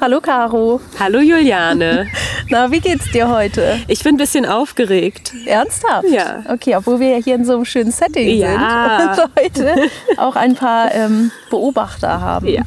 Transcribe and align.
Hallo 0.00 0.20
Caro. 0.22 0.80
Hallo 0.98 1.20
Juliane. 1.20 2.06
Na, 2.48 2.70
wie 2.70 2.80
geht's 2.80 3.10
dir 3.10 3.28
heute? 3.28 3.78
Ich 3.88 4.02
bin 4.02 4.14
ein 4.14 4.16
bisschen 4.16 4.46
aufgeregt. 4.46 5.34
Ernsthaft? 5.44 6.08
Ja. 6.08 6.42
Okay, 6.48 6.76
obwohl 6.76 7.00
wir 7.00 7.18
ja 7.18 7.22
hier 7.22 7.34
in 7.34 7.44
so 7.44 7.56
einem 7.56 7.64
schönen 7.66 7.90
Setting 7.90 8.38
Ja. 8.38 9.14
sind 9.14 9.24
und 9.24 9.30
heute 9.38 9.90
auch 10.16 10.36
ein 10.36 10.54
paar 10.54 10.94
ähm, 10.94 11.30
Beobachter 11.50 12.20
haben. 12.22 12.46
Ja. 12.48 12.62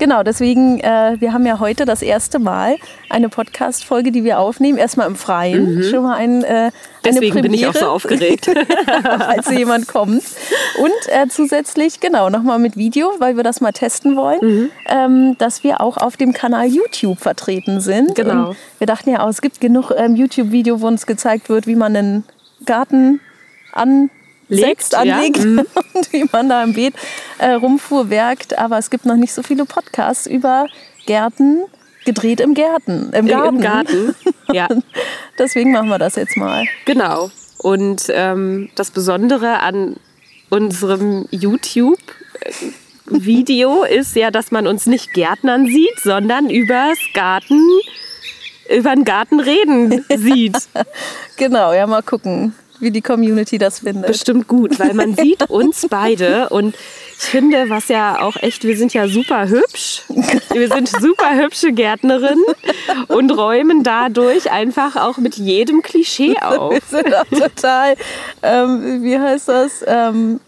Genau, 0.00 0.22
deswegen, 0.22 0.80
äh, 0.80 1.16
wir 1.20 1.34
haben 1.34 1.44
ja 1.44 1.60
heute 1.60 1.84
das 1.84 2.00
erste 2.00 2.38
Mal 2.38 2.76
eine 3.10 3.28
Podcast-Folge, 3.28 4.10
die 4.12 4.24
wir 4.24 4.38
aufnehmen, 4.38 4.78
erstmal 4.78 5.06
im 5.06 5.14
Freien. 5.14 5.82
Schon 5.84 6.04
mal 6.04 6.16
ein, 6.16 6.42
äh, 6.42 6.70
Deswegen 7.04 7.32
eine 7.32 7.42
bin 7.42 7.52
ich 7.52 7.66
auch 7.66 7.74
so 7.74 7.80
Premiere. 7.80 7.92
aufgeregt. 7.94 8.50
falls 9.18 9.46
so 9.46 9.52
jemand 9.52 9.88
kommt. 9.88 10.22
Und 10.78 10.92
äh, 11.12 11.28
zusätzlich, 11.28 12.00
genau, 12.00 12.30
nochmal 12.30 12.58
mit 12.58 12.78
Video, 12.78 13.12
weil 13.18 13.36
wir 13.36 13.44
das 13.44 13.60
mal 13.60 13.72
testen 13.72 14.16
wollen, 14.16 14.38
Mhm. 14.40 14.70
ähm, 14.88 15.36
dass 15.38 15.64
wir 15.64 15.82
auch 15.82 15.98
auf 15.98 16.16
dem 16.16 16.32
Kanal 16.32 16.66
YouTube 16.66 17.18
vertreten 17.20 17.80
sind. 17.82 18.14
Genau. 18.14 18.48
Und 18.50 18.56
wir 18.78 18.86
dachten 18.86 19.10
ja, 19.10 19.20
auch, 19.22 19.28
es 19.28 19.42
gibt 19.42 19.60
genug 19.60 19.92
ähm, 19.94 20.16
YouTube-Video, 20.16 20.80
wo 20.80 20.86
uns 20.86 21.04
gezeigt 21.04 21.50
wird, 21.50 21.66
wie 21.66 21.76
man 21.76 21.94
einen 21.94 22.24
Garten 22.64 23.20
ansetzt, 23.72 24.14
Legt, 24.50 24.92
ja. 24.92 24.98
anlegt 24.98 25.44
Mhm. 25.44 25.66
und 25.94 26.12
wie 26.12 26.24
man 26.30 26.48
da 26.48 26.62
im 26.62 26.74
Beet 26.74 26.94
äh, 27.38 27.52
rumfuhrwerkt. 27.52 28.58
Aber 28.58 28.78
es 28.78 28.90
gibt 28.90 29.06
noch 29.06 29.16
nicht 29.16 29.32
so 29.32 29.42
viele 29.42 29.64
Podcasts 29.64 30.26
über 30.26 30.66
Gärten 31.06 31.62
gedreht 32.04 32.40
im 32.40 32.54
Garten. 32.54 33.10
Im 33.12 33.26
Garten. 33.26 33.56
Im 33.56 33.62
Garten. 33.62 34.14
Ja, 34.52 34.66
Deswegen 35.38 35.70
machen 35.70 35.88
wir 35.88 35.98
das 35.98 36.16
jetzt 36.16 36.36
mal. 36.36 36.64
genau. 36.84 37.30
Und 37.58 38.06
ähm, 38.08 38.68
das 38.74 38.90
Besondere 38.90 39.60
an 39.60 39.94
unserem 40.48 41.28
YouTube-Video 41.30 43.84
ist 43.90 44.16
ja, 44.16 44.32
dass 44.32 44.50
man 44.50 44.66
uns 44.66 44.86
nicht 44.86 45.12
Gärtnern 45.12 45.66
sieht, 45.66 46.00
sondern 46.02 46.50
übers 46.50 46.98
Garten, 47.14 47.62
über 48.68 48.92
den 48.94 49.04
Garten 49.04 49.38
reden 49.40 50.04
sieht. 50.16 50.56
Genau, 51.36 51.72
ja, 51.72 51.86
mal 51.86 52.02
gucken, 52.02 52.54
wie 52.80 52.90
die 52.90 53.02
Community 53.02 53.58
das 53.58 53.80
findet. 53.80 54.06
Bestimmt 54.06 54.48
gut, 54.48 54.78
weil 54.78 54.94
man 54.94 55.14
sieht 55.14 55.48
uns 55.50 55.86
beide 55.88 56.48
und 56.48 56.74
ich 57.18 57.26
finde, 57.26 57.68
was 57.68 57.88
ja 57.88 58.20
auch 58.22 58.36
echt, 58.36 58.64
wir 58.64 58.76
sind 58.76 58.94
ja 58.94 59.06
super 59.06 59.48
hübsch. 59.48 60.04
Wir 60.52 60.68
sind 60.68 60.88
super 60.88 61.36
hübsche 61.36 61.72
Gärtnerinnen 61.72 62.44
und 63.08 63.30
räumen 63.30 63.82
dadurch 63.82 64.50
einfach 64.50 64.96
auch 64.96 65.18
mit 65.18 65.36
jedem 65.36 65.82
Klischee 65.82 66.36
auf. 66.40 66.72
Wir 66.72 67.02
sind 67.02 67.14
auch 67.14 67.26
total, 67.26 67.96
ähm, 68.42 69.02
wie 69.02 69.18
heißt 69.18 69.48
das, 69.48 69.84
ähm, 69.86 70.40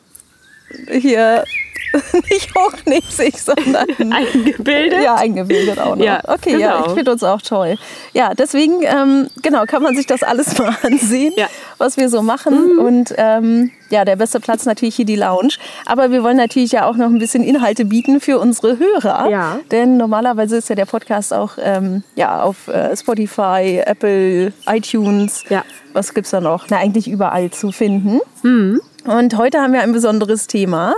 hier 0.90 1.44
nicht 2.30 2.54
hochnäsig, 2.54 3.38
sondern 3.40 3.86
Eingebildet. 4.12 5.02
Ja, 5.02 5.14
eingebildet 5.16 5.78
auch 5.78 5.96
noch. 5.96 6.04
Ja, 6.04 6.20
okay, 6.26 6.58
ja, 6.58 6.76
genau. 6.76 6.86
ich 6.88 6.92
finde 6.94 7.12
uns 7.12 7.22
auch 7.22 7.42
toll. 7.42 7.76
Ja, 8.12 8.34
deswegen, 8.34 8.82
ähm, 8.82 9.28
genau, 9.42 9.64
kann 9.66 9.82
man 9.82 9.94
sich 9.96 10.06
das 10.06 10.22
alles 10.22 10.58
mal 10.58 10.74
ansehen, 10.82 11.32
Ja. 11.36 11.46
Mhm. 11.46 11.50
was 11.78 11.96
wir 11.96 12.08
so 12.08 12.22
machen. 12.22 12.78
Und 12.78 13.14
ähm, 13.16 13.70
ja, 13.90 14.04
der 14.04 14.16
beste 14.16 14.40
Platz 14.40 14.64
natürlich 14.64 14.96
hier 14.96 15.04
die 15.04 15.16
Lounge. 15.16 15.54
Aber 15.86 16.10
wir 16.10 16.22
wollen 16.22 16.36
natürlich 16.36 16.72
ja 16.72 16.86
auch 16.86 16.96
noch 16.96 17.06
ein 17.06 17.18
bisschen 17.18 17.44
Inhalte 17.44 17.84
bieten 17.84 18.20
für 18.20 18.38
unsere 18.38 18.78
Hörer. 18.78 19.28
Ja. 19.30 19.58
Denn 19.70 19.96
normalerweise 19.96 20.56
ist 20.56 20.68
ja 20.68 20.74
der 20.74 20.86
Podcast 20.86 21.32
auch 21.34 21.52
ähm, 21.60 22.02
ja, 22.14 22.42
auf 22.42 22.68
äh, 22.68 22.96
Spotify, 22.96 23.82
Apple, 23.84 24.52
iTunes. 24.66 25.44
Ja. 25.50 25.62
Was 25.92 26.14
gibt's 26.14 26.30
da 26.30 26.40
noch? 26.40 26.66
Na, 26.70 26.78
eigentlich 26.78 27.06
überall 27.08 27.50
zu 27.50 27.70
finden. 27.70 28.20
Mhm. 28.42 28.80
Und 29.04 29.36
heute 29.36 29.60
haben 29.60 29.72
wir 29.72 29.82
ein 29.82 29.92
besonderes 29.92 30.46
Thema. 30.46 30.94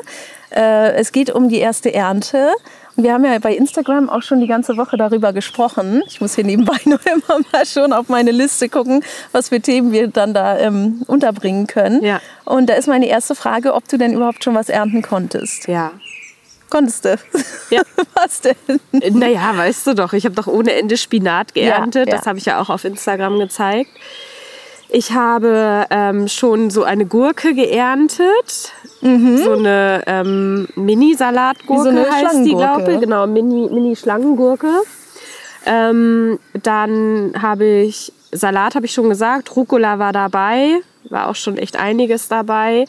Äh, 0.55 0.93
es 0.95 1.13
geht 1.13 1.31
um 1.31 1.49
die 1.49 1.59
erste 1.59 1.93
Ernte. 1.93 2.53
Und 2.97 3.03
wir 3.03 3.13
haben 3.13 3.25
ja 3.25 3.37
bei 3.41 3.55
Instagram 3.55 4.09
auch 4.09 4.23
schon 4.23 4.41
die 4.41 4.47
ganze 4.47 4.77
Woche 4.77 4.97
darüber 4.97 5.33
gesprochen. 5.33 6.03
Ich 6.07 6.21
muss 6.21 6.37
hier 6.37 6.45
nebenbei 6.45 6.77
nur 6.85 7.01
immer 7.05 7.41
mal 7.53 7.67
schon 7.67 7.93
auf 7.93 8.09
meine 8.09 8.31
Liste 8.31 8.69
gucken, 8.69 9.05
was 9.33 9.49
für 9.49 9.61
Themen 9.61 9.93
wir 9.93 10.09
dann 10.09 10.33
da 10.33 10.59
ähm, 10.59 11.03
unterbringen 11.07 11.67
können. 11.67 12.05
Ja. 12.05 12.21
Und 12.45 12.71
da 12.71 12.75
ist 12.75 12.87
meine 12.87 13.07
erste 13.07 13.35
Frage, 13.35 13.75
ob 13.75 13.89
du 13.89 13.99
denn 13.99 14.13
überhaupt 14.13 14.45
schon 14.45 14.55
was 14.55 14.69
ernten 14.69 15.03
konntest. 15.03 15.67
Ja. 15.67 15.93
Konntest 16.71 17.05
du? 17.05 17.17
Ja. 17.71 17.83
was 18.15 18.41
denn? 18.41 18.55
Naja, 18.93 19.57
weißt 19.57 19.89
du 19.89 19.95
doch, 19.95 20.13
ich 20.13 20.25
habe 20.25 20.35
doch 20.35 20.47
ohne 20.47 20.73
Ende 20.73 20.97
Spinat 20.97 21.55
geerntet. 21.55 22.07
Ja, 22.07 22.13
ja. 22.13 22.19
Das 22.19 22.27
habe 22.27 22.39
ich 22.39 22.47
ja 22.47 22.61
auch 22.61 22.71
auf 22.71 22.85
Instagram 22.85 23.39
gezeigt. 23.39 23.91
Ich 24.97 25.11
habe 25.13 25.87
ähm, 25.91 26.29
schon 26.29 26.71
so 26.71 26.85
eine 26.85 27.05
Gurke 27.05 27.53
geerntet. 27.53 28.73
So 29.01 29.53
eine 29.53 30.03
ähm, 30.07 30.69
Mini-Salatgurke 30.77 31.93
so 32.07 32.11
heißt 32.13 32.45
die, 32.47 32.55
glaube 32.55 32.93
ich. 32.95 33.01
Genau, 33.01 33.27
Mini- 33.27 33.69
Mini-Schlangengurke. 33.71 34.69
ähm, 35.67 36.39
dann 36.63 37.33
habe 37.43 37.65
ich, 37.67 38.13
Salat 38.33 38.77
habe 38.77 38.87
ich 38.87 38.95
schon 38.95 39.09
gesagt, 39.09 39.55
Rucola 39.57 39.99
war 39.99 40.13
dabei. 40.13 40.79
War 41.11 41.29
auch 41.29 41.35
schon 41.35 41.59
echt 41.59 41.77
einiges 41.77 42.29
dabei. 42.29 42.85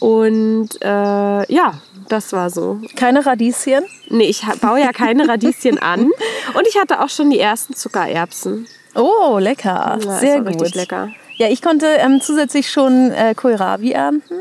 Und 0.00 0.68
äh, 0.82 1.52
ja, 1.52 1.74
das 2.08 2.32
war 2.32 2.50
so. 2.50 2.78
Keine 2.94 3.24
Radieschen? 3.24 3.84
Nee, 4.10 4.24
ich 4.24 4.44
baue 4.60 4.80
ja 4.80 4.92
keine 4.92 5.26
Radieschen 5.26 5.78
an. 5.82 6.10
Und 6.54 6.68
ich 6.68 6.78
hatte 6.78 7.00
auch 7.00 7.08
schon 7.08 7.30
die 7.30 7.40
ersten 7.40 7.74
Zuckererbsen. 7.74 8.66
Oh, 8.94 9.38
lecker. 9.40 9.98
Ja, 10.04 10.18
Sehr 10.18 10.40
gut. 10.42 10.74
lecker. 10.74 11.08
Ja, 11.42 11.48
ich 11.48 11.60
konnte 11.60 11.86
ähm, 11.86 12.20
zusätzlich 12.20 12.70
schon 12.70 13.10
äh, 13.10 13.34
Kohlrabi 13.34 13.90
ernten. 13.90 14.34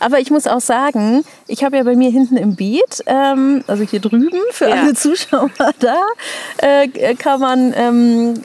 Aber 0.00 0.20
ich 0.20 0.30
muss 0.30 0.46
auch 0.46 0.62
sagen, 0.62 1.22
ich 1.46 1.62
habe 1.64 1.76
ja 1.76 1.82
bei 1.82 1.94
mir 1.96 2.10
hinten 2.10 2.38
im 2.38 2.56
Beet, 2.56 3.02
ähm, 3.04 3.62
also 3.66 3.82
hier 3.84 4.00
drüben 4.00 4.40
für 4.52 4.70
Ja. 4.70 4.76
alle 4.76 4.94
Zuschauer 4.94 5.50
da, 5.80 5.96
äh, 6.56 7.14
kann 7.16 7.40
man, 7.40 7.74
ähm, 7.76 8.40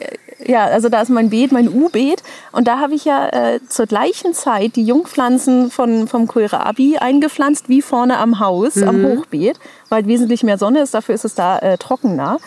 ja, 0.45 0.66
also 0.66 0.89
da 0.89 1.01
ist 1.01 1.07
mein 1.09 1.29
Beet, 1.29 1.53
mein 1.53 1.69
U-Beet. 1.69 2.22
Und 2.51 2.67
da 2.67 2.79
habe 2.79 2.95
ich 2.95 3.05
ja 3.05 3.29
äh, 3.29 3.59
zur 3.69 3.85
gleichen 3.85 4.33
Zeit 4.33 4.75
die 4.75 4.83
Jungpflanzen 4.83 5.72
von, 5.72 6.09
vom 6.09 6.28
Kohlrabi 6.28 6.97
eingepflanzt, 6.97 7.69
wie 7.69 7.81
vorne 7.81 8.17
am 8.17 8.39
Haus, 8.41 8.75
am 8.81 9.05
Hochbeet, 9.05 9.57
weil 9.88 10.05
wesentlich 10.07 10.43
mehr 10.43 10.57
Sonne 10.57 10.81
ist, 10.81 10.93
dafür 10.93 11.16
ist 11.16 11.23
es 11.23 11.33
da 11.35 11.59
äh, 11.59 11.78
trockener. 11.78 12.39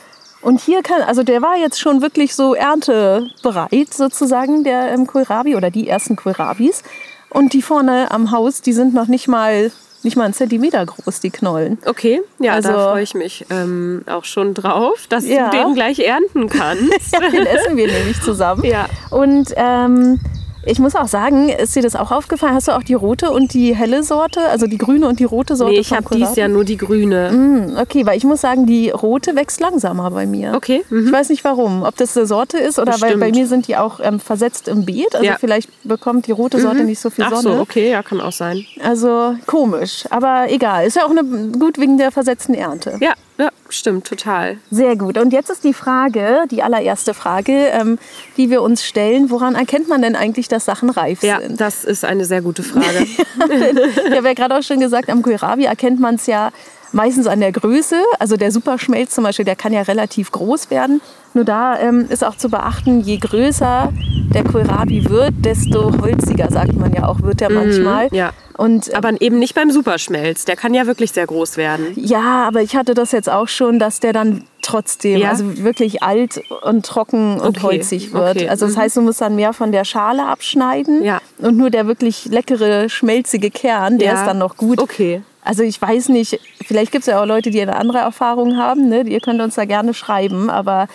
Und 0.45 0.61
hier 0.61 0.83
kann, 0.83 1.01
also 1.03 1.23
der 1.23 1.41
war 1.43 1.57
jetzt 1.57 1.81
schon 1.81 2.03
wirklich 2.03 2.35
so 2.35 2.55
erntebereit 2.55 3.93
sozusagen, 3.95 4.63
der 4.63 4.93
ähm, 4.93 5.07
Kohlrabi 5.07 5.57
oder 5.57 5.71
die 5.71 5.89
ersten 5.89 6.17
Kohlrabis. 6.17 6.83
Und 7.31 7.53
die 7.55 7.63
vorne 7.63 8.11
am 8.11 8.31
Haus, 8.31 8.61
die 8.61 8.73
sind 8.75 8.95
noch 8.95 9.09
nicht 9.09 9.27
mal, 9.27 9.73
nicht 10.03 10.17
mal 10.17 10.25
einen 10.25 10.35
Zentimeter 10.35 10.85
groß, 10.85 11.21
die 11.21 11.31
Knollen. 11.31 11.79
Okay, 11.87 12.21
ja, 12.39 12.53
Also- 12.53 12.69
da 12.73 12.91
freue 12.93 13.03
ich 13.03 13.15
mich 13.15 13.47
ähm, 13.51 14.03
auch 14.07 14.25
schon 14.25 14.53
drauf, 14.55 15.07
dass 15.09 15.27
Ja. 15.27 15.49
du 15.51 15.57
den 15.57 15.75
gleich 15.75 15.99
ernten 15.99 16.49
kannst. 16.51 17.13
Ja, 17.13 17.21
den 17.31 17.47
essen 17.47 17.77
wir 17.77 17.87
nämlich 17.91 18.21
zusammen. 18.21 18.65
Ja. 18.65 18.87
Und 19.11 19.53
ähm, 19.57 20.21
ich 20.67 20.79
muss 20.79 20.95
auch 20.95 21.09
sagen, 21.09 21.49
ist 21.49 21.75
dir 21.77 21.83
das 21.83 21.97
auch 21.97 22.11
aufgefallen? 22.11 22.55
Hast 22.55 22.69
du 22.69 22.73
auch 22.73 22.83
die 22.83 22.95
rote 22.95 23.31
und 23.31 23.53
die 23.55 23.75
helle 23.75 24.03
Sorte, 24.03 24.41
also 24.49 24.67
die 24.67 24.79
grüne 24.79 25.07
und 25.09 25.21
die 25.21 25.25
rote 25.25 25.57
Sorte 25.57 25.75
nee, 25.75 25.81
ich 25.81 25.93
habe 25.93 26.07
dies? 26.15 26.35
Jahr 26.37 26.49
nur 26.49 26.65
die 26.65 26.77
grüne. 26.77 27.31
Hm, 27.31 27.77
Okay, 27.81 28.07
weil 28.07 28.17
ich 28.17 28.25
muss 28.25 28.41
sagen, 28.41 28.67
die 28.67 28.91
rote 28.91 29.35
wächst 29.37 29.61
langsamer 29.61 30.11
bei 30.11 30.27
mir. 30.27 30.53
Okay, 30.55 30.85
mhm. 30.91 31.07
Ich 31.07 31.13
weiß 31.13 31.29
nicht 31.31 31.45
warum. 31.45 31.83
Ob 31.83 31.97
das 31.97 32.17
eine 32.17 32.27
Sorte 32.27 32.59
ist 32.59 32.79
oder 32.79 32.93
weil 32.95 33.01
Bestimmt. 33.15 33.21
bei 33.21 33.31
mir 33.33 33.47
sind 33.47 33.69
die 33.69 33.77
auch 33.77 34.01
ähm, 34.03 34.21
versetzt 34.21 34.69
im 34.69 34.85
Beet. 34.85 35.15
Also 35.15 35.25
Ja. 35.27 35.37
vielleicht 35.39 35.69
bekommt 35.85 36.27
die 36.27 36.33
rote 36.33 36.61
Sorte 36.61 36.85
nicht 36.85 37.01
so 37.01 37.11
viel 37.11 37.25
Ach 37.27 37.35
Sonne. 37.37 37.57
so, 37.57 37.61
okay, 37.63 37.91
ja, 37.91 38.03
kann 38.03 38.21
auch 38.21 38.33
sein. 38.33 38.65
Also 38.83 39.35
komisch, 39.47 40.05
aber 40.11 40.47
egal. 40.51 40.87
Ist 40.87 40.97
ja 40.97 41.05
auch 41.05 41.11
eine, 41.11 41.23
gut 41.59 41.79
wegen 41.79 41.99
der 41.99 42.11
versetzten 42.13 42.55
Ernte. 42.55 42.99
Ja, 43.01 43.13
ja, 43.39 43.49
stimmt, 43.69 44.07
total. 44.07 44.59
Sehr 44.71 44.97
gut. 44.97 45.19
Und 45.19 45.33
jetzt 45.33 45.51
ist 45.51 45.65
die 45.65 45.75
Frage, 45.75 46.45
die 46.51 46.63
allererste 46.63 47.15
Frage, 47.15 47.53
ähm, 47.53 47.99
die 48.37 48.49
wir 48.51 48.63
uns 48.63 48.85
stellen: 48.85 49.31
Woran 49.31 49.55
erkennt 49.55 49.89
man 49.89 50.03
denn 50.03 50.15
eigentlich, 50.17 50.49
dass 50.49 50.65
Sachen 50.65 50.91
reif 50.91 51.23
Ja, 51.23 51.41
sind? 51.41 51.61
das 51.61 51.85
ist 51.85 52.05
eine 52.05 52.25
sehr 52.25 52.43
gute 52.43 52.63
Frage. 52.63 53.03
Ich 53.03 53.19
habe 54.17 54.27
ja 54.29 54.35
gerade 54.35 54.57
auch 54.57 54.63
schon 54.63 54.79
gesagt, 54.81 55.11
am 55.11 55.23
Kohlrabi 55.23 55.65
erkennt 55.65 55.99
man 56.01 56.15
es 56.15 56.27
ja 56.27 56.51
meistens 56.95 57.27
an 57.27 57.41
der 57.41 57.53
Größe. 57.53 57.97
Also 58.19 58.37
der 58.37 58.51
Superschmelz 58.51 59.15
zum 59.15 59.25
Beispiel, 59.25 59.45
der 59.45 59.57
kann 59.57 59.73
ja 59.73 59.83
relativ 59.83 60.31
groß 60.33 60.71
werden. 60.71 61.01
Nur 61.35 61.45
da 61.45 61.79
ähm, 61.81 62.07
ist 62.09 62.25
auch 62.25 62.37
zu 62.37 62.49
beachten, 62.49 63.01
je 63.01 63.17
größer 63.19 63.93
der 64.33 64.45
Kohlrabi 64.45 65.09
wird, 65.11 65.35
desto 65.41 65.93
holziger, 66.01 66.49
sagt 66.51 66.75
man 66.77 66.93
ja 66.93 67.07
auch, 67.09 67.21
wird 67.23 67.43
er 67.43 67.51
manchmal. 67.51 68.09
ja. 68.13 68.31
Und 68.57 68.89
äh, 68.89 68.95
Aber 68.95 69.11
eben 69.21 69.41
nicht 69.41 69.57
beim 69.57 69.73
Superschmelz. 69.73 70.45
Der 70.45 70.55
kann 70.55 70.75
ja 70.75 70.87
wirklich 70.87 71.11
sehr 71.11 71.27
groß 71.27 71.57
werden. 71.57 71.87
ja, 71.97 72.45
aber 72.47 72.63
ich 72.63 72.77
hatte 72.77 72.95
das 72.95 73.11
jetzt 73.11 73.29
auch 73.29 73.49
schon, 73.49 73.81
dass 73.81 73.99
der 73.99 74.13
dann 74.13 74.45
trotzdem, 74.63 75.19
Ja? 75.19 75.31
also 75.31 75.59
wirklich 75.65 76.05
alt 76.05 76.41
und 76.63 76.87
trocken 76.87 77.41
und 77.41 77.57
Okay, 77.59 77.63
holzig 77.63 78.13
wird. 78.13 78.37
okay, 78.37 78.49
Also 78.49 78.67
das 78.67 78.77
mhm. 78.77 78.81
heißt, 78.81 78.97
du 78.97 79.01
musst 79.01 79.21
dann 79.21 79.35
mehr 79.35 79.53
von 79.55 79.73
der 79.73 79.85
Schale 79.85 80.25
abschneiden 80.27 81.03
Ja. 81.03 81.21
und 81.39 81.57
nur 81.57 81.71
der 81.71 81.89
wirklich 81.89 82.27
leckere, 82.27 82.89
schmelzige 82.89 83.51
Kern, 83.51 83.99
der 83.99 84.13
Ja. 84.13 84.21
ist 84.21 84.27
dann 84.27 84.39
noch 84.39 84.57
gut. 84.57 84.81
Okay. 84.81 85.23
Also 85.45 85.63
ich 85.63 85.81
weiß 85.81 86.09
nicht, 86.09 86.41
vielleicht 86.67 86.91
gibt 86.91 87.03
es 87.03 87.07
ja 87.07 87.21
auch 87.21 87.27
Leute, 87.27 87.51
die 87.51 87.61
eine 87.61 87.77
andere 87.77 87.99
Erfahrung 87.99 88.57
haben. 88.57 88.89
Ne? 88.89 89.03
Ihr 89.03 89.21
könnt 89.21 89.41
uns 89.43 89.55
da 89.55 89.67
gerne 89.67 89.93
schreiben, 89.93 90.49
aber 90.49 90.89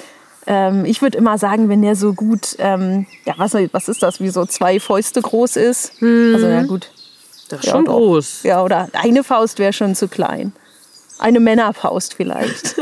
ähm, 0.47 0.85
ich 0.85 1.01
würde 1.03 1.17
immer 1.19 1.37
sagen, 1.37 1.69
wenn 1.69 1.83
der 1.83 1.95
so 1.95 2.13
gut, 2.13 2.55
ähm, 2.57 3.05
ja, 3.25 3.35
was, 3.37 3.53
was 3.71 3.87
ist 3.87 4.01
das, 4.01 4.19
wie 4.19 4.29
so 4.29 4.45
zwei 4.45 4.79
Fäuste 4.79 5.21
groß 5.21 5.55
ist. 5.55 5.93
Hm. 5.99 6.31
Also 6.33 6.47
ja 6.47 6.63
gut, 6.63 6.89
Das 7.49 7.59
ist 7.59 7.69
schon 7.69 7.85
doch. 7.85 7.93
groß. 7.93 8.43
Ja, 8.43 8.63
oder 8.63 8.89
eine 8.93 9.23
Faust 9.23 9.59
wäre 9.59 9.71
schon 9.71 9.93
zu 9.93 10.07
klein. 10.07 10.51
Eine 11.19 11.39
Männerfaust 11.39 12.13
vielleicht. 12.13 12.75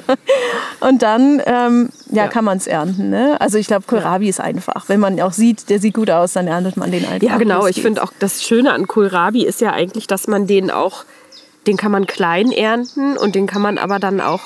und 0.80 1.02
dann 1.02 1.42
ähm, 1.46 1.88
ja, 2.10 2.24
Ja. 2.24 2.28
kann 2.28 2.44
man 2.44 2.58
es 2.58 2.66
ernten. 2.66 3.08
Ne? 3.10 3.40
Also 3.40 3.58
ich 3.58 3.66
glaube, 3.66 3.84
Kohlrabi 3.86 4.28
ist 4.28 4.40
einfach. 4.40 4.88
Wenn 4.88 5.00
man 5.00 5.18
auch 5.20 5.32
sieht, 5.32 5.70
der 5.70 5.80
sieht 5.80 5.94
gut 5.94 6.10
aus, 6.10 6.34
dann 6.34 6.46
erntet 6.46 6.76
man 6.76 6.90
den 6.90 7.06
einfach. 7.06 7.26
Ja, 7.26 7.38
genau. 7.38 7.66
Ich 7.66 7.80
finde 7.82 8.02
auch 8.02 8.12
das 8.18 8.42
Schöne 8.44 8.72
an 8.72 8.86
Kohlrabi 8.86 9.44
ist 9.44 9.60
ja 9.60 9.72
eigentlich, 9.72 10.06
dass 10.06 10.26
man 10.28 10.46
den 10.46 10.70
auch, 10.70 11.04
den 11.66 11.76
kann 11.76 11.90
man 11.90 12.06
klein 12.06 12.52
ernten 12.52 13.16
und 13.16 13.34
den 13.34 13.46
kann 13.46 13.62
man 13.62 13.78
aber 13.78 13.98
dann 13.98 14.20
auch 14.20 14.40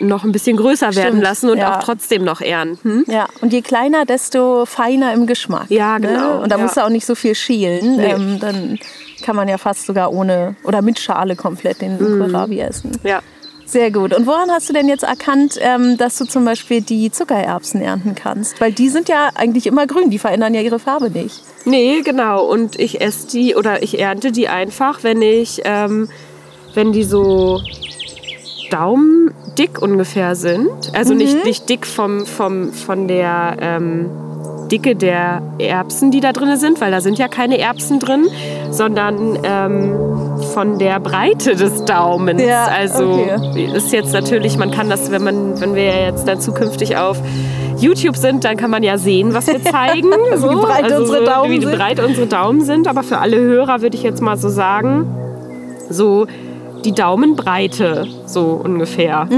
noch 0.00 0.24
ein 0.24 0.32
bisschen 0.32 0.56
größer 0.56 0.94
werden 0.94 1.08
Stimmt, 1.08 1.22
lassen 1.22 1.50
und 1.50 1.58
ja. 1.58 1.76
auch 1.76 1.82
trotzdem 1.82 2.24
noch 2.24 2.40
ernten. 2.40 3.04
Ja, 3.06 3.26
und 3.40 3.52
je 3.52 3.62
kleiner, 3.62 4.04
desto 4.04 4.66
feiner 4.66 5.12
im 5.12 5.26
Geschmack. 5.26 5.66
Ja, 5.68 5.98
genau, 5.98 6.34
Ne? 6.34 6.40
Und 6.40 6.52
da 6.52 6.56
ja. 6.56 6.62
musst 6.62 6.76
du 6.76 6.84
auch 6.84 6.90
nicht 6.90 7.06
so 7.06 7.14
viel 7.14 7.34
schälen. 7.34 7.96
Nee. 7.96 8.12
Ähm, 8.12 8.38
dann 8.40 8.78
kann 9.22 9.36
man 9.36 9.48
ja 9.48 9.58
fast 9.58 9.86
sogar 9.86 10.12
ohne 10.12 10.56
oder 10.64 10.82
mit 10.82 10.98
Schale 10.98 11.36
komplett 11.36 11.80
den. 11.80 11.98
Kohlrabi 11.98 12.60
essen. 12.60 12.92
Ja. 13.02 13.20
Sehr 13.66 13.90
gut. 13.90 14.14
Und 14.14 14.26
woran 14.26 14.50
hast 14.50 14.68
du 14.68 14.72
denn 14.72 14.88
jetzt 14.88 15.04
erkannt, 15.04 15.58
ähm, 15.60 15.96
dass 15.96 16.18
du 16.18 16.26
zum 16.26 16.44
Beispiel 16.44 16.82
die 16.82 17.10
Zuckererbsen 17.10 17.80
ernten 17.80 18.14
kannst? 18.14 18.60
Weil 18.60 18.72
die 18.72 18.88
sind 18.88 19.08
ja 19.08 19.30
eigentlich 19.34 19.66
immer 19.66 19.86
grün, 19.86 20.10
die 20.10 20.18
verändern 20.18 20.54
ja 20.54 20.60
ihre 20.60 20.78
Farbe 20.78 21.10
nicht. 21.10 21.42
Nee, 21.64 22.02
genau. 22.02 22.44
Und 22.44 22.78
ich 22.78 23.00
esse 23.00 23.26
die 23.28 23.56
oder 23.56 23.82
ich 23.82 23.98
ernte 23.98 24.32
die 24.32 24.48
einfach, 24.48 25.02
wenn 25.02 25.22
ich, 25.22 25.62
ähm, 25.64 26.08
wenn 26.74 26.92
die 26.92 27.04
so 27.04 27.62
daumendick 29.54 29.80
ungefähr 29.80 30.34
sind. 30.34 30.70
Also 30.92 31.14
nicht, 31.14 31.44
nicht 31.44 31.68
dick 31.68 31.86
vom, 31.86 32.26
vom, 32.26 32.72
von 32.72 33.08
der 33.08 33.56
ähm, 33.60 34.10
Dicke 34.70 34.96
der 34.96 35.42
Erbsen, 35.58 36.10
die 36.10 36.20
da 36.20 36.32
drin 36.32 36.56
sind, 36.56 36.80
weil 36.80 36.90
da 36.90 37.00
sind 37.00 37.18
ja 37.18 37.28
keine 37.28 37.58
Erbsen 37.58 38.00
drin, 38.00 38.26
sondern 38.70 39.38
ähm, 39.44 39.94
von 40.52 40.78
der 40.78 41.00
Breite 41.00 41.54
des 41.54 41.84
Daumens. 41.84 42.42
Ja, 42.42 42.64
also 42.64 43.04
okay. 43.04 43.70
ist 43.74 43.92
jetzt 43.92 44.12
natürlich, 44.12 44.56
man 44.56 44.70
kann 44.70 44.88
das, 44.88 45.10
wenn 45.10 45.22
man, 45.22 45.60
wenn 45.60 45.74
wir 45.74 45.84
jetzt 45.84 46.26
dann 46.26 46.40
zukünftig 46.40 46.96
auf 46.96 47.18
YouTube 47.76 48.16
sind, 48.16 48.44
dann 48.44 48.56
kann 48.56 48.70
man 48.70 48.82
ja 48.82 48.98
sehen, 48.98 49.34
was 49.34 49.46
wir 49.46 49.62
zeigen. 49.70 50.10
so. 50.36 50.50
Wie 50.50 50.54
breit 50.54 50.84
also 50.84 51.02
unsere 51.02 51.24
Daumen 51.24 51.50
wie 51.50 51.58
breit 51.66 52.00
unsere 52.00 52.26
Daumen 52.26 52.62
sind. 52.62 52.88
Aber 52.88 53.02
für 53.02 53.18
alle 53.18 53.38
Hörer 53.38 53.82
würde 53.82 53.96
ich 53.96 54.02
jetzt 54.02 54.22
mal 54.22 54.36
so 54.36 54.48
sagen, 54.48 55.06
so 55.90 56.26
die 56.84 56.92
Daumenbreite, 56.92 58.06
so 58.26 58.60
ungefähr. 58.62 59.28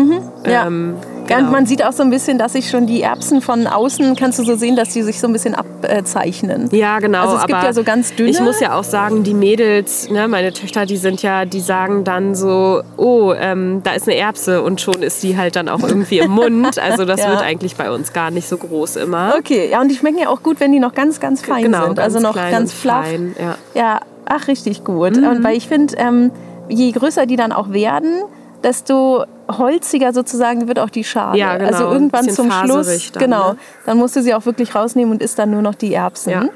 Ja. 0.47 0.67
Ähm, 0.67 0.95
genau. 1.27 1.41
und 1.41 1.53
man 1.53 1.67
sieht 1.67 1.85
auch 1.85 1.93
so 1.93 2.03
ein 2.03 2.11
bisschen, 2.11 2.39
dass 2.39 2.53
sich 2.53 2.71
schon 2.71 2.87
die 2.87 3.03
Erbsen 3.03 3.41
von 3.41 3.67
außen, 3.67 4.17
kannst 4.17 4.39
du 4.39 4.45
so 4.45 4.57
sehen, 4.57 4.77
dass 4.77 4.91
die 4.91 5.03
sich 5.03 5.21
so 5.21 5.27
ein 5.27 5.33
bisschen 5.33 5.55
abzeichnen. 5.55 6.69
Ja, 6.73 6.99
genau. 6.99 7.23
Also 7.23 7.37
es 7.37 7.47
gibt 7.47 7.63
ja 7.63 7.73
so 7.73 7.83
ganz 7.83 8.15
dünne. 8.15 8.31
Ich 8.31 8.41
muss 8.41 8.61
ja 8.61 8.77
auch 8.77 8.85
sagen, 8.85 9.23
die 9.23 9.35
Mädels, 9.35 10.11
ne, 10.11 10.29
meine 10.29 10.53
Töchter, 10.53 10.87
die 10.87 10.97
sind 10.97 11.23
ja, 11.23 11.45
die 11.45 11.61
sagen 11.61 12.05
dann 12.05 12.35
so, 12.35 12.83
oh, 12.97 13.33
ähm, 13.39 13.81
da 13.85 13.93
ist 13.93 14.09
eine 14.09 14.17
Erbse 14.17 14.63
und 14.63 14.81
schon 14.81 15.03
ist 15.03 15.23
die 15.23 15.37
halt 15.37 15.57
dann 15.57 15.69
auch 15.69 15.83
irgendwie 15.83 16.19
im 16.19 16.31
Mund. 16.33 16.79
Also 16.87 17.05
das 17.05 17.21
Ja. 17.21 17.31
wird 17.31 17.43
eigentlich 17.43 17.75
bei 17.77 17.91
uns 17.91 18.13
gar 18.13 18.31
nicht 18.31 18.49
so 18.49 18.57
groß 18.57 18.97
immer. 18.97 19.35
Okay, 19.39 19.69
ja, 19.71 19.81
und 19.81 19.89
die 19.89 19.97
schmecken 19.97 20.19
ja 20.19 20.29
auch 20.29 20.43
gut, 20.43 20.61
wenn 20.61 20.71
die 20.73 20.79
noch 20.79 20.95
ganz, 20.95 21.19
ganz 21.21 21.43
fein 21.43 21.63
genau, 21.65 21.87
sind. 21.87 21.97
ganz 21.97 22.15
also 22.15 22.21
noch 22.21 22.35
ganz 22.35 22.73
flach. 22.73 23.05
Fein, 23.05 23.35
ja. 23.41 23.57
Ja, 23.75 24.01
ach, 24.25 24.47
richtig 24.49 24.85
gut. 24.85 25.17
Mhm. 25.17 25.27
Und 25.27 25.45
weil 25.45 25.57
ich 25.57 25.67
finde, 25.69 25.97
ähm, 25.97 26.31
je 26.69 26.91
größer 26.93 27.27
die 27.27 27.37
dann 27.37 27.53
auch 27.53 27.71
werden, 27.73 28.23
desto 28.63 29.25
holziger 29.49 30.13
sozusagen 30.13 30.67
wird 30.69 30.79
auch 30.79 30.91
die 30.91 31.05
Schale. 31.05 31.39
Ja, 31.39 31.57
genau. 31.57 31.71
Also 31.71 31.85
irgendwann 31.85 32.29
zum 32.29 32.51
Schluss, 32.51 33.13
dann, 33.13 33.23
genau, 33.23 33.53
ne? 33.53 33.59
dann 33.85 33.99
musst 33.99 34.17
du 34.17 34.23
sie 34.23 34.35
auch 34.35 34.45
wirklich 34.47 34.75
rausnehmen 34.75 35.13
und 35.13 35.23
isst 35.23 35.39
dann 35.39 35.51
nur 35.51 35.63
noch 35.63 35.75
die 35.75 35.95
Erbsen. 35.95 36.33
Ja. 36.33 36.49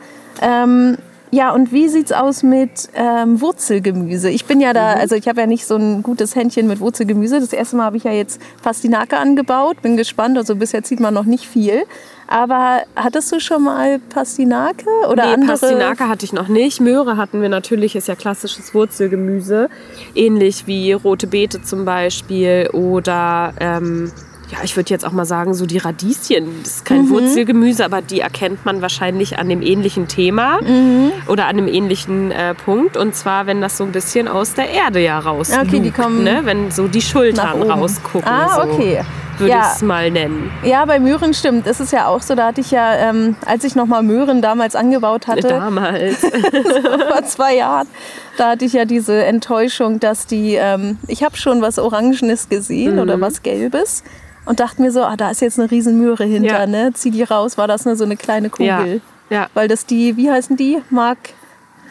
Ähm, 0.43 0.97
ja, 1.33 1.53
und 1.53 1.71
wie 1.73 1.89
sieht's 1.89 2.11
aus 2.11 2.43
mit 2.43 2.89
ähm, 2.95 3.41
Wurzelgemüse? 3.41 4.31
Ich 4.31 4.47
bin 4.47 4.61
ja 4.61 4.71
Mhm. 4.71 4.75
da, 4.75 4.93
also 4.95 5.15
ich 5.15 5.29
habe 5.29 5.41
ja 5.41 5.47
nicht 5.47 5.65
so 5.65 5.77
ein 5.77 6.03
gutes 6.03 6.35
Händchen 6.35 6.67
mit 6.67 6.81
Wurzelgemüse. 6.81 7.39
Das 7.39 7.53
erste 7.53 7.77
Mal 7.77 7.85
habe 7.85 7.97
ich 7.97 8.05
ja 8.05 8.11
jetzt 8.13 8.41
Pastinake 8.63 9.17
angebaut. 9.17 9.81
Bin 9.81 9.97
gespannt. 9.97 10.37
Also 10.37 10.57
bisher 10.57 10.83
sieht 10.83 10.99
man 10.99 11.15
noch 11.15 11.27
nicht 11.27 11.47
viel. 11.47 11.85
Aber 12.33 12.83
hattest 12.95 13.33
du 13.33 13.41
schon 13.41 13.65
mal 13.65 13.99
Pastinake 13.99 14.87
oder 15.11 15.27
nee, 15.27 15.33
andere? 15.35 15.51
Pastinake 15.59 16.09
hatte 16.09 16.25
ich 16.25 16.33
noch 16.33 16.47
nicht. 16.47 16.81
Möhre 16.81 17.17
hatten 17.17 17.43
wir 17.43 17.49
natürlich, 17.49 17.97
ist 17.97 18.07
ja 18.07 18.15
klassisches 18.15 18.73
Wurzelgemüse. 18.73 19.69
Ähnlich 20.15 20.69
wie 20.69 20.93
rote 20.93 21.27
Beete 21.27 21.61
zum 21.63 21.85
Beispiel 21.85 22.71
oder, 22.73 23.53
ähm, 23.59 24.13
ja, 24.53 24.59
ich 24.63 24.77
würde 24.77 24.91
jetzt 24.91 25.05
auch 25.05 25.11
mal 25.11 25.25
sagen, 25.25 25.55
so 25.55 25.67
die 25.67 25.79
Radieschen. 25.79 26.47
Das 26.63 26.77
ist 26.77 26.85
kein 26.85 27.07
Mhm. 27.07 27.11
Wurzelgemüse, 27.11 27.85
aber 27.85 28.01
die 28.01 28.21
erkennt 28.21 28.65
man 28.65 28.81
wahrscheinlich 28.81 29.41
an 29.41 29.49
dem 29.49 29.61
ähnlichen 29.61 30.07
Thema 30.07 30.61
Mhm. 30.63 31.11
oder 31.27 31.47
an 31.47 31.57
dem 31.57 31.67
ähnlichen 31.67 32.31
äh, 32.31 32.55
Punkt. 32.55 32.97
Und 32.97 33.17
zwar, 33.17 33.47
wenn 33.47 33.61
das 33.61 33.77
so 33.77 33.83
ein 33.83 33.91
bisschen 33.91 34.29
aus 34.29 34.55
der 34.55 34.71
Erde 34.71 35.01
ja 35.01 35.19
raus 35.19 35.51
okay, 35.53 35.81
die 35.81 35.91
kommen 35.91 36.23
ne? 36.23 36.43
Wenn 36.45 36.71
so 36.71 36.87
die 36.87 37.03
Schultern 37.03 37.61
rausgucken. 37.63 38.29
Ah, 38.29 38.55
so, 38.55 38.63
okay. 38.71 39.01
Würde 39.41 39.53
Ja. 39.53 39.61
ich 39.71 39.77
es 39.77 39.83
mal 39.83 40.11
nennen. 40.11 40.51
Ja, 40.63 40.85
bei 40.85 40.99
Möhren 41.01 41.33
stimmt. 41.35 41.67
Das 41.67 41.81
ist 41.81 41.93
ja 41.93 42.07
auch 42.07 42.23
so. 42.23 42.35
Da 42.35 42.47
hatte 42.47 42.61
ich 42.61 42.71
ja, 42.71 42.95
ähm, 42.95 43.37
als 43.47 43.65
ich 43.65 43.75
noch 43.75 43.87
mal 43.87 44.03
Möhren 44.03 44.43
damals 44.43 44.77
angebaut 44.77 45.27
hatte, 45.27 45.49
Damals. 45.49 46.19
vor 47.09 47.25
zwei 47.25 47.57
Jahren, 47.57 47.89
da 48.37 48.51
hatte 48.51 48.65
ich 48.65 48.73
ja 48.75 48.85
diese 48.85 49.25
Enttäuschung, 49.25 49.99
dass 50.01 50.27
die, 50.27 50.55
ähm, 50.55 50.99
ich 51.09 51.25
habe 51.25 51.37
schon 51.37 51.63
was 51.63 51.79
Orangenes 51.79 52.49
gesehen 52.49 52.95
Mhm. 52.95 53.01
oder 53.01 53.21
was 53.21 53.43
Gelbes 53.43 54.03
und 54.45 54.61
dachte 54.61 54.81
mir 54.83 54.93
so, 54.93 55.03
ah, 55.03 55.17
da 55.17 55.31
ist 55.31 55.41
jetzt 55.41 55.59
eine 55.59 55.71
riesen 55.71 55.99
Möhre 55.99 56.25
hinter, 56.25 56.61
Ja. 56.61 56.67
ne? 56.67 56.91
Zieh 56.95 57.11
die 57.11 57.23
raus, 57.23 57.57
war 57.59 57.67
das 57.69 57.85
nur 57.85 57.97
so 57.97 58.05
eine 58.05 58.17
kleine 58.17 58.51
Kugel. 58.51 59.01
Ja, 59.31 59.37
ja. 59.37 59.47
Weil 59.55 59.69
das 59.69 59.87
die, 59.87 60.17
wie 60.17 60.31
heißen 60.31 60.57
die? 60.57 60.79
Mark. 60.91 61.19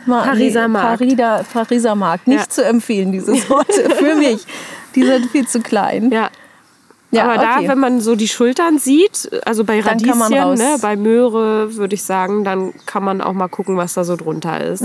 Ma 0.06 0.22
Pariser 0.24 0.68
Markt. 0.68 1.00
Parida, 1.00 1.42
Pariser 1.51 1.94
Markt. 1.96 2.28
Nicht 2.28 2.40
Ja. 2.40 2.50
zu 2.50 2.63
empfehlen, 2.63 3.12
diese 3.12 3.36
Sorte. 3.36 3.90
Für 3.98 4.16
mich. 4.16 4.46
Die 4.96 5.04
sind 5.04 5.30
viel 5.30 5.46
zu 5.48 5.60
klein. 5.60 6.10
Ja. 6.12 6.30
Ja, 7.12 7.24
Aber 7.24 7.42
okay. 7.42 7.64
da, 7.64 7.68
wenn 7.72 7.80
man 7.80 8.02
so 8.02 8.16
die 8.16 8.28
Schultern 8.28 8.78
sieht, 8.78 9.30
also 9.46 9.64
bei 9.64 9.80
Radieschen, 9.80 10.20
ne, 10.30 10.78
bei 10.82 10.96
Möhre 10.96 11.76
würde 11.76 11.96
ich 11.96 12.04
sagen, 12.04 12.44
dann 12.44 12.74
kann 12.86 13.04
man 13.04 13.22
auch 13.22 13.34
mal 13.34 13.48
gucken, 13.48 13.78
was 13.78 13.96
da 13.96 14.04
so 14.04 14.16
drunter 14.16 14.64
ist. 14.64 14.84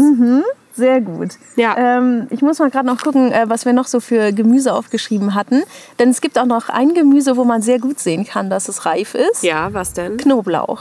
Sehr 0.77 1.01
gut. 1.01 1.35
Ja. 1.57 1.77
Ähm, 1.77 2.27
ich 2.31 2.43
muss 2.43 2.59
mal 2.59 2.71
gerade 2.71 2.87
noch 2.87 3.01
gucken, 3.01 3.31
äh, 3.31 3.45
was 3.47 3.65
wir 3.65 3.73
noch 3.73 3.87
so 3.87 4.01
für 4.01 4.33
Gemüse 4.33 4.73
aufgeschrieben 4.73 5.35
hatten. 5.35 5.63
Denn 5.99 6.11
es 6.11 6.21
gibt 6.21 6.37
auch 6.39 6.47
noch 6.47 6.69
ein 6.69 6.95
Gemüse, 6.95 7.37
wo 7.37 7.45
man 7.45 7.63
sehr 7.63 7.79
gut 7.79 8.01
sehen 8.01 8.25
kann, 8.25 8.51
dass 8.51 8.69
es 8.69 8.85
reif 8.85 9.15
ist. 9.15 9.45
Ja, 9.45 9.73
was 9.73 9.93
denn? 9.93 10.17
Knoblauch. 10.17 10.81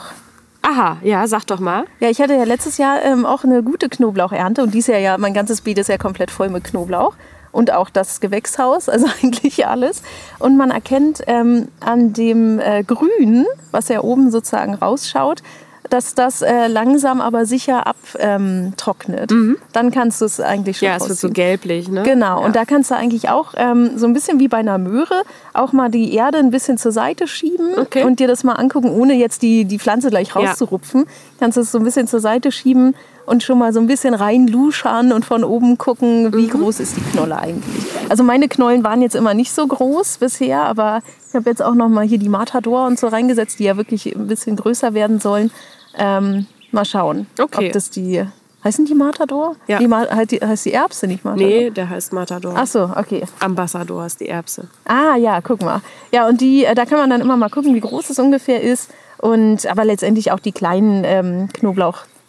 Aha, 0.64 0.98
ja, 1.04 1.28
sag 1.28 1.46
doch 1.46 1.60
mal. 1.60 1.86
Ja, 2.00 2.10
ich 2.10 2.22
hatte 2.22 2.34
ja 2.34 2.44
letztes 2.46 2.78
Jahr 2.78 3.04
ähm, 3.04 3.26
auch 3.26 3.44
eine 3.44 3.62
gute 3.62 3.90
Knoblauchernte 3.90 4.64
und 4.64 4.74
dieses 4.74 4.88
Jahr 4.88 5.00
ja, 5.00 5.18
mein 5.18 5.34
ganzes 5.34 5.62
Beet 5.62 5.78
ist 5.78 5.90
ja 5.90 5.98
komplett 5.98 6.32
voll 6.32 6.50
mit 6.50 6.64
Knoblauch. 6.64 7.16
Und 7.54 7.72
auch 7.72 7.90
das 7.90 8.20
Gewächshaus, 8.20 8.90
also 8.90 9.06
eigentlich 9.24 9.66
alles. 9.66 10.02
Und 10.40 10.58
man 10.58 10.72
erkennt 10.72 11.22
ähm, 11.28 11.70
an 11.80 12.12
dem 12.12 12.60
äh, 12.60 12.84
Grün, 12.84 13.46
was 13.72 13.88
ja 13.88 14.02
oben 14.02 14.30
sozusagen 14.32 14.74
rausschaut, 14.74 15.42
dass 15.90 16.16
das 16.16 16.42
äh, 16.42 16.68
langsam 16.68 17.22
aber 17.22 17.46
sicher 17.46 17.86
abtrocknet. 17.86 19.32
Dann 19.74 19.92
kannst 19.92 20.22
du 20.22 20.26
es 20.26 20.40
eigentlich 20.40 20.78
schon 20.80 20.88
Mhm. 20.88 20.92
Ja, 20.92 20.98
es 20.98 21.10
wird 21.10 21.20
so 21.20 21.28
rausziehen. 21.28 21.34
gelblich, 21.34 21.88
ne? 21.90 22.04
Genau, 22.04 22.40
Ja. 22.40 22.46
und 22.46 22.56
da 22.56 22.66
kannst 22.66 22.90
du 22.92 22.96
eigentlich 22.96 23.30
auch 23.30 23.54
ähm, 23.58 23.92
so 23.98 24.08
ein 24.08 24.14
bisschen 24.14 24.40
wie 24.40 24.48
bei 24.48 24.58
einer 24.58 24.78
Möhre 24.78 25.22
auch 25.54 25.72
mal 25.74 25.90
die 25.90 26.14
Erde 26.16 26.40
ein 26.40 26.50
bisschen 26.52 26.78
zur 26.78 26.92
Seite 26.92 27.28
schieben 27.28 27.78
Okay. 27.78 28.04
und 28.04 28.20
dir 28.20 28.28
das 28.28 28.44
mal 28.44 28.54
angucken, 28.54 28.90
ohne 28.90 29.14
jetzt 29.14 29.42
die, 29.42 29.66
die 29.66 29.78
Pflanze 29.78 30.10
gleich 30.10 30.30
Ja. 30.30 30.36
rauszurupfen. 30.42 31.06
Kannst 31.40 31.58
du 31.58 31.62
es 31.62 31.72
so 31.72 31.78
ein 31.78 31.84
bisschen 31.84 32.08
zur 32.08 32.20
Seite 32.22 32.52
schieben 32.52 32.96
und 33.26 33.44
schon 33.44 33.58
mal 33.60 33.72
so 33.74 33.80
ein 33.80 33.88
bisschen 33.88 34.14
reinluschern 34.14 35.12
und 35.14 35.26
von 35.26 35.44
oben 35.44 35.78
gucken, 35.78 36.26
Mhm. 36.26 36.34
wie 36.34 36.48
groß 36.48 36.80
ist 36.80 36.98
die 36.98 37.02
Knolle 37.02 37.38
eigentlich. 37.38 37.86
Also 38.10 38.24
meine 38.24 38.48
Knollen 38.48 38.84
waren 38.84 39.02
jetzt 39.02 39.16
immer 39.16 39.34
nicht 39.34 39.52
so 39.54 39.66
groß 39.66 40.18
bisher, 40.18 40.64
aber 40.64 41.02
ich 41.30 41.36
habe 41.36 41.50
jetzt 41.50 41.62
auch 41.64 41.74
noch 41.76 41.90
mal 41.90 42.06
hier 42.06 42.20
die 42.20 42.30
Matador 42.30 42.86
und 42.88 43.00
so 43.00 43.08
reingesetzt, 43.08 43.60
die 43.60 43.64
ja 43.64 43.78
wirklich 43.78 44.14
ein 44.16 44.28
bisschen 44.28 44.56
größer 44.56 44.94
werden 44.94 45.20
sollen. 45.20 45.52
Ähm, 45.98 46.48
mal 46.72 46.86
schauen, 46.86 47.28
Okay. 47.42 47.68
ob 47.68 47.74
das 47.74 47.90
die... 47.90 48.24
Heißen 48.66 48.86
die 48.86 48.96
Matador? 48.96 49.58
Ja. 49.68 49.78
Die, 49.80 49.88
Ma- 49.90 50.08
halt 50.10 50.32
die, 50.32 50.40
heißt 50.40 50.64
die 50.64 50.72
Erbse 50.72 51.06
nicht 51.06 51.26
Matador? 51.26 51.46
Nee, 51.50 51.70
der 51.70 51.90
heißt 51.90 52.14
Matador. 52.14 52.54
Ach 52.56 52.66
so, 52.66 52.84
okay. 52.96 53.24
Ambassador 53.42 54.06
ist 54.06 54.22
die 54.22 54.30
Erbse. 54.30 54.70
Ah 54.86 55.18
ja, 55.18 55.42
guck 55.42 55.62
mal. 55.62 55.82
Ja, 56.14 56.30
und 56.30 56.40
die, 56.40 56.64
äh, 56.64 56.74
da 56.74 56.86
kann 56.86 56.98
man 56.98 57.10
dann 57.10 57.20
immer 57.20 57.36
mal 57.36 57.50
gucken, 57.50 57.76
wie 57.76 57.82
groß 57.82 58.10
es 58.10 58.20
ungefähr 58.20 58.62
ist. 58.62 58.90
Und 59.18 59.68
aber 59.68 59.84
letztendlich 59.84 60.32
auch 60.32 60.40
die 60.40 60.54
kleinen 60.54 61.04
ähm, 61.06 61.50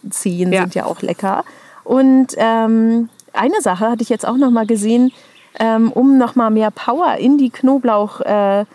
Knoblauchzehen 0.09 0.53
Ja. 0.53 0.61
sind 0.61 0.75
ja 0.75 0.85
auch 0.85 1.01
lecker. 1.01 1.43
Und 1.83 2.27
ähm, 2.37 3.09
eine 3.33 3.61
Sache 3.61 3.89
hatte 3.89 4.01
ich 4.03 4.09
jetzt 4.09 4.27
auch 4.27 4.37
noch 4.37 4.49
mal 4.51 4.65
gesehen, 4.65 5.11
ähm, 5.59 5.91
um 5.91 6.17
noch 6.17 6.35
mal 6.35 6.49
mehr 6.49 6.71
Power 6.71 7.15
in 7.17 7.37
die 7.37 7.49
Knoblauchwurzeln 7.49 8.67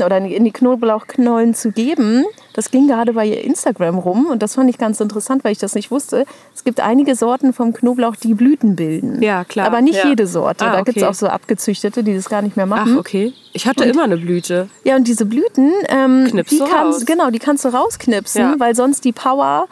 äh, 0.00 0.04
oder 0.04 0.18
in 0.18 0.44
die 0.44 0.50
Knoblauchknollen 0.52 1.54
zu 1.54 1.72
geben. 1.72 2.24
Das 2.54 2.70
ging 2.70 2.86
gerade 2.88 3.12
bei 3.14 3.26
Instagram 3.28 3.98
rum 3.98 4.26
und 4.26 4.42
das 4.42 4.54
fand 4.56 4.68
ich 4.70 4.78
ganz 4.78 5.00
interessant, 5.00 5.44
weil 5.44 5.52
ich 5.52 5.58
das 5.58 5.74
nicht 5.74 5.90
wusste. 5.90 6.26
Es 6.54 6.62
gibt 6.64 6.80
einige 6.80 7.14
Sorten 7.14 7.52
vom 7.52 7.72
Knoblauch, 7.72 8.16
die 8.16 8.34
Blüten 8.34 8.76
bilden. 8.76 9.22
Ja, 9.22 9.44
klar. 9.44 9.66
Aber 9.66 9.80
nicht 9.80 9.96
Ja. 10.02 10.08
jede 10.08 10.26
Sorte. 10.26 10.64
Ah, 10.66 10.72
Da 10.72 10.82
gibt 10.82 10.96
es 10.96 11.02
okay. 11.02 11.10
auch 11.10 11.14
so 11.14 11.26
abgezüchtete, 11.28 12.02
die 12.04 12.14
das 12.14 12.28
gar 12.28 12.42
nicht 12.42 12.56
mehr 12.56 12.66
Ach, 12.66 12.76
machen. 12.84 12.98
okay. 12.98 13.32
Ich 13.52 13.66
hatte 13.66 13.84
immer 13.84 14.04
eine 14.04 14.16
Blüte. 14.18 14.68
Ja, 14.84 14.96
und 14.96 15.06
diese 15.08 15.24
Blüten, 15.26 15.72
ähm, 15.88 16.26
die 16.50 16.58
kannst, 16.70 17.06
genau, 17.06 17.30
die 17.30 17.38
kannst 17.38 17.64
du 17.64 17.68
rausknipsen, 17.70 18.42
Ja. 18.42 18.54
weil 18.58 18.74
sonst 18.74 19.04
die 19.04 19.12
Power 19.12 19.66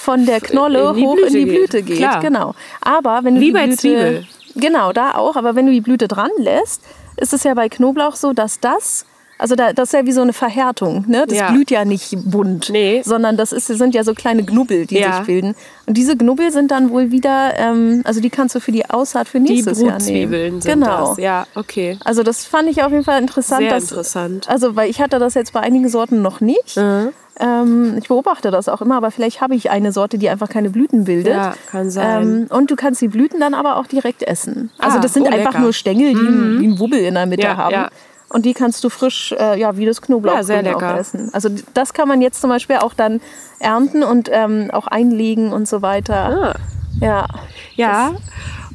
von 0.00 0.26
der 0.26 0.40
Knolle 0.40 0.90
in 0.90 0.96
die 0.96 1.02
hoch 1.06 1.16
in 1.18 1.32
die 1.32 1.44
geht. 1.44 1.54
Blüte 1.54 1.82
geht. 1.82 1.98
Klar. 1.98 2.20
Genau. 2.20 2.54
Aber 2.80 3.20
wenn 3.22 3.34
du 3.36 3.40
Wie 3.40 3.46
die 3.46 3.52
bei 3.52 3.66
Blüte, 3.66 3.78
Zwiebel. 3.80 4.24
Genau, 4.56 4.92
da 4.92 5.14
auch. 5.14 5.36
Aber 5.36 5.54
wenn 5.54 5.66
du 5.66 5.72
die 5.72 5.80
Blüte 5.80 6.08
dran 6.08 6.30
lässt, 6.38 6.82
ist 7.16 7.32
es 7.32 7.44
ja 7.44 7.54
bei 7.54 7.68
Knoblauch 7.68 8.16
so, 8.16 8.32
dass 8.32 8.60
das 8.60 9.04
also 9.40 9.54
da, 9.54 9.72
das 9.72 9.88
ist 9.88 9.92
ja 9.94 10.04
wie 10.04 10.12
so 10.12 10.20
eine 10.20 10.34
Verhärtung. 10.34 11.06
Ne? 11.08 11.24
Das 11.26 11.38
Ja. 11.38 11.50
blüht 11.50 11.70
ja 11.70 11.86
nicht 11.86 12.14
bunt, 12.30 12.68
Nee. 12.68 13.00
sondern 13.02 13.38
das 13.38 13.52
ist, 13.52 13.68
sind 13.68 13.94
ja 13.94 14.04
so 14.04 14.12
kleine 14.12 14.44
Knubbel, 14.44 14.84
die 14.84 14.98
Ja. 14.98 15.16
sich 15.16 15.26
bilden. 15.26 15.54
Und 15.86 15.96
diese 15.96 16.14
Knubbel 16.14 16.52
sind 16.52 16.70
dann 16.70 16.90
wohl 16.90 17.10
wieder, 17.10 17.54
ähm, 17.56 18.02
also 18.04 18.20
die 18.20 18.28
kannst 18.28 18.54
du 18.54 18.60
für 18.60 18.70
die 18.70 18.84
Aussaat 18.90 19.28
für 19.28 19.40
Die 19.40 19.54
nächstes 19.54 19.80
Jahr 19.80 19.98
nehmen. 19.98 20.60
Sind 20.60 20.80
genau. 20.80 21.08
das. 21.08 21.18
Ja, 21.18 21.46
okay. 21.54 21.98
Also 22.04 22.22
das 22.22 22.44
fand 22.44 22.68
ich 22.68 22.82
auf 22.84 22.92
jeden 22.92 23.04
Fall 23.04 23.18
interessant. 23.18 23.62
Sehr 23.62 23.70
dass, 23.70 23.84
interessant. 23.90 24.46
Also 24.50 24.76
weil 24.76 24.90
ich 24.90 25.00
hatte 25.00 25.18
das 25.18 25.32
jetzt 25.32 25.54
bei 25.54 25.60
einigen 25.60 25.88
Sorten 25.88 26.20
noch 26.20 26.42
nicht. 26.42 26.76
Mhm. 26.76 27.08
Ähm, 27.40 27.96
ich 27.98 28.08
beobachte 28.08 28.50
das 28.50 28.68
auch 28.68 28.82
immer, 28.82 28.96
aber 28.96 29.10
vielleicht 29.10 29.40
habe 29.40 29.54
ich 29.54 29.70
eine 29.70 29.92
Sorte, 29.92 30.18
die 30.18 30.28
einfach 30.28 30.48
keine 30.48 30.68
Blüten 30.70 31.04
bildet. 31.04 31.32
Ja, 31.32 31.54
kann 31.70 31.90
sein. 31.90 32.22
Ähm, 32.22 32.46
und 32.56 32.70
du 32.70 32.76
kannst 32.76 33.00
die 33.00 33.08
Blüten 33.08 33.40
dann 33.40 33.54
aber 33.54 33.76
auch 33.76 33.86
direkt 33.86 34.22
essen. 34.22 34.70
Also 34.78 34.98
Ah, 34.98 35.00
das 35.00 35.14
sind 35.14 35.22
oh, 35.24 35.30
einfach 35.30 35.52
lecker. 35.52 35.60
nur 35.60 35.72
Stängel, 35.72 36.12
die, 36.12 36.20
einen- 36.20 36.58
die 36.60 36.66
einen 36.66 36.78
Wubbel 36.78 36.98
in 37.00 37.14
der 37.14 37.26
Mitte 37.26 37.42
Ja, 37.44 37.56
haben. 37.56 37.72
ja. 37.72 37.88
Und 38.28 38.44
die 38.46 38.52
kannst 38.54 38.84
du 38.84 38.90
frisch, 38.90 39.32
äh, 39.32 39.58
ja, 39.58 39.76
wie 39.76 39.86
das 39.86 40.00
Knoblauch 40.02 40.34
Ja, 40.34 40.42
sehr 40.44 40.60
auch 40.60 40.64
lecker. 40.64 40.98
essen. 41.00 41.30
Also 41.32 41.48
das 41.74 41.94
kann 41.94 42.06
man 42.06 42.20
jetzt 42.20 42.40
zum 42.40 42.50
Beispiel 42.50 42.76
auch 42.76 42.94
dann 42.94 43.20
ernten 43.58 44.04
und 44.04 44.28
ähm, 44.32 44.70
auch 44.72 44.86
einlegen 44.86 45.52
und 45.52 45.66
so 45.66 45.82
weiter. 45.82 46.54
Ah. 46.54 46.54
Ja. 47.00 47.26
Ja. 47.74 48.12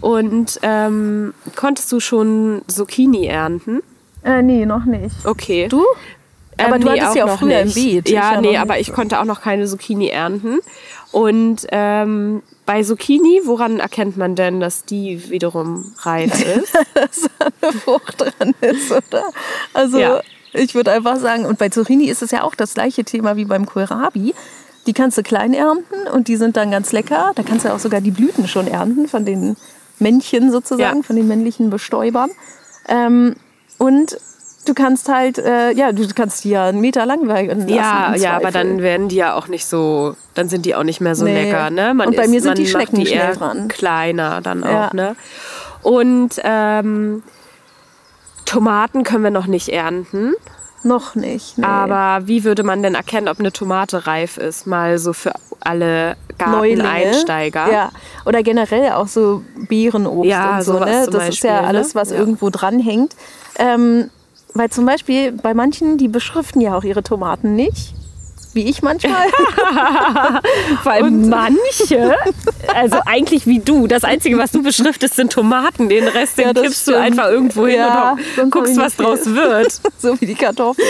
Und 0.01 0.59
ähm, 0.61 1.33
konntest 1.55 1.91
du 1.91 1.99
schon 1.99 2.63
Zucchini 2.67 3.27
ernten? 3.27 3.81
Äh, 4.23 4.41
nee, 4.41 4.65
noch 4.65 4.85
nicht. 4.85 5.15
Okay. 5.25 5.67
Du? 5.69 5.83
Aber 6.57 6.75
Ähm, 6.75 6.81
du 6.81 6.91
nee, 6.91 6.99
hattest 7.01 7.15
ja 7.17 7.25
auch 7.25 7.37
früher 7.39 7.63
nicht. 7.65 7.75
im 7.77 7.83
Beet. 7.83 8.09
Ja, 8.09 8.39
nee, 8.41 8.57
aber 8.57 8.79
ich 8.79 8.93
konnte 8.93 9.19
auch 9.19 9.25
noch 9.25 9.41
keine 9.41 9.65
Zucchini 9.65 10.07
ernten. 10.09 10.59
Und 11.11 11.67
ähm, 11.71 12.41
bei 12.65 12.83
Zucchini, 12.83 13.41
woran 13.45 13.79
erkennt 13.79 14.17
man 14.17 14.35
denn, 14.35 14.59
dass 14.59 14.85
die 14.85 15.29
wiederum 15.29 15.93
reif 15.99 16.33
ist? 16.55 16.73
dass 16.93 17.29
da 17.39 17.47
eine 17.61 17.73
Frucht 17.73 18.19
dran 18.21 18.53
ist, 18.61 18.91
oder? 18.91 19.23
Also 19.73 19.97
Ja. 19.99 20.21
ich 20.53 20.75
würde 20.75 20.91
einfach 20.91 21.17
sagen, 21.17 21.45
und 21.45 21.57
bei 21.57 21.69
Zucchini 21.69 22.05
ist 22.05 22.21
es 22.21 22.31
ja 22.31 22.43
auch 22.43 22.55
das 22.55 22.73
gleiche 22.73 23.03
Thema 23.03 23.35
wie 23.37 23.45
beim 23.45 23.65
Kohlrabi. 23.65 24.33
Die 24.87 24.93
kannst 24.93 25.17
du 25.17 25.23
klein 25.23 25.53
ernten 25.53 26.07
und 26.13 26.27
die 26.27 26.35
sind 26.35 26.57
dann 26.57 26.69
ganz 26.71 26.91
lecker. 26.91 27.31
Da 27.35 27.43
kannst 27.43 27.65
du 27.65 27.73
auch 27.73 27.79
sogar 27.79 28.01
die 28.01 28.11
Blüten 28.11 28.47
schon 28.47 28.67
ernten 28.67 29.07
von 29.07 29.25
den 29.25 29.55
Männchen 29.99 30.51
sozusagen, 30.51 30.97
Ja. 30.97 31.03
von 31.03 31.15
den 31.15 31.27
männlichen 31.27 31.69
Bestäubern. 31.69 32.29
Ähm, 32.87 33.35
und 33.77 34.17
du 34.65 34.73
kannst 34.73 35.07
halt, 35.09 35.37
äh, 35.37 35.71
ja, 35.71 35.91
du 35.91 36.07
kannst 36.13 36.43
die 36.43 36.49
ja 36.49 36.65
einen 36.65 36.81
Meter 36.81 37.05
lang 37.05 37.25
lassen. 37.25 37.67
ja, 37.69 38.15
ja, 38.15 38.35
aber 38.35 38.51
dann 38.51 38.81
werden 38.81 39.07
die 39.07 39.15
ja 39.17 39.35
auch 39.35 39.47
nicht 39.47 39.65
so, 39.65 40.15
dann 40.33 40.49
sind 40.49 40.65
die 40.65 40.75
auch 40.75 40.83
nicht 40.83 41.01
mehr 41.01 41.15
so 41.15 41.25
Nee. 41.25 41.45
lecker. 41.45 41.69
Ne? 41.69 41.91
Und 41.91 42.15
bei 42.15 42.27
mir 42.27 42.41
sind 42.41 42.49
man 42.51 42.55
die 42.55 42.67
Schnecken 42.67 42.97
die 43.03 43.11
eher 43.11 43.35
dran. 43.35 43.67
kleiner 43.67 44.41
dann 44.41 44.63
auch. 44.63 44.69
Ja. 44.69 44.89
Ne? 44.93 45.15
Und 45.81 46.39
ähm, 46.43 47.23
Tomaten 48.45 49.03
können 49.03 49.23
wir 49.23 49.31
noch 49.31 49.47
nicht 49.47 49.69
ernten. 49.69 50.33
Noch 50.83 51.15
nicht. 51.15 51.57
Nee. 51.57 51.65
Aber 51.65 52.27
wie 52.27 52.43
würde 52.43 52.61
man 52.63 52.83
denn 52.83 52.93
erkennen, 52.93 53.27
ob 53.27 53.39
eine 53.39 53.51
Tomate 53.51 54.05
reif 54.05 54.37
ist? 54.37 54.67
Mal 54.67 54.99
so 54.99 55.13
für 55.13 55.33
alle. 55.61 56.15
Garteneinsteiger. 56.37 57.71
Ja, 57.71 57.89
oder 58.25 58.43
generell 58.43 58.91
auch 58.91 59.07
so 59.07 59.41
Beerenobst 59.69 60.29
Ja, 60.29 60.57
und 60.57 60.63
so. 60.63 60.73
Ne? 60.79 60.79
Das 60.85 61.07
ist 61.07 61.13
ja 61.13 61.19
Beispiel, 61.19 61.49
ne? 61.51 61.61
alles, 61.63 61.95
was 61.95 62.11
Ja. 62.11 62.17
irgendwo 62.17 62.49
dranhängt. 62.49 63.15
Ähm, 63.57 64.09
weil 64.55 64.69
zum 64.71 64.85
Beispiel 64.87 65.31
bei 65.33 65.53
manchen, 65.53 65.97
die 65.97 66.07
beschriften 66.07 66.59
ja 66.61 66.75
auch 66.75 66.83
ihre 66.83 67.03
Tomaten 67.03 67.55
nicht. 67.55 67.93
Wie 68.53 68.69
ich 68.69 68.81
manchmal. 68.81 69.27
Vor 70.83 70.91
allem 70.93 71.27
manche, 71.29 72.15
also 72.73 72.99
eigentlich 73.05 73.45
wie 73.47 73.59
du. 73.59 73.85
Das 73.85 74.05
Einzige, 74.05 74.37
was 74.37 74.51
du 74.53 74.63
beschriftest, 74.63 75.17
sind 75.17 75.33
Tomaten. 75.33 75.89
Den 75.89 76.07
Rest, 76.07 76.37
den 76.37 76.45
Ja, 76.47 76.53
kippst 76.53 76.87
du 76.87 76.91
stimmt. 76.91 77.05
einfach 77.05 77.29
irgendwo 77.29 77.67
hin 77.67 77.79
Ja, 77.79 78.15
und 78.41 78.51
guckst, 78.51 78.77
was 78.77 78.93
viel. 78.95 79.03
draus 79.05 79.25
wird. 79.25 79.81
so 79.97 80.19
wie 80.21 80.25
die 80.25 80.35
Kartoffeln. 80.35 80.87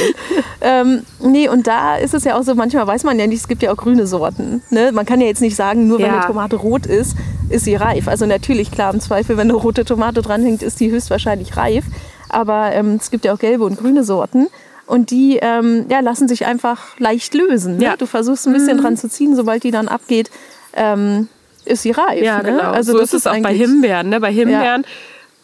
ähm, 0.62 1.02
nee, 1.22 1.48
und 1.50 1.66
da 1.66 1.96
ist 1.96 2.14
es 2.14 2.24
ja 2.24 2.38
auch 2.38 2.44
so, 2.44 2.54
manchmal 2.54 2.86
weiß 2.86 3.04
man 3.04 3.18
ja 3.18 3.26
nicht, 3.26 3.40
es 3.40 3.48
gibt 3.48 3.64
ja 3.64 3.72
auch 3.72 3.78
grüne 3.78 4.06
Sorten. 4.06 4.62
Ne? 4.70 4.92
Man 4.92 5.08
kann 5.08 5.20
ja 5.20 5.26
jetzt 5.26 5.42
nicht 5.42 5.56
sagen, 5.56 5.88
nur 5.88 5.98
wenn 5.98 6.06
Ja. 6.06 6.18
eine 6.20 6.28
Tomate 6.28 6.58
rot 6.58 6.86
ist, 6.86 7.16
ist 7.50 7.66
sie 7.66 7.74
reif. 7.76 8.08
Also 8.08 8.28
natürlich, 8.28 8.70
klar, 8.70 8.94
im 8.94 9.00
Zweifel, 9.00 9.38
wenn 9.38 9.50
eine 9.50 9.58
rote 9.58 9.86
Tomate 9.86 10.22
dranhängt, 10.22 10.62
ist 10.62 10.80
die 10.80 10.92
höchstwahrscheinlich 10.92 11.58
reif. 11.58 11.86
Aber 12.30 12.72
ähm, 12.74 12.98
es 13.02 13.12
gibt 13.12 13.26
ja 13.26 13.34
auch 13.34 13.40
gelbe 13.40 13.64
und 13.66 13.78
grüne 13.80 14.04
Sorten. 14.04 14.48
Und 14.88 15.10
die 15.10 15.40
ähm, 15.42 15.86
ja, 15.90 16.00
lassen 16.02 16.28
sich 16.28 16.46
einfach 16.46 17.00
leicht 17.00 17.34
lösen. 17.34 17.78
Ne? 17.78 17.84
Ja. 17.86 17.92
Mhm. 17.94 17.98
Du 18.00 18.06
versuchst 18.06 18.46
ein 18.48 18.54
bisschen 18.54 18.78
dran 18.78 18.98
zu 18.98 19.10
ziehen, 19.10 19.36
sobald 19.36 19.64
die 19.64 19.72
dann 19.72 19.88
abgeht, 19.88 20.30
ähm, 20.74 21.28
ist 21.66 21.82
sie 21.82 21.92
reif. 21.92 22.22
Ja, 22.24 22.38
ne? 22.44 22.52
genau. 22.52 22.72
Also 22.72 22.92
so 22.92 23.00
das 23.00 23.14
ist 23.14 23.26
es 23.26 23.28
auch 23.28 23.40
bei 23.42 23.54
Himbeeren. 23.54 24.10
Ne? 24.10 24.20
Bei 24.20 24.32
Himbeeren 24.32 24.86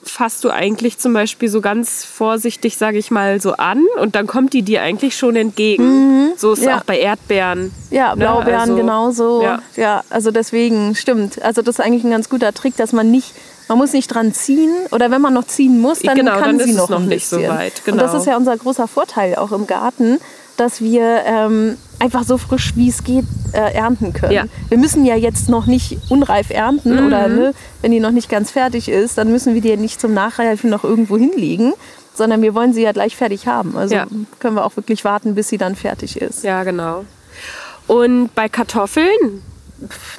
fasst 0.04 0.44
du 0.44 0.50
eigentlich 0.50 0.98
zum 0.98 1.14
Beispiel 1.14 1.48
so 1.50 1.62
ganz 1.62 2.04
vorsichtig, 2.04 2.76
sage 2.78 2.98
ich 2.98 3.12
mal, 3.12 3.40
so 3.40 3.54
an 3.54 3.84
und 4.00 4.16
dann 4.16 4.26
kommt 4.28 4.54
die 4.54 4.64
dir 4.64 4.82
eigentlich 4.82 5.16
schon 5.16 5.36
entgegen. 5.36 6.34
So 6.38 6.54
ist 6.54 6.60
es 6.60 6.66
Mhm. 6.66 6.70
Ja. 6.72 6.78
auch 6.80 6.84
bei 6.84 7.00
Erdbeeren. 7.00 7.72
Ja, 7.92 8.10
Ne? 8.16 8.18
Blaubeeren 8.18 8.60
Also, 8.62 8.76
genauso. 8.76 9.42
ja. 9.44 9.60
Ja. 9.76 10.04
also 10.10 10.32
deswegen 10.32 10.96
stimmt. 10.96 11.42
Also 11.44 11.62
das 11.62 11.80
ist 11.80 11.86
eigentlich 11.86 12.04
ein 12.04 12.12
ganz 12.12 12.30
guter 12.30 12.52
Trick, 12.54 12.76
dass 12.78 12.94
man 12.94 13.12
nicht, 13.12 13.34
man 13.72 13.78
muss 13.78 13.94
nicht 13.94 14.14
dran 14.14 14.34
ziehen 14.34 14.70
oder 14.92 15.12
wenn 15.12 15.22
man 15.22 15.34
noch 15.34 15.46
ziehen 15.48 15.80
muss, 15.80 16.00
dann 16.00 16.16
Genau, 16.18 16.34
kann 16.34 16.58
dann 16.58 16.68
sie 16.68 16.74
ist 16.74 16.82
es 16.82 16.90
noch, 16.90 16.90
noch 16.90 17.00
nicht 17.00 17.26
so 17.26 17.38
weit, 17.38 17.82
Und 17.88 17.96
das 17.98 18.12
genau. 18.12 18.20
ist 18.20 18.26
ja 18.28 18.36
unser 18.36 18.58
großer 18.58 18.86
Vorteil 18.90 19.36
auch 19.36 19.54
im 19.54 19.66
Garten, 19.66 20.18
dass 20.58 20.82
wir 20.82 21.22
ähm, 21.26 21.78
einfach 21.98 22.24
so 22.26 22.38
frisch 22.38 22.74
wie 22.76 22.90
es 22.90 23.06
geht 23.06 23.24
äh, 23.54 23.74
ernten 23.74 24.12
können. 24.12 24.34
Ja. 24.34 24.44
Mhm. 24.44 24.50
Wir 24.68 24.78
müssen 24.78 25.06
ja 25.06 25.16
jetzt 25.16 25.48
noch 25.48 25.68
nicht 25.68 25.98
unreif 26.10 26.50
ernten 26.50 27.00
oder 27.08 27.30
ne, 27.30 27.54
wenn 27.82 27.92
die 27.94 28.02
noch 28.02 28.12
nicht 28.12 28.28
ganz 28.30 28.52
fertig 28.52 28.90
ist, 28.90 29.18
dann 29.18 29.32
müssen 29.32 29.54
wir 29.54 29.62
die 29.62 29.70
ja 29.70 29.78
nicht 29.78 30.02
zum 30.02 30.14
Nachreifen 30.14 30.70
noch 30.70 30.84
irgendwo 30.84 31.18
hinlegen. 31.18 31.72
Sondern 32.14 32.42
wir 32.42 32.54
wollen 32.54 32.74
sie 32.74 32.82
ja 32.82 32.92
gleich 32.92 33.16
fertig 33.16 33.48
haben. 33.48 33.78
Also 33.78 33.96
Ja. 33.96 34.06
können 34.40 34.56
wir 34.58 34.66
auch 34.66 34.76
wirklich 34.76 35.06
warten, 35.06 35.34
bis 35.34 35.48
sie 35.48 35.58
dann 35.58 35.78
fertig 35.78 36.18
ist. 36.22 36.44
Ja, 36.44 36.64
genau. 36.66 37.06
Und 37.88 38.36
bei 38.36 38.50
Kartoffeln, 38.50 39.42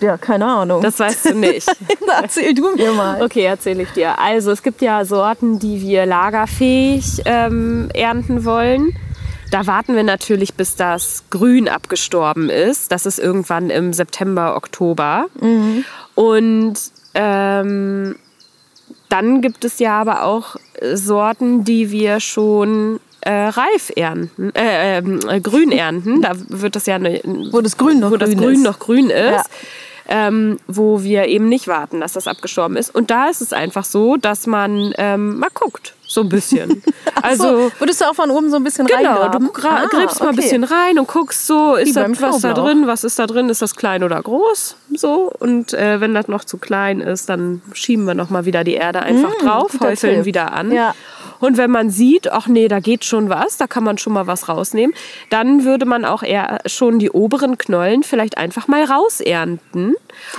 Ja, 0.01 0.17
keine 0.17 0.47
Ahnung. 0.47 0.83
das 0.83 0.99
weißt 0.99 1.31
du 1.31 1.35
nicht. 1.35 1.69
Erzähl 2.23 2.55
du 2.55 2.75
mir 2.75 2.93
mal. 2.97 3.23
Okay, 3.23 3.45
erzähle 3.45 3.83
ich 3.85 3.91
dir. 3.91 4.19
Also 4.19 4.51
es 4.51 4.63
gibt 4.63 4.83
ja 4.83 5.05
Sorten, 5.05 5.59
die 5.59 5.81
wir 5.81 6.07
lagerfähig 6.07 7.23
ähm, 7.25 7.89
ernten 7.95 8.45
wollen. 8.45 8.97
Da 9.51 9.67
warten 9.67 9.95
wir 9.95 10.03
natürlich, 10.03 10.55
bis 10.55 10.77
das 10.77 11.25
Grün 11.31 11.69
abgestorben 11.69 12.49
ist. 12.49 12.91
Das 12.91 13.05
ist 13.05 13.19
irgendwann 13.19 13.69
im 13.69 13.93
September, 13.93 14.57
Oktober. 14.57 15.27
Und 16.15 16.75
ähm, 17.15 18.17
dann 19.11 19.43
gibt 19.43 19.67
es 19.67 19.79
ja 19.79 20.01
aber 20.01 20.25
auch 20.25 20.57
Sorten, 20.95 21.65
die 21.65 21.91
wir 21.91 22.21
schon 22.21 22.99
äh, 23.23 23.49
reif 23.49 23.91
ernten, 23.97 24.55
äh, 24.55 24.99
ähm, 24.99 25.21
äh, 25.29 25.41
grün 25.41 25.73
ernten. 25.73 26.23
Da 26.23 26.33
wird 26.49 26.77
das 26.77 26.87
ja 26.87 26.97
eine, 26.97 27.21
Wo 27.51 27.61
das 27.61 27.77
Grün 27.77 28.01
noch 28.01 28.11
wo 28.11 28.17
das 28.17 28.31
grün 28.31 28.39
Grün 28.39 28.55
ist. 28.55 28.63
noch 28.63 28.79
grün 28.79 29.11
ist. 29.11 29.33
Ja. 29.33 29.45
Ähm, 30.09 30.59
wo 30.67 31.05
wir 31.05 31.27
eben 31.29 31.49
nicht 31.49 31.69
warten, 31.69 32.01
dass 32.01 32.13
das 32.15 32.27
abgestorben 32.27 32.77
ist. 32.77 32.93
Und 32.93 33.11
da 33.13 33.29
ist 33.29 33.41
es 33.41 33.53
einfach 33.53 33.85
so, 33.85 34.17
dass 34.17 34.49
man 34.49 34.93
ähm, 34.99 35.39
mal 35.39 35.49
guckt, 35.55 35.95
so 36.07 36.23
ein 36.23 36.29
bisschen. 36.29 36.83
Also 37.25 37.47
Also 37.47 37.73
würdest 37.79 38.01
du 38.01 38.07
auch 38.07 38.15
von 38.15 38.31
oben 38.31 38.51
so 38.51 38.57
ein 38.57 38.65
bisschen 38.65 38.87
Genau, 38.87 38.99
reingraben? 39.21 39.47
du 39.47 39.53
gra 39.53 39.83
Ah, 39.85 39.87
gräbst 39.89 40.19
mal 40.21 40.31
ein 40.31 40.35
okay. 40.35 40.43
bisschen 40.43 40.65
rein 40.65 40.99
und 40.99 41.07
guckst 41.07 41.47
so, 41.47 41.77
ist 41.77 41.95
das 41.95 42.21
was 42.21 42.41
da 42.41 42.53
drin, 42.53 42.87
was 42.89 43.05
ist 43.05 43.19
da 43.21 43.27
drin, 43.29 43.49
ist 43.49 43.63
das 43.63 43.77
klein 43.77 44.03
oder 44.03 44.21
groß, 44.21 44.75
so 44.97 45.31
und 45.39 45.73
äh, 45.73 46.01
wenn 46.01 46.15
das 46.15 46.27
noch 46.27 46.45
zu 46.45 46.59
klein 46.59 47.01
ist, 47.01 47.29
dann 47.29 47.63
schieben 47.75 48.07
wir 48.07 48.15
noch 48.15 48.29
mal 48.31 48.45
wieder 48.45 48.65
die 48.65 48.75
Erde 48.75 49.03
einfach 49.03 49.33
drauf, 49.37 49.73
Mm, 49.75 49.79
guter 49.79 49.91
häufeln 49.91 50.25
wieder 50.25 50.53
an. 50.53 50.73
Ja. 50.73 50.95
Und 51.43 51.57
wenn 51.57 51.71
man 51.73 51.91
sieht, 51.91 52.31
ach 52.33 52.47
nee, 52.47 52.69
da 52.69 52.79
geht 52.79 53.05
schon 53.05 53.29
was, 53.29 53.57
da 53.57 53.67
kann 53.67 53.83
man 53.83 53.99
schon 53.99 54.13
mal 54.13 54.27
was 54.29 54.49
rausnehmen, 54.49 54.95
dann 55.29 55.65
würde 55.65 55.85
man 55.87 56.05
auch 56.05 56.23
eher 56.23 56.61
schon 56.67 56.99
die 57.01 57.11
oberen 57.11 57.59
Knollen 57.59 58.05
vielleicht 58.05 58.39
einfach 58.39 58.69
mal 58.69 58.85
rausernten. 58.85 59.95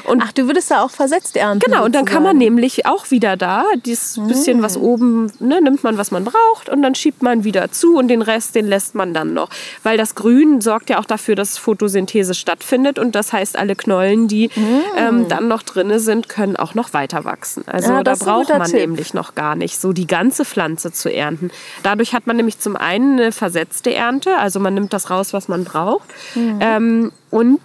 Und 0.05 0.24
Ach, 0.25 0.31
du 0.31 0.48
würdest 0.48 0.72
da 0.72 0.81
auch 0.81 0.91
versetzt 0.91 1.36
ernten. 1.36 1.60
Genau, 1.69 1.83
und 1.83 1.93
dann 1.93 2.05
kann 2.05 2.24
man 2.24 2.38
nämlich 2.38 2.86
auch 2.86 3.12
wieder 3.12 3.36
da, 3.36 3.65
dieses 3.86 4.19
bisschen, 4.27 4.62
was 4.62 4.77
Mm. 4.77 4.81
oben, 4.81 5.31
ne, 5.39 5.60
nimmt 5.62 5.83
man, 5.83 5.98
was 5.98 6.12
man 6.12 6.24
braucht 6.24 6.69
und 6.69 6.81
dann 6.81 6.95
schiebt 6.95 7.22
man 7.22 7.43
wieder 7.43 7.69
zu 7.72 7.98
und 7.98 8.07
den 8.07 8.22
Rest, 8.22 8.55
den 8.55 8.65
lässt 8.67 8.95
man 8.95 9.13
dann 9.13 9.33
noch. 9.33 9.50
Weil 9.83 9.98
das 9.98 10.15
Grün 10.15 10.62
sorgt 10.62 10.89
ja 10.89 11.00
auch 11.00 11.05
dafür, 11.05 11.36
dass 11.36 11.57
Photosynthese 11.57 12.33
stattfindet 12.33 12.98
und 12.98 13.13
das 13.15 13.33
heißt, 13.33 13.57
alle 13.57 13.75
Knollen, 13.75 14.27
die 14.29 14.50
ähm, 14.95 15.27
dann 15.27 15.50
noch 15.50 15.63
drinne 15.63 16.00
sind, 16.00 16.29
können 16.29 16.55
auch 16.55 16.75
noch 16.75 16.93
weiter 16.93 17.25
wachsen. 17.25 17.63
Also 17.67 17.91
Mm. 17.91 17.95
Ja, 17.98 18.03
da 18.03 18.12
ist 18.13 18.22
ein 18.22 18.25
braucht 18.27 18.50
man 18.50 18.63
Tipp. 18.63 18.79
nämlich 18.79 19.13
noch 19.13 19.36
gar 19.36 19.55
nicht 19.55 19.81
so 19.81 19.91
die 19.91 20.07
ganze 20.07 20.45
Pflanze 20.45 20.93
zu 20.94 21.14
ernten. 21.14 21.52
Dadurch 21.84 22.14
hat 22.14 22.28
man 22.28 22.36
nämlich 22.38 22.60
zum 22.60 22.76
einen 22.76 23.20
eine 23.20 23.32
versetzte 23.32 23.94
Ernte, 23.94 24.38
also 24.38 24.60
man 24.60 24.74
nimmt 24.74 24.94
das 24.94 25.10
raus, 25.10 25.34
was 25.34 25.48
man 25.48 25.64
braucht 25.64 26.08
Mhm. 26.36 26.58
ähm, 26.62 27.12
und 27.30 27.60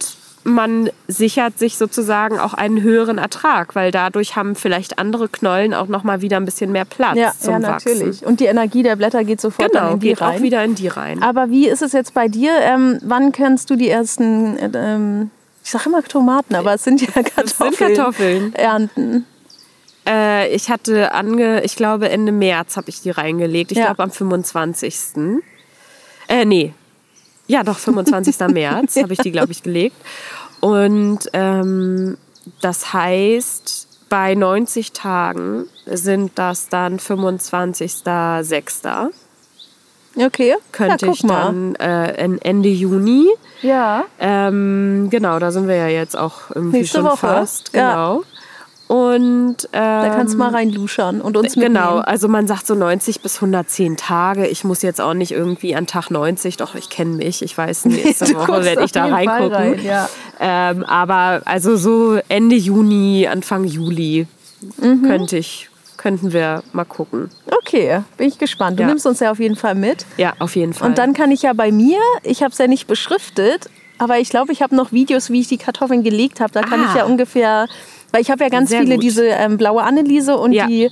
man 0.44 0.88
sichert 1.08 1.58
sich 1.58 1.76
sozusagen 1.76 2.38
auch 2.38 2.54
einen 2.54 2.80
höheren 2.80 3.18
Ertrag, 3.18 3.74
weil 3.74 3.90
dadurch 3.90 4.34
haben 4.34 4.54
vielleicht 4.54 4.98
andere 4.98 5.28
Knollen 5.28 5.74
auch 5.74 5.88
noch 5.88 6.04
mal 6.04 6.22
wieder 6.22 6.38
ein 6.38 6.46
bisschen 6.46 6.72
mehr 6.72 6.86
Platz 6.86 7.16
Ja, 7.18 7.32
zum 7.38 7.60
ja, 7.60 7.68
Wachsen. 7.68 7.92
natürlich. 7.92 8.24
Und 8.24 8.40
die 8.40 8.46
Energie 8.46 8.82
der 8.82 8.96
Blätter 8.96 9.24
geht 9.24 9.42
sofort 9.42 9.72
Genau, 9.72 9.92
in 9.94 10.00
die 10.00 10.08
geht 10.08 10.22
rein. 10.22 10.38
auch 10.38 10.42
wieder 10.42 10.64
in 10.64 10.74
die 10.74 10.88
rein. 10.88 11.22
Aber 11.22 11.50
wie 11.50 11.68
ist 11.68 11.82
es 11.82 11.92
jetzt 11.92 12.14
bei 12.14 12.28
dir? 12.28 12.52
Ähm, 12.62 12.98
wann 13.02 13.32
kannst 13.32 13.68
du 13.68 13.76
die 13.76 13.90
ersten, 13.90 14.56
äh, 14.56 14.70
ähm, 14.74 15.30
Ich 15.64 15.70
sage 15.72 15.84
immer 15.90 16.02
Tomaten, 16.02 16.54
aber 16.54 16.72
es 16.72 16.84
sind 16.84 17.02
ja 17.02 17.08
Kartoffeln. 17.22 17.74
sind 17.74 17.76
Kartoffeln. 17.96 18.54
Ernten. 18.54 19.26
Äh, 20.08 20.48
ich 20.54 20.70
hatte 20.70 21.12
ange, 21.12 21.62
ich 21.64 21.76
glaube 21.76 22.08
Ende 22.08 22.32
März 22.32 22.76
habe 22.76 22.88
ich 22.88 23.02
die 23.02 23.10
reingelegt. 23.10 23.72
Ich 23.72 23.78
Ja. 23.78 23.86
glaube 23.86 24.02
am 24.04 24.10
25. 24.10 25.42
Äh, 26.28 26.44
nee. 26.44 26.72
Ja, 27.46 27.62
doch, 27.62 27.78
25. 27.78 28.36
März 28.48 28.96
habe 28.96 29.12
ich 29.12 29.18
die, 29.20 29.30
glaube 29.32 29.52
ich, 29.52 29.62
gelegt. 29.62 29.96
Und 30.60 31.20
ähm, 31.34 32.16
das 32.60 32.92
heißt, 32.92 33.86
bei 34.08 34.34
90 34.34 34.92
Tagen 34.92 35.66
sind 35.86 36.32
das 36.36 36.68
dann 36.68 36.98
25.06. 36.98 39.10
Okay. 40.16 40.56
Könnte 40.72 41.06
ja, 41.06 41.12
ich 41.12 41.20
dann 41.22 41.74
äh, 41.76 42.28
Ende 42.42 42.68
Juni. 42.70 43.28
Ja. 43.62 44.04
Ähm, 44.18 45.08
genau, 45.10 45.38
da 45.38 45.52
sind 45.52 45.68
wir 45.68 45.76
ja 45.76 45.86
jetzt 45.88 46.16
auch 46.16 46.50
irgendwie 46.54 46.78
Nächste 46.78 46.98
schon 46.98 47.06
Woche. 47.06 47.16
fast. 47.18 47.70
Ja. 47.74 48.18
Genau. 48.88 49.08
Und 49.14 49.56
ähm, 49.72 50.02
Da 50.02 50.08
kannst 50.10 50.34
du 50.34 50.38
mal 50.38 50.50
reinluschern 50.50 51.20
und 51.20 51.36
uns 51.36 51.54
Genau, 51.54 51.64
mitnehmen. 51.64 52.04
also 52.04 52.28
man 52.28 52.46
sagt 52.46 52.66
so 52.66 52.74
90 52.74 53.20
bis 53.20 53.36
110 53.36 53.96
Tage. 53.96 54.46
Ich 54.46 54.64
muss 54.64 54.82
jetzt 54.82 55.00
auch 55.00 55.14
nicht 55.14 55.32
irgendwie 55.32 55.74
an 55.76 55.86
Tag 55.86 56.10
90, 56.10 56.56
doch 56.56 56.74
ich 56.74 56.88
kenne 56.88 57.16
mich. 57.16 57.42
Ich 57.42 57.56
weiß, 57.56 57.84
nächste 57.86 58.34
Woche 58.34 58.64
werde 58.64 58.84
ich 58.84 58.92
da 58.92 59.06
reingucken. 59.06 59.52
rein, 59.54 59.84
ja. 59.84 60.08
ähm, 60.40 60.84
aber 60.84 61.42
also 61.44 61.76
so 61.76 62.18
Ende 62.28 62.56
Juni, 62.56 63.26
Anfang 63.30 63.64
Juli 63.64 64.26
Mhm. 64.80 65.02
könnte 65.06 65.36
ich, 65.38 65.70
könnten 65.96 66.32
wir 66.32 66.64
mal 66.72 66.84
gucken. 66.84 67.30
Okay, 67.62 68.00
bin 68.16 68.26
ich 68.26 68.38
gespannt. 68.38 68.76
Du 68.78 68.82
Ja. 68.82 68.88
nimmst 68.88 69.06
uns 69.06 69.20
ja 69.20 69.30
auf 69.30 69.38
jeden 69.38 69.54
Fall 69.54 69.76
mit. 69.76 70.04
Ja, 70.16 70.32
auf 70.40 70.56
jeden 70.56 70.72
Fall. 70.74 70.88
Und 70.88 70.98
dann 70.98 71.12
kann 71.14 71.30
ich 71.30 71.42
ja 71.42 71.52
bei 71.52 71.70
mir, 71.70 72.00
ich 72.24 72.42
habe 72.42 72.50
es 72.50 72.58
ja 72.58 72.66
nicht 72.66 72.88
beschriftet, 72.88 73.66
aber 73.98 74.18
ich 74.18 74.30
glaube, 74.30 74.50
ich 74.52 74.60
habe 74.60 74.74
noch 74.74 74.90
Videos, 74.90 75.30
wie 75.30 75.40
ich 75.42 75.46
die 75.48 75.58
Kartoffeln 75.58 76.02
gelegt 76.02 76.40
habe. 76.40 76.52
Da 76.52 76.62
kann 76.62 76.80
Ah. 76.80 76.86
ich 76.88 76.94
ja 76.96 77.04
ungefähr, 77.04 77.66
weil 78.12 78.20
ich 78.22 78.30
habe 78.30 78.42
ja 78.44 78.48
ganz 78.50 78.70
Sehr 78.70 78.80
viele 78.80 78.94
gut. 78.94 79.02
diese 79.04 79.26
ähm, 79.26 79.56
blaue 79.56 79.82
Anneliese 79.82 80.36
und 80.36 80.52
Ja. 80.52 80.66
die 80.66 80.90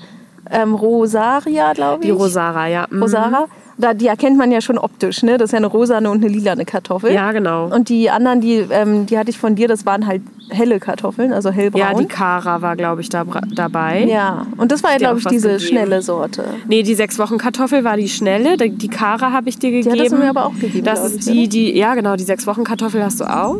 ähm, 0.50 0.74
Rosaria, 0.74 1.72
glaube 1.72 2.02
ich. 2.02 2.06
die 2.06 2.10
Rosara, 2.10 2.66
ja. 2.68 2.86
Mhm. 2.90 3.02
Rosara. 3.02 3.46
Da, 3.78 3.92
die 3.92 4.06
erkennt 4.06 4.38
man 4.38 4.50
ja 4.50 4.60
schon 4.62 4.78
optisch, 4.78 5.22
ne? 5.22 5.36
Das 5.36 5.48
ist 5.48 5.52
ja 5.52 5.58
eine 5.58 5.66
rosane 5.66 6.10
und 6.10 6.24
eine 6.24 6.32
lilane 6.32 6.64
Kartoffel. 6.64 7.12
Ja, 7.12 7.32
genau. 7.32 7.66
Und 7.66 7.90
die 7.90 8.08
anderen, 8.08 8.40
die, 8.40 8.64
ähm, 8.70 9.04
die 9.04 9.18
hatte 9.18 9.28
ich 9.28 9.38
von 9.38 9.54
dir, 9.54 9.68
das 9.68 9.84
waren 9.84 10.06
halt 10.06 10.22
helle 10.48 10.80
Kartoffeln, 10.80 11.32
also 11.32 11.50
hellbraun. 11.50 11.80
Ja, 11.80 11.94
die 11.94 12.06
Kara 12.06 12.62
war, 12.62 12.76
glaube 12.76 13.00
ich, 13.02 13.08
da, 13.10 13.24
dabei. 13.54 14.04
Ja, 14.04 14.46
und 14.56 14.72
das 14.72 14.82
war 14.82 14.92
ja, 14.92 14.98
glaube 14.98 15.18
ich, 15.18 15.26
diese 15.26 15.48
gegeben. 15.48 15.68
schnelle 15.68 16.02
Sorte. 16.02 16.44
Nee, 16.68 16.82
die 16.84 16.94
sechs 16.94 17.18
Wochen 17.18 17.36
Kartoffel 17.36 17.84
war 17.84 17.96
die 17.96 18.08
schnelle. 18.08 18.56
Die 18.56 18.70
die 18.70 18.88
Kara 18.88 19.32
habe 19.32 19.48
ich 19.48 19.58
dir 19.58 19.70
gegeben. 19.70 19.92
hattest 19.92 20.12
du 20.12 20.16
mir 20.18 20.30
aber 20.30 20.46
auch 20.46 20.54
gegeben, 20.58 20.84
Das 20.84 21.04
ist 21.04 21.26
ich, 21.28 21.32
die, 21.32 21.48
die, 21.48 21.76
ja 21.76 21.94
genau, 21.94 22.16
die 22.16 22.24
sechs 22.24 22.46
Wochen 22.46 22.64
Kartoffel 22.64 23.02
hast 23.04 23.20
du 23.20 23.24
auch. 23.24 23.58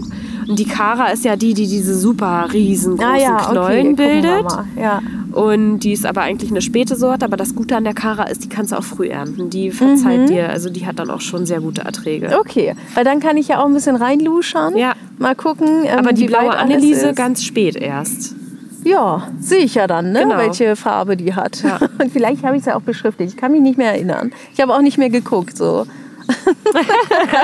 Und 0.48 0.58
die 0.58 0.64
Kara 0.64 1.08
ist 1.08 1.24
ja 1.24 1.36
die, 1.36 1.54
die 1.54 1.66
diese 1.66 1.94
super 1.94 2.48
riesengroßen 2.52 3.12
Ah 3.12 3.18
ja, 3.18 3.36
okay, 3.36 3.50
Knollen 3.50 3.98
wir 3.98 4.06
bildet. 4.06 4.46
Ja. 4.80 5.02
Und 5.36 5.80
die 5.80 5.92
ist 5.92 6.06
aber 6.06 6.22
eigentlich 6.22 6.50
eine 6.50 6.62
späte 6.62 6.96
Sorte. 6.96 7.26
Aber 7.26 7.36
das 7.36 7.54
Gute 7.54 7.76
an 7.76 7.84
der 7.84 7.92
Kara 7.92 8.24
ist, 8.24 8.42
die 8.44 8.48
kannst 8.48 8.72
du 8.72 8.76
auch 8.76 8.82
früh 8.84 9.08
ernten. 9.08 9.50
Die 9.50 9.70
verzeiht 9.70 10.22
Mhm. 10.22 10.26
dir, 10.28 10.48
also 10.48 10.70
die 10.70 10.86
hat 10.86 10.98
dann 10.98 11.10
auch 11.10 11.20
schon 11.20 11.44
sehr 11.44 11.60
gute 11.60 11.82
Erträge. 11.82 12.38
Okay, 12.40 12.74
weil 12.94 13.04
dann 13.04 13.20
kann 13.20 13.36
ich 13.36 13.48
ja 13.48 13.60
auch 13.60 13.66
ein 13.66 13.74
bisschen 13.74 13.96
reinluschern. 13.96 14.76
Ja. 14.78 14.94
Mal 15.18 15.34
gucken. 15.34 15.84
ähm, 15.84 15.98
Aber 15.98 16.14
die 16.14 16.26
blaue 16.26 16.56
Anneliese 16.56 17.12
ganz 17.12 17.44
spät 17.44 17.76
erst. 17.76 18.34
Ja, 18.82 19.28
sehe 19.38 19.58
ich 19.58 19.74
ja 19.74 19.86
dann, 19.86 20.12
ne? 20.12 20.20
Genau. 20.22 20.38
welche 20.38 20.74
Farbe 20.74 21.16
die 21.18 21.34
hat. 21.34 21.62
Ja. 21.62 21.80
Und 22.00 22.12
vielleicht 22.12 22.42
habe 22.42 22.56
ich 22.56 22.60
es 22.60 22.66
ja 22.66 22.76
auch 22.76 22.82
beschriftet. 22.82 23.28
Ich 23.28 23.36
kann 23.36 23.52
mich 23.52 23.60
nicht 23.60 23.76
mehr 23.76 23.92
erinnern. 23.92 24.32
Ich 24.54 24.60
habe 24.62 24.72
auch 24.74 24.80
nicht 24.80 24.96
mehr 24.96 25.10
geguckt. 25.10 25.56
So. 25.56 25.86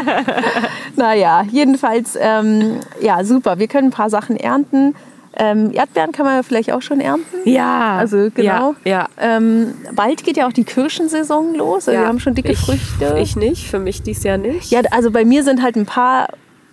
naja, 0.97 1.45
jedenfalls, 1.51 2.17
ähm, 2.21 2.77
ja, 3.01 3.25
super. 3.25 3.59
Wir 3.59 3.69
können 3.69 3.89
ein 3.89 3.93
paar 3.93 4.11
Sachen 4.11 4.37
ernten. 4.37 4.95
Ähm, 5.37 5.73
Erdbeeren 5.73 6.13
kann 6.13 6.27
man 6.27 6.37
ja 6.37 6.43
vielleicht 6.43 6.73
auch 6.73 6.83
schon 6.83 7.01
ernten. 7.01 7.49
Ja. 7.49 7.97
Also 7.97 8.29
genau. 8.35 8.75
Ja. 8.85 9.09
ja. 9.19 9.37
Ähm, 9.37 9.75
bald 9.95 10.25
geht 10.25 10.37
ja 10.37 10.47
auch 10.47 10.53
die 10.53 10.65
Kirschensaison 10.65 11.55
los. 11.55 11.89
Also 11.89 11.93
ja. 11.93 12.01
Wir 12.01 12.09
haben 12.09 12.21
schon 12.21 12.35
dicke 12.35 12.53
ich, 12.53 12.59
Früchte. 12.59 13.17
Ich 13.19 13.37
nicht, 13.37 13.67
für 13.67 13.79
mich 13.79 14.03
dies 14.03 14.23
Jahr 14.23 14.39
nicht. 14.39 14.71
Ja, 14.71 14.81
also 14.91 15.11
bei 15.11 15.25
mir 15.25 15.43
sind 15.43 15.63
halt 15.63 15.77
ein 15.77 15.87
paar 15.87 16.29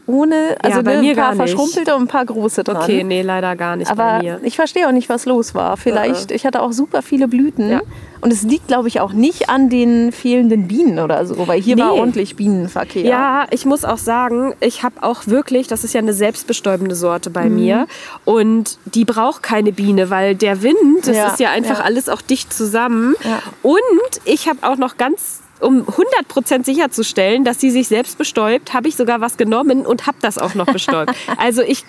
ohne, 0.09 0.55
also 0.63 0.81
bei 0.81 0.95
ne, 0.95 1.01
mir 1.01 1.11
ein 1.11 1.15
paar 1.17 1.35
verschrumpelte 1.35 1.95
und 1.95 2.03
ein 2.03 2.07
paar 2.07 2.25
große 2.25 2.63
dran. 2.63 2.77
Okay, 2.77 3.03
nee, 3.03 3.21
leider 3.21 3.55
gar 3.55 3.75
nicht 3.75 3.91
Aber 3.91 4.03
bei 4.03 4.19
mir. 4.23 4.39
ich 4.43 4.55
verstehe 4.55 4.87
auch 4.87 4.91
nicht, 4.91 5.07
was 5.07 5.25
los 5.25 5.53
war. 5.53 5.77
Vielleicht, 5.77 6.31
ich 6.31 6.45
hatte 6.45 6.61
auch 6.61 6.71
super 6.71 7.01
viele 7.01 7.27
Blüten. 7.27 7.69
Ja. 7.69 7.81
Und 8.21 8.33
es 8.33 8.41
liegt, 8.43 8.67
glaube 8.67 8.87
ich, 8.89 8.99
auch 8.99 9.13
nicht 9.13 9.49
an 9.49 9.69
den 9.69 10.11
fehlenden 10.11 10.67
Bienen 10.67 10.99
oder 10.99 11.25
so, 11.25 11.47
weil 11.47 11.61
hier 11.61 11.77
war 11.77 11.93
Nee. 11.93 11.99
ordentlich 11.99 12.35
Bienenverkehr. 12.35 13.03
Ja, 13.05 13.45
ich 13.51 13.65
muss 13.65 13.85
auch 13.85 13.97
sagen, 13.97 14.53
ich 14.59 14.83
habe 14.83 14.95
auch 15.03 15.27
wirklich, 15.27 15.67
das 15.67 15.83
ist 15.85 15.93
ja 15.93 15.99
eine 15.99 16.11
selbstbestäubende 16.13 16.95
Sorte 16.95 17.29
Mhm. 17.29 17.33
bei 17.33 17.49
mir 17.49 17.87
und 18.25 18.77
die 18.85 19.05
braucht 19.05 19.43
keine 19.43 19.71
Biene, 19.71 20.09
weil 20.09 20.35
der 20.35 20.63
Wind, 20.63 20.77
das 21.07 21.15
Ja, 21.15 21.27
ist 21.27 21.39
ja 21.39 21.51
einfach 21.51 21.79
ja. 21.79 21.85
alles 21.85 22.09
auch 22.09 22.21
dicht 22.21 22.51
zusammen. 22.51 23.15
Ja. 23.23 23.39
Und 23.61 23.79
ich 24.25 24.49
habe 24.49 24.59
auch 24.63 24.75
noch 24.77 24.97
ganz 24.97 25.41
um 25.59 25.83
100% 25.83 26.65
sicherzustellen, 26.65 27.43
dass 27.43 27.59
sie 27.59 27.71
sich 27.71 27.87
selbst 27.87 28.17
bestäubt, 28.17 28.73
habe 28.73 28.87
ich 28.87 28.95
sogar 28.95 29.21
was 29.21 29.37
genommen 29.37 29.85
und 29.85 30.07
habe 30.07 30.17
das 30.21 30.37
auch 30.37 30.55
noch 30.55 30.65
bestäubt. 30.73 31.11
also 31.37 31.61
ich, 31.61 31.85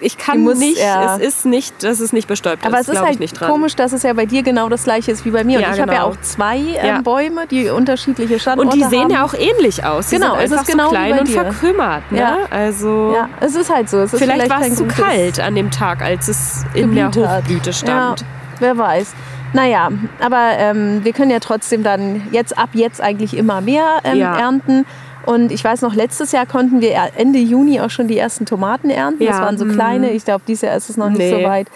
ich 0.00 0.16
kann 0.16 0.38
Du 0.38 0.50
musst, 0.50 0.60
nicht, 0.60 0.78
ja. 0.78 1.16
es 1.16 1.20
ist 1.26 1.44
nicht, 1.44 1.82
dass 1.82 1.98
es 2.00 2.12
nicht 2.12 2.28
bestäubt 2.28 2.64
Aber 2.64 2.78
ist, 2.80 2.88
es 2.88 2.94
ist 2.94 3.00
halt 3.00 3.38
komisch, 3.40 3.74
dass 3.74 3.92
es 3.92 4.02
ja 4.04 4.12
bei 4.12 4.26
dir 4.26 4.42
genau 4.44 4.68
das 4.68 4.84
gleiche 4.84 5.10
ist 5.10 5.24
wie 5.24 5.30
bei 5.30 5.42
mir. 5.42 5.58
Ja, 5.60 5.68
und 5.68 5.74
ich 5.74 5.80
habe 5.80 5.92
ja 5.92 5.98
genau. 6.04 6.12
auch 6.12 6.20
zwei 6.20 6.56
ähm, 6.58 6.86
Ja. 6.86 7.00
Bäume, 7.00 7.46
die 7.48 7.68
unterschiedliche 7.68 8.38
Standorte 8.38 8.70
Und 8.70 8.76
die 8.76 8.88
sehen 8.88 9.04
haben. 9.04 9.10
ja 9.10 9.24
auch 9.24 9.34
ähnlich 9.34 9.84
aus. 9.84 10.08
Die 10.08 10.16
Genau, 10.16 10.36
es 10.36 10.52
ist 10.52 10.66
genau 10.66 10.84
so 10.84 10.90
klein 10.90 11.18
und 11.18 11.26
dir. 11.28 11.32
verkrümmert. 11.42 12.12
Ne? 12.12 12.18
Ja. 12.20 12.36
Also 12.50 13.12
Ja, 13.14 13.28
es 13.40 13.56
ist 13.56 13.70
halt 13.74 13.88
so. 13.90 13.98
Es 13.98 14.12
ist 14.12 14.20
Vielleicht, 14.20 14.48
war 14.50 14.60
es 14.62 14.76
zu 14.76 14.84
kalt 14.86 15.40
an 15.40 15.54
dem 15.56 15.70
Tag, 15.70 16.00
als 16.02 16.28
es 16.28 16.64
in 16.74 16.94
der. 16.94 17.08
Hochblüte 17.08 17.72
stand. 17.72 18.20
Ja, 18.20 18.26
wer 18.60 18.78
weiß. 18.78 19.14
Naja, 19.52 19.90
aber 20.20 20.50
ähm, 20.58 21.04
wir 21.04 21.12
können 21.12 21.30
ja 21.30 21.40
trotzdem 21.40 21.82
dann 21.82 22.22
jetzt 22.32 22.56
ab 22.56 22.70
jetzt 22.72 23.00
eigentlich 23.00 23.36
immer 23.36 23.60
mehr 23.60 23.98
ähm, 24.04 24.18
Ja. 24.18 24.38
ernten. 24.38 24.86
Und 25.26 25.52
ich 25.52 25.62
weiß 25.62 25.82
noch, 25.82 25.94
letztes 25.94 26.32
Jahr 26.32 26.46
konnten 26.46 26.80
wir 26.80 26.94
Ende 27.16 27.38
Juni 27.38 27.80
auch 27.80 27.90
schon 27.90 28.08
die 28.08 28.18
ersten 28.18 28.44
Tomaten 28.46 28.90
ernten. 28.90 29.24
Das 29.24 29.36
Ja, 29.36 29.42
waren 29.42 29.56
so 29.58 29.64
mhm. 29.64 29.72
kleine. 29.74 30.10
Ich 30.12 30.24
glaube, 30.24 30.42
dieses 30.48 30.62
Jahr 30.62 30.76
ist 30.76 30.90
es 30.90 30.96
noch 30.96 31.10
nicht 31.10 31.18
Nee. 31.18 31.30
so 31.30 31.48
weit. 31.48 31.68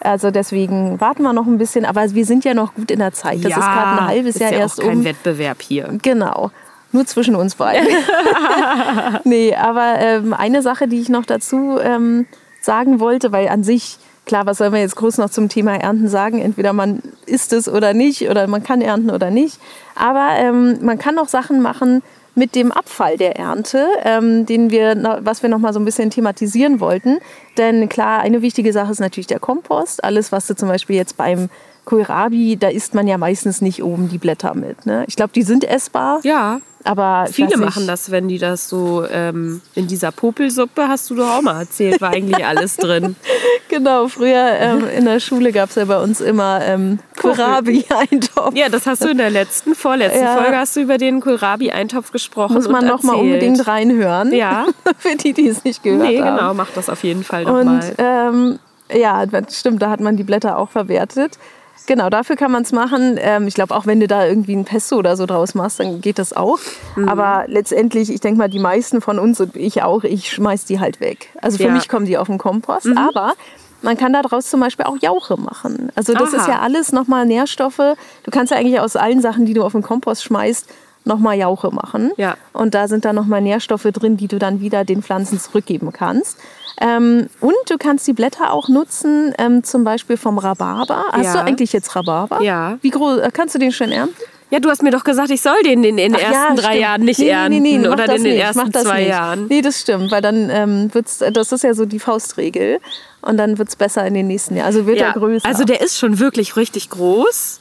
Also 0.00 0.30
deswegen 0.30 1.00
warten 1.00 1.22
wir 1.22 1.32
noch 1.32 1.46
ein 1.46 1.58
bisschen. 1.58 1.84
Aber 1.84 2.02
wir 2.14 2.24
sind 2.24 2.44
ja 2.44 2.54
noch 2.54 2.74
gut 2.74 2.90
in 2.90 3.00
der 3.00 3.12
Zeit. 3.12 3.44
Das 3.44 3.52
ist 3.52 3.56
gerade 3.56 4.00
ein 4.02 4.06
halbes 4.08 4.36
ist 4.36 4.40
Jahr 4.40 4.52
ja 4.52 4.58
erst 4.60 4.80
auch 4.80 4.86
kein 4.86 4.98
um. 4.98 5.04
Wettbewerb 5.04 5.60
hier. 5.60 5.90
Genau. 6.02 6.50
Nur 6.92 7.04
zwischen 7.06 7.34
uns 7.34 7.56
beiden. 7.56 7.88
nee, 9.24 9.54
aber 9.54 9.96
ähm, 9.98 10.32
eine 10.32 10.62
Sache, 10.62 10.86
die 10.88 11.00
ich 11.00 11.08
noch 11.08 11.24
dazu 11.26 11.78
ähm, 11.82 12.26
sagen 12.60 13.00
wollte, 13.00 13.32
weil 13.32 13.48
an 13.48 13.64
sich, 13.64 13.98
klar, 14.26 14.46
was 14.46 14.58
soll 14.58 14.70
man 14.70 14.80
jetzt 14.80 14.96
groß 14.96 15.18
noch 15.18 15.30
zum 15.30 15.48
Thema 15.48 15.76
Ernten 15.76 16.08
sagen? 16.08 16.40
Entweder 16.40 16.72
man 16.72 17.02
isst 17.26 17.52
es 17.52 17.68
oder 17.68 17.94
nicht, 17.94 18.28
oder 18.28 18.46
man 18.46 18.62
kann 18.62 18.80
ernten 18.80 19.10
oder 19.10 19.30
nicht. 19.30 19.58
Aber 19.94 20.30
ähm, 20.36 20.78
man 20.82 20.98
kann 20.98 21.18
auch 21.18 21.28
Sachen 21.28 21.60
machen 21.60 22.02
mit 22.34 22.54
dem 22.54 22.72
Abfall 22.72 23.16
der 23.16 23.36
Ernte, 23.36 23.86
ähm, 24.02 24.44
den 24.46 24.70
wir, 24.70 25.20
was 25.22 25.42
wir 25.42 25.48
noch 25.48 25.58
mal 25.58 25.72
so 25.72 25.78
ein 25.78 25.84
bisschen 25.84 26.10
thematisieren 26.10 26.80
wollten. 26.80 27.18
Denn 27.58 27.88
klar, 27.88 28.20
eine 28.20 28.42
wichtige 28.42 28.72
Sache 28.72 28.90
ist 28.90 29.00
natürlich 29.00 29.28
der 29.28 29.38
Kompost. 29.38 30.02
Alles, 30.02 30.32
was 30.32 30.46
du 30.46 30.56
zum 30.56 30.68
Beispiel 30.68 30.96
jetzt 30.96 31.16
beim 31.16 31.48
Kohlrabi, 31.84 32.56
da 32.56 32.68
isst 32.68 32.94
man 32.94 33.06
ja 33.06 33.18
meistens 33.18 33.60
nicht 33.60 33.82
oben 33.82 34.08
die 34.08 34.18
Blätter 34.18 34.54
mit. 34.54 34.86
Ne? 34.86 35.04
Ich 35.06 35.16
glaube, 35.16 35.32
die 35.34 35.42
sind 35.42 35.64
essbar. 35.64 36.20
Ja, 36.24 36.60
Aber 36.84 37.26
viele 37.30 37.56
machen 37.58 37.86
das, 37.86 38.10
wenn 38.10 38.28
die 38.28 38.38
das 38.38 38.68
so 38.68 39.04
ähm, 39.10 39.60
in 39.74 39.86
dieser 39.86 40.10
Popelsuppe, 40.12 40.88
hast 40.88 41.10
du 41.10 41.14
doch 41.14 41.28
auch 41.38 41.42
mal 41.42 41.60
erzählt, 41.60 42.00
war 42.00 42.10
eigentlich 42.10 42.44
alles 42.46 42.76
drin. 42.76 43.16
Genau, 43.68 44.08
früher 44.08 44.52
ähm, 44.58 44.84
in 44.96 45.04
der 45.04 45.20
Schule 45.20 45.52
gab 45.52 45.68
es 45.70 45.74
ja 45.76 45.84
bei 45.86 45.98
uns 46.00 46.20
immer 46.20 46.60
ähm, 46.62 46.98
Kohlrabi-Eintopf. 47.20 48.54
Ja, 48.54 48.68
das 48.68 48.86
hast 48.86 49.04
du 49.04 49.08
in 49.08 49.18
der 49.18 49.30
letzten, 49.30 49.74
vorletzten 49.74 50.22
Ja. 50.22 50.36
Folge 50.36 50.56
hast 50.56 50.76
du 50.76 50.80
über 50.80 50.98
den 50.98 51.20
Kohlrabi-Eintopf 51.20 52.12
gesprochen 52.12 52.54
Muss 52.54 52.68
man 52.68 52.82
und 52.82 52.88
noch 52.88 53.02
mal 53.02 53.14
erzählt. 53.14 53.26
unbedingt 53.34 53.66
reinhören. 53.66 54.32
Ja. 54.32 54.66
Für 54.98 55.16
die, 55.16 55.32
die 55.32 55.48
es 55.48 55.64
nicht 55.64 55.82
gehört 55.82 56.02
Nee, 56.08 56.22
haben. 56.22 56.36
genau, 56.36 56.54
mach 56.54 56.70
das 56.74 56.88
auf 56.88 57.02
jeden 57.04 57.24
Fall 57.24 57.44
Und 57.46 57.64
nochmal. 57.66 57.94
ähm, 57.98 58.58
ja, 58.92 59.24
das 59.26 59.58
stimmt, 59.58 59.80
da 59.82 59.90
hat 59.90 60.00
man 60.00 60.16
die 60.16 60.24
Blätter 60.24 60.58
auch 60.58 60.68
verwertet. 60.70 61.38
Genau, 61.86 62.08
dafür 62.08 62.36
kann 62.36 62.50
man 62.50 62.62
es 62.62 62.72
machen. 62.72 63.18
Ähm, 63.20 63.46
ich 63.46 63.54
glaube, 63.54 63.74
auch 63.74 63.86
wenn 63.86 64.00
du 64.00 64.06
da 64.08 64.26
irgendwie 64.26 64.56
ein 64.56 64.64
Pesto 64.64 64.96
oder 64.96 65.16
so 65.16 65.26
draus 65.26 65.54
machst, 65.54 65.80
dann 65.80 66.00
geht 66.00 66.18
das 66.18 66.32
auch. 66.32 66.58
Mhm. 66.96 67.08
Aber 67.08 67.44
letztendlich, 67.46 68.10
ich 68.10 68.20
denke 68.20 68.38
mal, 68.38 68.48
die 68.48 68.58
meisten 68.58 69.00
von 69.02 69.18
uns 69.18 69.40
und 69.40 69.54
ich 69.56 69.82
auch, 69.82 70.02
ich 70.04 70.30
schmeiß 70.32 70.64
die 70.64 70.80
halt 70.80 71.00
weg. 71.00 71.28
Also 71.42 71.58
für 71.58 71.64
Ja. 71.64 71.68
Mhm. 71.70 71.76
mich 71.76 71.88
kommen 71.88 72.06
die 72.06 72.16
auf 72.16 72.28
den 72.28 72.38
Kompost. 72.38 72.88
Aber 72.96 73.34
man 73.82 73.98
kann 73.98 74.14
daraus 74.14 74.48
zum 74.48 74.60
Beispiel 74.60 74.86
auch 74.86 74.96
Jauche 75.02 75.36
machen. 75.38 75.90
Also 75.94 76.14
das 76.14 76.32
Aha. 76.32 76.36
ist 76.42 76.48
ja 76.48 76.60
alles 76.60 76.92
nochmal 76.92 77.26
Nährstoffe. 77.26 77.76
Du 78.22 78.30
kannst 78.30 78.50
ja 78.50 78.56
eigentlich 78.56 78.80
aus 78.80 78.96
allen 78.96 79.20
Sachen, 79.20 79.44
die 79.44 79.52
du 79.52 79.62
auf 79.62 79.72
den 79.72 79.82
Kompost 79.82 80.24
schmeißt, 80.24 80.66
nochmal 81.04 81.36
Jauche 81.36 81.70
machen. 81.70 82.12
Ja. 82.16 82.36
Und 82.52 82.74
da 82.74 82.88
sind 82.88 83.04
dann 83.04 83.14
nochmal 83.16 83.40
Nährstoffe 83.40 83.88
drin, 83.92 84.16
die 84.16 84.28
du 84.28 84.38
dann 84.38 84.60
wieder 84.60 84.84
den 84.84 85.02
Pflanzen 85.02 85.38
zurückgeben 85.38 85.92
kannst. 85.92 86.38
Ähm, 86.80 87.28
und 87.40 87.54
du 87.68 87.76
kannst 87.78 88.06
die 88.06 88.12
Blätter 88.14 88.52
auch 88.52 88.68
nutzen, 88.68 89.32
ähm, 89.38 89.62
zum 89.62 89.84
Beispiel 89.84 90.16
vom 90.16 90.38
Rhabarber. 90.38 91.04
Hast 91.12 91.26
Ja. 91.26 91.32
du 91.34 91.38
eigentlich 91.40 91.72
jetzt 91.72 91.94
Rhabarber? 91.94 92.42
Ja. 92.42 92.78
Wie 92.82 92.90
groß? 92.90 93.18
äh, 93.18 93.30
Kannst 93.32 93.54
du 93.54 93.58
den 93.58 93.70
schon 93.72 93.92
ernten? 93.92 94.16
Ja, 94.50 94.60
du 94.60 94.68
hast 94.70 94.82
mir 94.82 94.90
doch 94.90 95.04
gesagt, 95.04 95.30
ich 95.30 95.40
soll 95.42 95.60
den 95.64 95.82
in 95.84 95.96
den 95.96 96.14
Ach 96.14 96.20
ja, 96.20 96.26
ersten 96.32 96.56
drei 96.56 96.62
stimmt. 96.70 96.80
Jahren 96.82 97.00
nicht 97.02 97.18
Nee, 97.18 97.24
nee, 97.24 97.30
ernten 97.30 97.62
nee, 97.62 97.78
nee, 97.78 97.88
oder 97.88 98.06
das 98.06 98.16
in 98.16 98.24
den 98.24 98.32
nicht, 98.34 98.42
ersten 98.42 98.70
das 98.72 98.82
zwei 98.84 99.00
nicht. 99.00 99.08
Jahren. 99.08 99.46
Nee, 99.48 99.62
das 99.62 99.80
stimmt, 99.80 100.10
weil 100.12 100.22
dann 100.22 100.48
ähm, 100.50 100.94
wird's, 100.94 101.22
das 101.32 101.50
ist 101.52 101.64
ja 101.64 101.74
so 101.74 101.86
die 101.86 101.98
Faustregel 101.98 102.78
und 103.22 103.36
dann 103.36 103.58
wird 103.58 103.68
es 103.70 103.76
besser 103.76 104.06
in 104.06 104.14
den 104.14 104.26
nächsten 104.28 104.54
Jahren. 104.56 104.66
Also 104.66 104.86
wird 104.86 105.00
er 105.00 105.12
größer. 105.12 105.46
Also 105.48 105.64
der 105.64 105.80
ist 105.80 105.98
schon 105.98 106.18
wirklich 106.20 106.56
richtig 106.56 106.90
groß. 106.90 107.60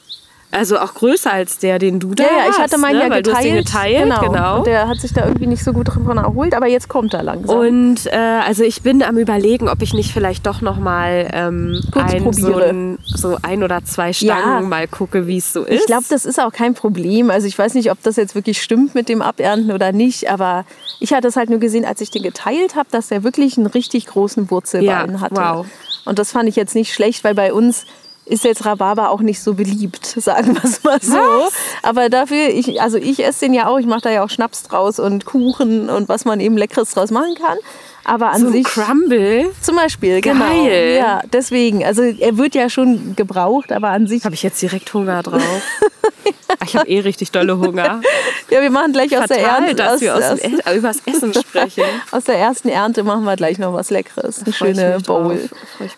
Also 0.53 0.77
auch 0.77 0.93
größer 0.93 1.31
als 1.33 1.57
der, 1.57 1.79
den 1.79 1.99
du 1.99 2.13
da 2.13 2.23
ja, 2.23 2.29
ja, 2.29 2.35
hast. 2.47 2.57
ich 2.57 2.63
hatte 2.63 2.77
meinen 2.77 2.97
ne? 2.97 3.03
ja 3.05 3.09
Weil 3.09 3.23
geteilt. 3.23 3.45
den 3.45 3.55
geteilt, 3.55 4.13
genau. 4.21 4.57
Und 4.59 4.67
der 4.67 4.87
hat 4.87 4.99
sich 4.99 5.11
da 5.13 5.25
irgendwie 5.25 5.47
nicht 5.47 5.63
so 5.63 5.73
gut 5.73 5.87
davon 5.87 6.17
erholt, 6.17 6.53
aber 6.53 6.67
jetzt 6.67 6.87
kommt 6.89 7.13
er 7.13 7.23
langsam. 7.23 7.57
Und 7.59 8.05
äh, 8.07 8.15
also 8.15 8.63
ich 8.63 8.81
bin 8.83 9.01
am 9.03 9.17
überlegen, 9.17 9.67
ob 9.67 9.81
ich 9.81 9.93
nicht 9.93 10.11
vielleicht 10.11 10.45
doch 10.45 10.61
noch 10.61 10.77
mal 10.77 11.27
ähm, 11.33 11.81
Kurz 11.91 12.13
ein, 12.13 12.33
so, 12.33 12.55
ein, 12.55 12.99
so 13.05 13.37
ein 13.41 13.63
oder 13.63 13.83
zwei 13.83 14.13
Stangen 14.13 14.29
Ja. 14.29 14.61
mal 14.61 14.87
gucke, 14.87 15.27
wie 15.27 15.37
es 15.37 15.51
so 15.53 15.63
ist. 15.63 15.81
Ich 15.81 15.85
glaube, 15.87 16.05
das 16.09 16.25
ist 16.25 16.39
auch 16.39 16.51
kein 16.51 16.73
Problem. 16.73 17.29
Also 17.31 17.47
ich 17.47 17.57
weiß 17.57 17.73
nicht, 17.73 17.91
ob 17.91 18.01
das 18.03 18.15
jetzt 18.15 18.35
wirklich 18.35 18.61
stimmt 18.61 18.93
mit 18.95 19.09
dem 19.09 19.21
Abernten 19.21 19.71
oder 19.71 19.91
nicht, 19.91 20.29
aber 20.29 20.65
ich 20.99 21.13
hatte 21.13 21.27
es 21.27 21.35
halt 21.35 21.49
nur 21.49 21.59
gesehen, 21.59 21.85
als 21.85 21.99
ich 22.01 22.11
den 22.11 22.23
geteilt 22.23 22.75
habe, 22.75 22.87
dass 22.91 23.07
der 23.07 23.23
wirklich 23.23 23.57
einen 23.57 23.67
richtig 23.67 24.05
großen 24.07 24.51
Wurzelballen 24.51 25.15
Ja, 25.15 25.21
hatte. 25.21 25.35
wow. 25.35 25.65
Und 26.05 26.19
das 26.19 26.31
fand 26.31 26.49
ich 26.49 26.55
jetzt 26.55 26.75
nicht 26.75 26.93
schlecht, 26.93 27.23
weil 27.23 27.33
bei 27.33 27.53
uns 27.53 27.85
ist 28.25 28.43
jetzt 28.43 28.65
Rhabarber 28.65 29.09
auch 29.09 29.21
nicht 29.21 29.41
so 29.41 29.53
beliebt, 29.53 30.05
sagen 30.17 30.55
wir 30.55 30.63
es 30.63 30.83
mal 30.83 30.99
so. 31.01 31.49
Aber 31.81 32.09
dafür, 32.09 32.49
ich, 32.49 32.81
also 32.81 32.97
ich 32.97 33.23
esse 33.23 33.41
den 33.41 33.53
ja 33.53 33.67
auch, 33.67 33.79
ich 33.79 33.85
mache 33.85 34.01
da 34.01 34.09
ja 34.11 34.23
auch 34.23 34.29
Schnaps 34.29 34.63
draus 34.63 34.99
und 34.99 35.25
Kuchen 35.25 35.89
und 35.89 36.09
was 36.09 36.25
man 36.25 36.39
eben 36.39 36.57
Leckeres 36.57 36.91
draus 36.91 37.11
machen 37.11 37.35
kann. 37.35 37.57
Aber 38.05 38.31
an 38.31 38.41
so 38.41 38.47
ein 38.47 38.53
sich 38.53 38.65
Crumble 38.65 39.51
zum 39.61 39.77
Beispiel, 39.77 40.19
genau. 40.19 40.45
Geil. 40.45 40.97
Ja, 40.97 41.21
deswegen. 41.31 41.85
Also 41.85 42.01
er 42.03 42.37
wird 42.37 42.53
ja 42.53 42.69
schon 42.69 43.15
gebraucht, 43.15 43.71
aber 43.71 43.89
an 43.89 44.07
sich 44.07 44.25
habe 44.25 44.35
ich 44.35 44.43
jetzt 44.43 44.61
direkt 44.61 44.93
Hunger 44.93 45.23
drauf. 45.23 45.61
ich 46.65 46.75
habe 46.75 46.87
eh 46.89 46.99
richtig 46.99 47.31
dolle 47.31 47.57
Hunger. 47.57 48.01
Ja, 48.49 48.61
wir 48.61 48.71
machen 48.71 48.91
gleich 48.91 49.17
aus 49.17 49.27
der 49.27 49.39
Fatal, 49.39 49.63
Ernte. 49.67 49.75
dass 49.75 50.01
wir 50.01 50.15
aus 50.15 50.23
aus, 50.23 50.75
übers 50.75 50.97
Essen 51.05 51.33
sprechen. 51.39 51.83
aus 52.11 52.25
der 52.25 52.37
ersten 52.37 52.67
Ernte 52.67 53.03
machen 53.03 53.23
wir 53.23 53.37
gleich 53.37 53.57
noch 53.57 53.73
was 53.73 53.89
Leckeres. 53.89 54.43
Eine 54.43 54.53
schöne. 54.53 54.97
Bowl. 55.05 55.49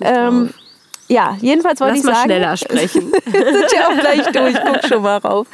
Ähm. 0.01 0.53
Ja, 1.07 1.37
jedenfalls 1.39 1.79
wollte 1.79 1.93
Lass 1.93 1.99
ich 1.99 2.05
mal 2.05 2.13
sagen. 2.15 2.25
schneller 2.25 2.57
sprechen. 2.57 3.11
wir 3.25 3.45
sind 3.45 3.71
ja 3.73 3.87
auch 3.87 3.99
gleich 3.99 4.25
durch, 4.31 4.55
guck 4.65 4.85
schon 4.87 5.01
mal 5.03 5.17
rauf. 5.17 5.47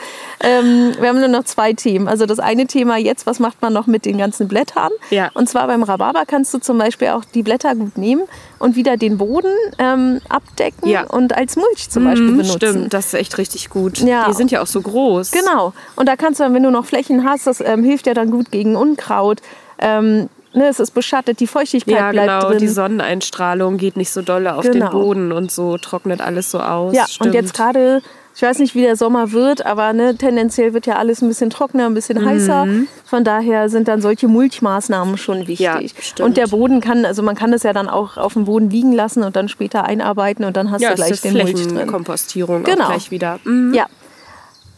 Ähm, 0.43 0.93
wir 0.99 1.09
haben 1.09 1.19
nur 1.19 1.27
noch 1.27 1.43
zwei 1.43 1.73
Themen. 1.73 2.07
Also 2.07 2.25
das 2.25 2.39
eine 2.39 2.67
Thema 2.67 2.97
jetzt, 2.97 3.25
was 3.27 3.39
macht 3.39 3.61
man 3.61 3.73
noch 3.73 3.85
mit 3.85 4.05
den 4.05 4.17
ganzen 4.17 4.47
Blättern? 4.47 4.91
Ja. 5.09 5.29
Und 5.33 5.49
zwar 5.49 5.67
beim 5.67 5.83
Rhabarber 5.83 6.23
kannst 6.25 6.53
du 6.53 6.59
zum 6.59 6.77
Beispiel 6.77 7.09
auch 7.09 7.25
die 7.25 7.43
Blätter 7.43 7.75
gut 7.75 7.97
nehmen 7.97 8.23
und 8.59 8.75
wieder 8.75 8.95
den 8.97 9.17
Boden 9.17 9.51
ähm, 9.77 10.21
abdecken 10.29 10.87
Ja. 10.89 11.03
und 11.03 11.35
als 11.35 11.55
Mulch 11.57 11.89
zum 11.89 12.05
Beispiel 12.05 12.27
Mhm, 12.31 12.37
benutzen. 12.37 12.57
Stimmt, 12.57 12.93
das 12.93 13.07
ist 13.07 13.13
echt 13.15 13.37
richtig 13.37 13.69
gut. 13.69 13.99
Ja. 13.99 14.27
Die 14.27 14.33
sind 14.33 14.51
ja 14.51 14.61
auch 14.61 14.67
so 14.67 14.81
groß. 14.81 15.31
Genau. 15.31 15.73
Und 15.95 16.07
da 16.07 16.15
kannst 16.15 16.39
du 16.39 16.43
dann, 16.43 16.53
wenn 16.53 16.63
du 16.63 16.71
noch 16.71 16.85
Flächen 16.85 17.25
hast, 17.27 17.45
das 17.45 17.61
ähm, 17.61 17.83
hilft 17.83 18.07
ja 18.07 18.13
dann 18.13 18.31
gut 18.31 18.51
gegen 18.51 18.75
Unkraut. 18.75 19.41
Ähm, 19.79 20.29
ne, 20.53 20.67
es 20.67 20.79
ist 20.79 20.91
beschattet, 20.91 21.39
die 21.39 21.47
Feuchtigkeit 21.47 21.95
Ja, 21.95 22.11
bleibt 22.11 22.27
genau. 22.27 22.49
drin. 22.49 22.57
Die 22.59 22.67
Sonneneinstrahlung 22.67 23.77
geht 23.77 23.97
nicht 23.97 24.11
so 24.11 24.21
dolle 24.21 24.55
auf 24.55 24.63
Genau. 24.65 24.87
den 24.87 24.91
Boden 24.91 25.31
und 25.31 25.51
so 25.51 25.77
trocknet 25.77 26.21
alles 26.21 26.51
so 26.51 26.59
aus. 26.59 26.93
ja, 26.95 27.07
stimmt. 27.07 27.27
und 27.27 27.33
jetzt 27.33 27.53
gerade, 27.53 28.01
ich 28.35 28.41
weiß 28.41 28.59
nicht, 28.59 28.75
wie 28.75 28.81
der 28.81 28.95
Sommer 28.95 29.31
wird, 29.31 29.65
aber 29.65 29.91
ne, 29.93 30.15
tendenziell 30.15 30.73
wird 30.73 30.85
ja 30.85 30.95
alles 30.95 31.21
ein 31.21 31.27
bisschen 31.27 31.49
trockener, 31.49 31.85
ein 31.85 31.93
bisschen 31.93 32.23
heißer. 32.25 32.65
Von 33.05 33.23
daher 33.23 33.67
sind 33.69 33.87
dann 33.87 34.01
solche 34.01 34.27
Mulchmaßnahmen 34.27 35.17
schon 35.17 35.47
wichtig. 35.47 35.59
Mhm. 35.59 35.63
Ja, 35.63 35.79
stimmt. 35.99 36.21
und 36.27 36.37
der 36.37 36.47
Boden 36.47 36.79
kann, 36.81 37.05
also 37.05 37.23
man 37.23 37.35
kann 37.35 37.51
das 37.51 37.63
ja 37.63 37.73
dann 37.73 37.89
auch 37.89 38.17
auf 38.17 38.33
dem 38.33 38.45
Boden 38.45 38.69
liegen 38.69 38.93
lassen 38.93 39.23
und 39.23 39.35
dann 39.35 39.49
später 39.49 39.83
einarbeiten 39.85 40.45
und 40.45 40.55
dann 40.57 40.71
hast 40.71 40.81
ja, 40.81 40.89
du 40.91 40.95
gleich 40.95 41.21
den 41.21 41.33
Mulch 41.33 41.53
drin. 41.53 41.69
Flächenkompostierung 41.69 42.63
Genau. 42.63 42.85
auch 42.85 42.89
gleich 42.89 43.11
wieder. 43.11 43.39
Mhm. 43.43 43.73
Ja. 43.73 43.85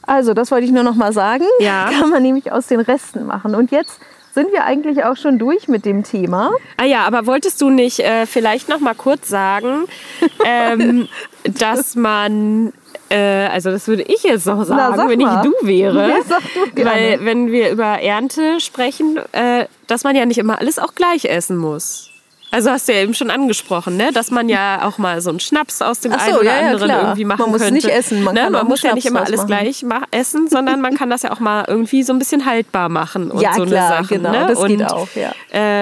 Also, 0.05 0.33
das 0.33 0.51
wollte 0.51 0.65
ich 0.65 0.71
nur 0.71 0.83
noch 0.83 0.95
mal 0.95 1.13
sagen. 1.13 1.45
Ja. 1.59 1.89
Kann 1.99 2.09
man 2.09 2.21
nämlich 2.23 2.51
aus 2.51 2.67
den 2.67 2.81
Resten 2.81 3.25
machen. 3.25 3.55
Und 3.55 3.71
jetzt 3.71 3.99
sind 4.33 4.51
wir 4.51 4.65
eigentlich 4.65 5.03
auch 5.05 5.15
schon 5.17 5.37
durch 5.39 5.67
mit 5.67 5.85
dem 5.85 6.03
Thema. 6.03 6.51
Ah 6.77 6.85
ja, 6.85 7.05
aber 7.05 7.25
wolltest 7.27 7.61
du 7.61 7.69
nicht 7.69 7.99
äh, 7.99 8.25
vielleicht 8.25 8.67
noch 8.69 8.79
mal 8.79 8.95
kurz 8.95 9.29
sagen, 9.29 9.85
ähm, 10.45 11.07
dass 11.43 11.95
man, 11.95 12.73
äh, 13.09 13.45
also 13.47 13.69
das 13.69 13.87
würde 13.87 14.03
ich 14.03 14.23
jetzt 14.23 14.45
noch 14.47 14.63
sagen, 14.63 14.95
sag 14.97 15.07
wenn 15.09 15.19
ich 15.19 15.25
mal. 15.25 15.43
du 15.43 15.53
wäre, 15.61 16.09
Ja, 16.09 16.15
sag 16.27 16.41
du 16.53 16.71
gerne. 16.73 16.89
weil 16.91 17.25
wenn 17.25 17.51
wir 17.51 17.69
über 17.71 17.85
Ernte 18.01 18.59
sprechen, 18.59 19.19
äh, 19.33 19.67
dass 19.87 20.03
man 20.03 20.15
ja 20.15 20.25
nicht 20.25 20.39
immer 20.39 20.59
alles 20.59 20.79
auch 20.79 20.95
gleich 20.95 21.25
essen 21.25 21.57
muss. 21.57 22.09
Also 22.53 22.69
hast 22.69 22.87
du 22.87 22.93
ja 22.93 22.99
eben 23.01 23.15
schon 23.15 23.31
angesprochen, 23.31 23.97
ne? 23.97 24.11
dass 24.13 24.29
man 24.29 24.47
ja 24.47 24.81
auch 24.87 24.99
mal 24.99 25.21
so 25.21 25.31
einen 25.31 25.39
Schnaps 25.39 25.81
aus 25.81 26.01
dem 26.01 26.11
so, 26.11 26.19
einen 26.19 26.35
oder 26.35 26.43
ja, 26.43 26.51
ja, 26.51 26.59
anderen 26.67 26.85
klar. 26.85 27.01
irgendwie 27.01 27.25
machen 27.25 27.41
Man 27.41 27.49
muss 27.49 27.61
könnte. 27.61 27.73
nicht 27.73 27.89
essen, 27.89 28.23
man 28.23 28.35
ne? 28.35 28.47
man 28.51 28.67
muss 28.67 28.83
ja 28.83 28.89
Schnaps 28.89 28.95
nicht 28.95 29.05
immer 29.07 29.25
alles 29.25 29.47
gleich 29.47 29.83
essen, 30.11 30.47
sondern 30.49 30.79
man 30.79 30.95
kann 30.95 31.09
das 31.09 31.23
ja 31.23 31.31
auch 31.31 31.39
mal 31.39 31.65
irgendwie 31.67 32.03
so 32.03 32.13
ein 32.13 32.19
bisschen 32.19 32.45
haltbar 32.45 32.89
machen 32.89 33.31
und 33.31 33.41
Ja, 33.41 33.55
so 33.55 33.65
klar, 33.65 33.95
eine 33.95 34.03
Sache. 34.03 34.15
genau, 34.17 34.31
ne? 34.31 34.45
das 34.47 34.59
und, 34.59 34.67
geht 34.67 34.83
auch, 34.83 35.07
ja. 35.15 35.33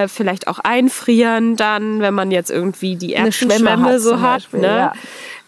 äh, 0.02 0.08
vielleicht 0.08 0.48
auch 0.48 0.60
einfrieren 0.60 1.56
dann, 1.56 2.00
wenn 2.00 2.14
man 2.14 2.30
jetzt 2.30 2.50
irgendwie 2.50 2.96
die 2.96 3.18
hat 3.18 4.00
so 4.00 4.20
hat. 4.22 4.42
Beispiel, 4.42 4.60
ne? 4.60 4.66
ja. 4.66 4.92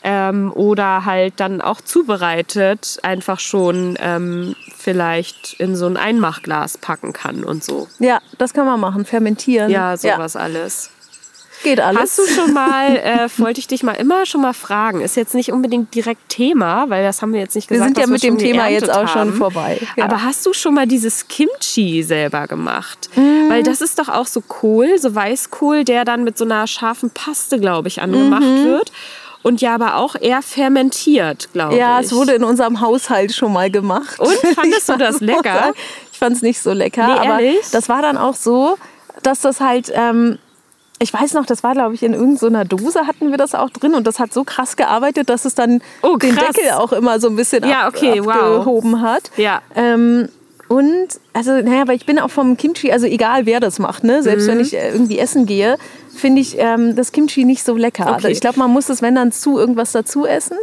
ähm, 0.02 0.52
oder 0.54 1.06
halt 1.06 1.34
dann 1.38 1.62
auch 1.62 1.80
zubereitet 1.80 2.98
einfach 3.02 3.40
schon 3.40 3.96
ähm, 3.98 4.54
vielleicht 4.76 5.54
in 5.58 5.74
so 5.74 5.86
ein 5.86 5.96
Einmachglas 5.96 6.76
packen 6.76 7.14
kann 7.14 7.44
und 7.44 7.64
so. 7.64 7.88
Ja, 7.98 8.20
das 8.36 8.52
kann 8.52 8.66
man 8.66 8.78
machen. 8.78 9.06
Fermentieren. 9.06 9.70
Ja, 9.70 9.96
sowas 9.96 10.36
alles. 10.36 10.90
Geht 11.64 11.80
alles. 11.80 12.00
Hast 12.00 12.18
du 12.18 12.26
schon 12.26 12.52
mal, 12.52 12.96
äh, 12.96 13.28
wollte 13.38 13.58
ich 13.58 13.66
dich 13.66 13.82
mal 13.82 13.92
immer 13.94 14.24
schon 14.26 14.42
mal 14.42 14.52
fragen, 14.52 15.00
ist 15.00 15.16
jetzt 15.16 15.34
nicht 15.34 15.50
unbedingt 15.50 15.92
direkt 15.94 16.28
Thema, 16.28 16.88
weil 16.90 17.02
das 17.02 17.20
haben 17.22 17.32
wir 17.32 17.40
jetzt 17.40 17.56
nicht 17.56 17.68
wir 17.70 17.78
gesagt, 17.78 17.96
sind 17.96 18.02
ja 18.04 18.06
mit 18.06 18.22
wir 18.22 18.30
dem 18.30 18.38
schon 18.38 18.46
Thema 18.46 18.68
jetzt 18.68 18.90
auch 18.90 19.08
schon 19.08 19.20
haben. 19.30 19.34
vorbei. 19.34 19.80
Ja. 19.96 20.04
Aber 20.04 20.22
hast 20.22 20.44
du 20.46 20.52
schon 20.52 20.74
mal 20.74 20.86
dieses 20.86 21.26
Kimchi 21.26 22.02
selber 22.02 22.46
gemacht? 22.46 23.08
Mhm. 23.16 23.48
Weil 23.48 23.62
das 23.64 23.80
ist 23.80 23.98
doch 23.98 24.08
auch 24.08 24.26
so 24.26 24.40
Kohl, 24.40 24.98
so 24.98 25.14
Weißkohl, 25.14 25.84
der 25.84 26.04
dann 26.04 26.22
mit 26.22 26.38
so 26.38 26.44
einer 26.44 26.66
scharfen 26.66 27.10
Paste, 27.10 27.58
glaube 27.58 27.88
ich, 27.88 28.00
angemacht 28.00 28.42
Mhm. 28.42 28.64
wird. 28.66 28.92
Und 29.42 29.60
ja, 29.60 29.74
aber 29.74 29.96
auch 29.96 30.16
eher 30.18 30.40
fermentiert, 30.42 31.48
glaube 31.52 31.76
ja, 31.76 32.00
ich. 32.00 32.06
es 32.06 32.12
wurde 32.14 32.32
in 32.32 32.44
unserem 32.44 32.80
Haushalt 32.80 33.34
schon 33.34 33.52
mal 33.52 33.70
gemacht. 33.70 34.18
Und? 34.18 34.30
Fandest 34.54 34.88
du 34.88 34.96
das 34.96 35.20
lecker? 35.20 35.72
Ich 36.12 36.18
fand 36.18 36.36
es 36.36 36.42
nicht 36.42 36.60
so 36.60 36.72
lecker. 36.72 37.06
Nee, 37.06 37.28
aber 37.28 37.40
das 37.72 37.88
war 37.88 38.00
dann 38.02 38.16
auch 38.16 38.34
so, 38.34 38.76
dass 39.22 39.40
das 39.40 39.60
halt. 39.60 39.90
Ähm, 39.94 40.38
ich 41.00 41.12
weiß 41.12 41.34
noch, 41.34 41.44
das 41.44 41.62
war, 41.62 41.72
glaube 41.72 41.94
ich, 41.94 42.02
in 42.02 42.14
irgendeiner 42.14 42.64
Dose 42.64 43.06
hatten 43.06 43.30
wir 43.30 43.36
das 43.36 43.54
auch 43.54 43.70
drin 43.70 43.94
und 43.94 44.06
das 44.06 44.18
hat 44.20 44.32
so 44.32 44.44
krass 44.44 44.76
gearbeitet, 44.76 45.28
dass 45.28 45.44
es 45.44 45.54
dann 45.54 45.82
Oh, 46.02 46.16
den. 46.16 46.36
Deckel 46.36 46.70
auch 46.76 46.92
immer 46.92 47.18
so 47.20 47.28
ein 47.28 47.36
bisschen 47.36 47.66
Ja, 47.68 47.82
ab, 47.88 47.94
okay, 47.96 48.20
wow. 48.24 48.30
abgehoben 48.32 49.00
hat. 49.02 49.30
Ja. 49.36 49.60
Ähm, 49.74 50.28
und, 50.68 51.08
also, 51.34 51.50
naja, 51.60 51.86
weil 51.86 51.96
ich 51.96 52.06
bin 52.06 52.18
auch 52.18 52.30
vom 52.30 52.56
Kimchi, 52.56 52.90
also 52.90 53.06
egal 53.06 53.44
wer 53.44 53.60
das 53.60 53.78
macht, 53.78 54.02
ne? 54.04 54.22
selbst 54.22 54.46
Mhm. 54.46 54.52
wenn 54.52 54.60
ich 54.60 54.74
äh, 54.74 54.90
irgendwie 54.92 55.18
essen 55.18 55.44
gehe, 55.46 55.76
finde 56.16 56.40
ich 56.40 56.56
ähm, 56.58 56.96
das 56.96 57.12
Kimchi 57.12 57.44
nicht 57.44 57.64
so 57.64 57.76
lecker. 57.76 58.14
Okay. 58.16 58.30
Ich 58.30 58.40
glaube, 58.40 58.58
man 58.58 58.70
muss 58.70 58.88
es, 58.88 59.02
wenn 59.02 59.14
dann 59.14 59.30
zu 59.32 59.58
irgendwas 59.58 59.92
dazu 59.92 60.26
essen. 60.26 60.56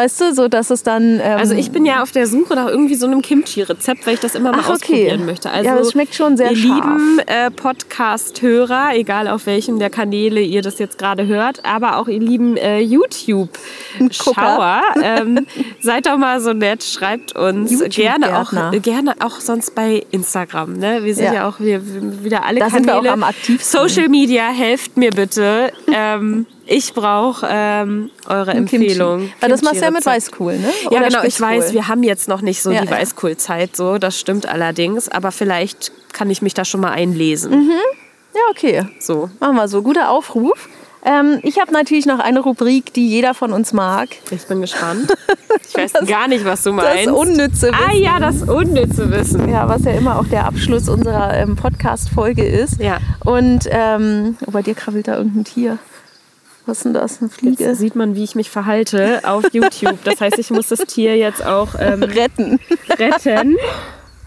Weißt 0.00 0.20
du, 0.20 0.34
so 0.34 0.48
dass 0.48 0.70
es 0.70 0.82
dann. 0.82 1.20
Ähm, 1.22 1.38
Also 1.38 1.54
ich 1.54 1.70
bin 1.70 1.84
ja 1.84 2.02
auf 2.02 2.10
der 2.10 2.26
Suche 2.26 2.54
nach 2.54 2.68
irgendwie 2.68 2.94
so 2.94 3.06
einem 3.06 3.20
Kimchi-Rezept, 3.20 4.06
weil 4.06 4.14
ich 4.14 4.20
das 4.20 4.34
immer 4.34 4.50
mal 4.50 4.60
Ach, 4.62 4.68
okay. 4.70 4.72
ausprobieren 4.74 5.26
möchte. 5.26 5.50
Also 5.50 5.68
Ja, 5.68 5.76
das 5.76 5.92
schmeckt 5.92 6.14
schon 6.14 6.36
sehr 6.38 6.52
ihr 6.52 6.56
scharf. 6.56 6.74
lieben 6.76 7.18
äh, 7.26 7.50
Podcast-Hörer, 7.50 8.90
egal 8.94 9.28
auf 9.28 9.44
welchem 9.46 9.78
der 9.78 9.90
Kanäle 9.90 10.40
ihr 10.40 10.62
das 10.62 10.78
jetzt 10.78 10.96
gerade 10.98 11.26
hört, 11.26 11.64
aber 11.66 11.98
auch 11.98 12.08
ihr 12.08 12.18
lieben 12.20 12.56
äh, 12.56 12.80
YouTube-Schauer, 12.80 14.80
ähm, 15.02 15.46
seid 15.80 16.06
doch 16.06 16.16
mal 16.16 16.40
so 16.40 16.52
nett, 16.52 16.82
schreibt 16.82 17.36
uns 17.36 17.78
gerne 17.90 18.38
auch, 18.40 18.52
äh, 18.72 18.80
gerne 18.80 19.14
auch 19.20 19.40
sonst 19.40 19.74
bei 19.74 20.04
Instagram. 20.10 20.74
Ne? 20.78 21.04
Wir 21.04 21.14
sind 21.14 21.24
ja, 21.26 21.34
Ja. 21.34 21.48
auch 21.48 21.60
wir, 21.60 21.80
wieder 22.24 22.44
alle 22.44 22.60
Da 22.60 22.70
sind 22.70 22.86
Kanäle. 22.86 23.04
wir 23.04 23.10
auch 23.10 23.14
am 23.14 23.24
aktivsten. 23.24 23.58
Social 23.88 24.08
Media, 24.08 24.48
helft 24.48 24.96
mir 24.96 25.10
bitte. 25.10 25.72
ähm, 25.92 26.46
ich 26.66 26.94
brauche 26.94 27.46
ähm, 27.50 28.10
eure 28.26 28.52
ein 28.52 28.66
Kimchi. 28.66 28.86
Empfehlung. 28.88 29.30
Weil 29.40 29.50
das 29.50 29.62
machst 29.62 29.80
du 29.80 29.84
ja 29.84 29.90
mit. 29.90 30.04
Weißkohl, 30.06 30.58
ne? 30.58 30.68
Ja, 30.84 30.90
Oder 30.90 31.08
genau. 31.08 31.22
Ich 31.24 31.40
weiß, 31.40 31.72
wir 31.72 31.88
haben 31.88 32.02
jetzt 32.02 32.28
noch 32.28 32.42
nicht 32.42 32.62
so 32.62 32.70
Ja, 32.70 32.82
die 32.82 32.88
ja. 32.88 32.92
Weißkohlzeit, 32.92 33.76
so 33.76 33.98
das 33.98 34.18
stimmt 34.18 34.46
allerdings. 34.46 35.08
Aber 35.08 35.32
vielleicht 35.32 35.92
kann 36.12 36.30
ich 36.30 36.42
mich 36.42 36.54
da 36.54 36.64
schon 36.64 36.80
mal 36.80 36.90
einlesen. 36.92 37.52
Mhm. 37.66 37.70
Ja, 38.34 38.40
okay. 38.50 38.84
So. 39.00 39.28
Machen 39.40 39.56
wir 39.56 39.68
so. 39.68 39.82
Guter 39.82 40.10
Aufruf. 40.10 40.68
Ähm, 41.02 41.38
ich 41.42 41.58
habe 41.58 41.72
natürlich 41.72 42.04
noch 42.04 42.18
eine 42.18 42.40
Rubrik, 42.40 42.92
die 42.92 43.08
jeder 43.08 43.32
von 43.32 43.52
uns 43.54 43.72
mag. 43.72 44.10
Ich 44.30 44.46
bin 44.46 44.60
gespannt. 44.60 45.12
Ich 45.68 45.76
weiß 45.76 45.92
gar 46.08 46.26
nicht, 46.26 46.44
was 46.44 46.64
du 46.64 46.72
Das 46.74 46.84
meinst. 46.84 47.10
unnütze 47.10 47.70
ah 47.72 47.90
Wissen. 47.90 48.02
ja, 48.02 48.18
das 48.18 48.42
unnütze 48.42 49.10
Wissen. 49.10 49.48
Ja, 49.48 49.68
was 49.68 49.84
ja 49.84 49.92
immer 49.92 50.18
auch 50.18 50.26
der 50.26 50.44
Abschluss 50.46 50.88
unserer 50.88 51.32
ähm, 51.34 51.54
Podcast-Folge 51.54 52.44
ist. 52.44 52.80
Ja. 52.80 52.98
Und 53.24 53.68
ähm, 53.70 54.36
oh, 54.46 54.50
bei 54.50 54.62
dir 54.62 54.74
krabbelt 54.74 55.06
da 55.06 55.16
irgendein 55.16 55.44
Tier. 55.44 55.78
Was 56.70 56.78
ist 56.78 56.84
denn 56.84 56.94
das? 56.94 57.20
Eine 57.20 57.30
Fliege? 57.30 57.64
Jetzt 57.64 57.78
sieht 57.80 57.96
man, 57.96 58.14
wie 58.14 58.22
ich 58.22 58.36
mich 58.36 58.48
verhalte 58.48 59.22
auf 59.24 59.42
YouTube. 59.52 59.98
Das 60.04 60.20
heißt, 60.20 60.38
ich 60.38 60.50
muss 60.50 60.68
das 60.68 60.78
Tier 60.80 61.16
jetzt 61.16 61.44
auch 61.44 61.70
ähm, 61.76 62.04
Retten. 62.04 62.60
retten. 62.96 63.56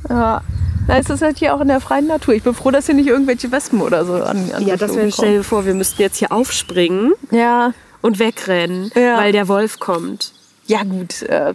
Ja. 0.09 0.41
Na, 0.89 0.97
es 0.97 1.09
ist 1.09 1.21
halt 1.21 1.37
hier 1.37 1.55
auch 1.55 1.61
in 1.61 1.69
der 1.69 1.79
freien 1.79 2.07
Natur. 2.07 2.33
Ich 2.33 2.43
bin 2.43 2.53
froh, 2.53 2.69
dass 2.69 2.87
hier 2.87 2.95
nicht 2.95 3.07
irgendwelche 3.07 3.49
Wespen 3.49 3.79
oder 3.81 4.03
so 4.03 4.15
an, 4.15 4.51
Ja, 4.59 4.75
das 4.75 4.93
wäre, 4.93 5.09
stell 5.09 5.37
dir 5.37 5.43
vor, 5.45 5.65
wir 5.65 5.73
müssten 5.73 6.01
jetzt 6.01 6.17
hier 6.17 6.33
aufspringen 6.33 7.13
Ja, 7.31 7.73
und 8.01 8.19
wegrennen, 8.19 8.91
Ja. 8.93 9.17
weil 9.17 9.31
der 9.31 9.47
Wolf 9.47 9.79
kommt. 9.79 10.33
ja 10.67 10.83
gut. 10.83 11.21
Äh. 11.21 11.53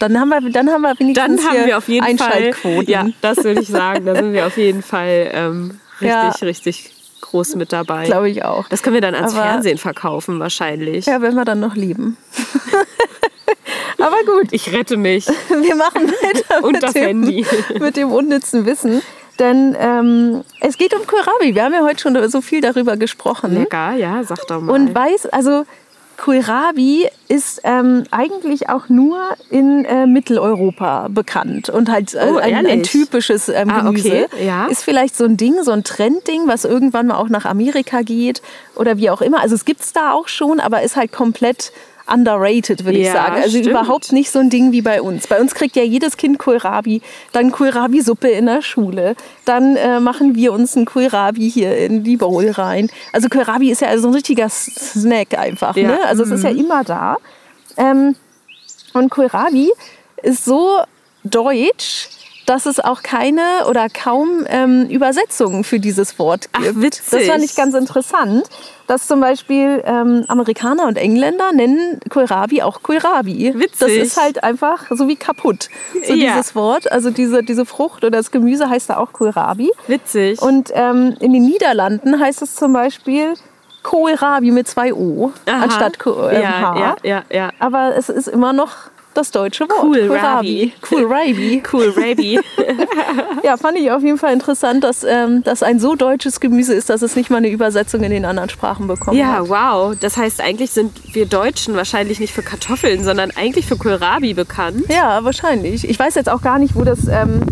Dann 0.00 0.18
haben 0.18 0.30
wir, 0.30 0.40
dann 0.50 0.70
haben 0.70 0.80
wir 0.80 0.98
wenigstens 0.98 1.26
Dann 1.36 1.46
haben 1.46 1.56
hier 1.58 1.66
wir 1.66 1.76
auf 1.76 1.88
jeden 1.88 2.16
Fall. 2.16 2.32
Einschaltquoten. 2.32 2.88
Ja, 2.90 3.06
das 3.20 3.44
würde 3.44 3.60
ich 3.60 3.68
sagen. 3.68 4.06
Da 4.06 4.14
sind 4.14 4.32
wir 4.32 4.46
auf 4.46 4.56
jeden 4.56 4.82
Fall 4.82 5.28
ähm, 5.34 5.80
richtig, 6.00 6.08
Ja. 6.08 6.28
richtig 6.46 6.90
groß 7.20 7.56
mit 7.56 7.72
dabei. 7.72 8.06
Glaube 8.06 8.30
ich 8.30 8.44
auch. 8.44 8.68
Das 8.68 8.82
können 8.82 8.94
wir 8.94 9.00
dann 9.00 9.14
ans 9.14 9.34
Aber- 9.34 9.42
Fernsehen 9.44 9.78
verkaufen, 9.78 10.38
wahrscheinlich. 10.40 11.06
Ja, 11.06 11.20
wenn 11.20 11.34
wir 11.34 11.44
dann 11.44 11.60
noch 11.60 11.74
leben. 11.76 12.16
Aber 14.00 14.16
gut, 14.24 14.48
Ich 14.52 14.72
rette 14.72 14.96
mich. 14.96 15.26
wir 15.48 15.74
machen 15.76 16.08
weiter 16.08 16.62
Und 16.64 16.72
mit, 16.72 16.82
das 16.82 16.92
dem, 16.92 17.02
Handy. 17.04 17.46
mit 17.80 17.96
dem 17.96 18.12
unnützen 18.12 18.64
Wissen. 18.66 19.02
Denn 19.38 19.76
ähm, 19.78 20.44
es 20.60 20.76
geht 20.76 20.94
um 20.94 21.06
Kohlrabi. 21.06 21.54
Wir 21.54 21.64
haben 21.64 21.72
ja 21.74 21.82
heute 21.82 22.00
schon 22.00 22.28
so 22.28 22.40
viel 22.40 22.60
darüber 22.60 22.96
gesprochen. 22.96 23.54
Lecker, 23.54 23.92
ja, 23.94 24.22
sag 24.24 24.46
doch 24.48 24.60
mal. 24.60 24.72
Und 24.72 24.94
weiß, 24.94 25.26
also 25.26 25.64
Kohlrabi 26.18 27.08
ist 27.28 27.60
ähm, 27.64 28.04
eigentlich 28.10 28.68
auch 28.68 28.88
nur 28.88 29.18
in 29.50 29.84
äh, 29.84 30.06
Mitteleuropa 30.06 31.08
bekannt 31.08 31.70
und 31.70 31.90
halt 31.90 32.14
äh, 32.14 32.26
Oh, 32.30 32.36
ein, 32.36 32.66
ein 32.66 32.82
typisches 32.82 33.48
ähm, 33.48 33.70
Ah, 33.70 33.80
Gemüse. 33.82 34.26
okay, 34.32 34.44
ja. 34.46 34.66
Ist 34.66 34.82
vielleicht 34.84 35.16
so 35.16 35.24
ein 35.24 35.36
Ding, 35.36 35.62
so 35.62 35.70
ein 35.70 35.84
Trendding, 35.84 36.42
was 36.46 36.64
irgendwann 36.64 37.06
mal 37.06 37.16
auch 37.16 37.28
nach 37.28 37.44
Amerika 37.46 38.02
geht 38.02 38.42
oder 38.74 38.98
wie 38.98 39.10
auch 39.10 39.22
immer. 39.22 39.40
Also 39.40 39.54
es 39.54 39.64
gibt 39.64 39.80
es 39.80 39.92
da 39.92 40.12
auch 40.12 40.28
schon, 40.28 40.60
aber 40.60 40.82
ist 40.82 40.96
halt 40.96 41.12
komplett 41.12 41.72
underrated, 42.12 42.84
würde 42.84 42.98
ich 42.98 43.06
Ja, 43.06 43.12
sagen. 43.12 43.36
Also 43.36 43.50
stimmt. 43.58 43.66
überhaupt 43.66 44.12
nicht 44.12 44.30
so 44.30 44.38
ein 44.38 44.50
Ding 44.50 44.72
wie 44.72 44.82
bei 44.82 45.02
uns. 45.02 45.26
Bei 45.26 45.40
uns 45.40 45.54
kriegt 45.54 45.76
ja 45.76 45.82
jedes 45.82 46.16
Kind 46.16 46.38
Kohlrabi, 46.38 47.02
dann 47.32 47.50
Kohlrabi-Suppe 47.52 48.28
in 48.28 48.46
der 48.46 48.62
Schule. 48.62 49.14
Dann 49.44 49.76
äh, 49.76 50.00
machen 50.00 50.34
wir 50.34 50.52
uns 50.52 50.76
ein 50.76 50.84
Kohlrabi 50.84 51.50
hier 51.50 51.76
in 51.76 52.04
die 52.04 52.16
Bowl 52.16 52.48
rein. 52.50 52.90
Also 53.12 53.28
Kohlrabi 53.28 53.70
ist 53.70 53.80
ja 53.80 53.88
also 53.88 54.02
so 54.02 54.08
ein 54.08 54.14
richtiger 54.14 54.48
Snack 54.48 55.38
einfach. 55.38 55.76
Ja. 55.76 55.88
Ne? 55.88 55.98
Also 56.06 56.24
es 56.24 56.30
ist 56.30 56.44
ja 56.44 56.50
immer 56.50 56.84
da. 56.84 57.16
Ähm, 57.76 58.16
und 58.94 59.10
Kohlrabi 59.10 59.70
ist 60.22 60.44
so 60.44 60.80
deutsch, 61.24 62.08
dass 62.48 62.64
es 62.66 62.80
auch 62.80 63.02
keine 63.02 63.42
oder 63.68 63.88
kaum 63.88 64.46
ähm, 64.48 64.86
Übersetzungen 64.88 65.64
für 65.64 65.78
dieses 65.78 66.18
Wort 66.18 66.48
Ach, 66.52 66.62
gibt. 66.62 66.80
witzig. 66.80 67.04
Das 67.10 67.26
fand 67.26 67.44
ich 67.44 67.54
ganz 67.54 67.74
interessant, 67.74 68.44
dass 68.86 69.06
zum 69.06 69.20
Beispiel 69.20 69.82
ähm, 69.84 70.24
Amerikaner 70.28 70.86
und 70.86 70.96
Engländer 70.96 71.52
nennen 71.52 72.00
Kohlrabi 72.08 72.62
auch 72.62 72.82
Kohlrabi. 72.82 73.52
Witzig. 73.54 73.78
Das 73.80 73.90
ist 73.90 74.16
halt 74.20 74.42
einfach 74.42 74.86
so 74.90 75.08
wie 75.08 75.16
kaputt, 75.16 75.68
so 76.06 76.14
Ja. 76.14 76.32
dieses 76.36 76.54
Wort. 76.54 76.90
Also 76.90 77.10
diese, 77.10 77.42
diese 77.42 77.66
Frucht 77.66 78.02
oder 78.02 78.16
das 78.16 78.30
Gemüse 78.30 78.70
heißt 78.70 78.88
da 78.88 78.96
auch 78.96 79.12
Kohlrabi. 79.12 79.70
Witzig. 79.86 80.40
Und 80.40 80.70
ähm, 80.74 81.16
in 81.20 81.34
den 81.34 81.42
Niederlanden 81.44 82.18
heißt 82.18 82.40
es 82.40 82.54
zum 82.54 82.72
Beispiel 82.72 83.34
Kohlrabi 83.82 84.50
mit 84.52 84.68
zwei 84.68 84.94
O 84.94 85.32
Aha. 85.46 85.64
anstatt 85.64 85.98
Ko 85.98 86.28
ähm, 86.28 86.42
ja, 86.42 86.60
H. 86.60 86.78
ja, 86.80 86.96
ja, 87.02 87.22
ja. 87.30 87.50
Aber 87.58 87.94
es 87.96 88.08
ist 88.08 88.26
immer 88.28 88.52
noch 88.54 88.72
das 89.14 89.30
deutsche 89.30 89.64
Wort. 89.68 89.80
Kohlrabi. 89.80 90.72
Kohlrabi. 90.80 91.62
Cool, 91.72 91.92
Raby. 91.96 92.40
Ja, 93.44 93.56
fand 93.56 93.78
ich 93.78 93.90
auf 93.90 94.02
jeden 94.02 94.18
Fall 94.18 94.32
interessant, 94.32 94.84
dass 94.84 95.04
ähm, 95.04 95.42
das 95.42 95.62
ein 95.62 95.80
so 95.80 95.94
deutsches 95.94 96.40
Gemüse 96.40 96.74
ist, 96.74 96.90
dass 96.90 97.02
es 97.02 97.16
nicht 97.16 97.30
mal 97.30 97.38
eine 97.38 97.48
Übersetzung 97.48 98.02
in 98.02 98.10
den 98.10 98.24
anderen 98.24 98.50
Sprachen 98.50 98.86
bekommen 98.86 99.16
ja, 99.16 99.38
hat. 99.38 99.48
wow. 99.48 99.96
Das 99.98 100.16
heißt, 100.16 100.40
eigentlich 100.40 100.70
sind 100.70 101.14
wir 101.14 101.26
Deutschen 101.26 101.74
wahrscheinlich 101.74 102.20
nicht 102.20 102.32
für 102.32 102.42
Kartoffeln, 102.42 103.04
sondern 103.04 103.30
eigentlich 103.30 103.66
für 103.66 103.76
Kohlrabi 103.76 104.34
bekannt. 104.34 104.84
Ja, 104.88 105.24
wahrscheinlich. 105.24 105.88
Ich 105.88 105.98
weiß 105.98 106.14
jetzt 106.14 106.28
auch 106.28 106.42
gar 106.42 106.58
nicht, 106.58 106.74
wo 106.74 106.82
das, 106.82 107.06
ähm, 107.08 107.42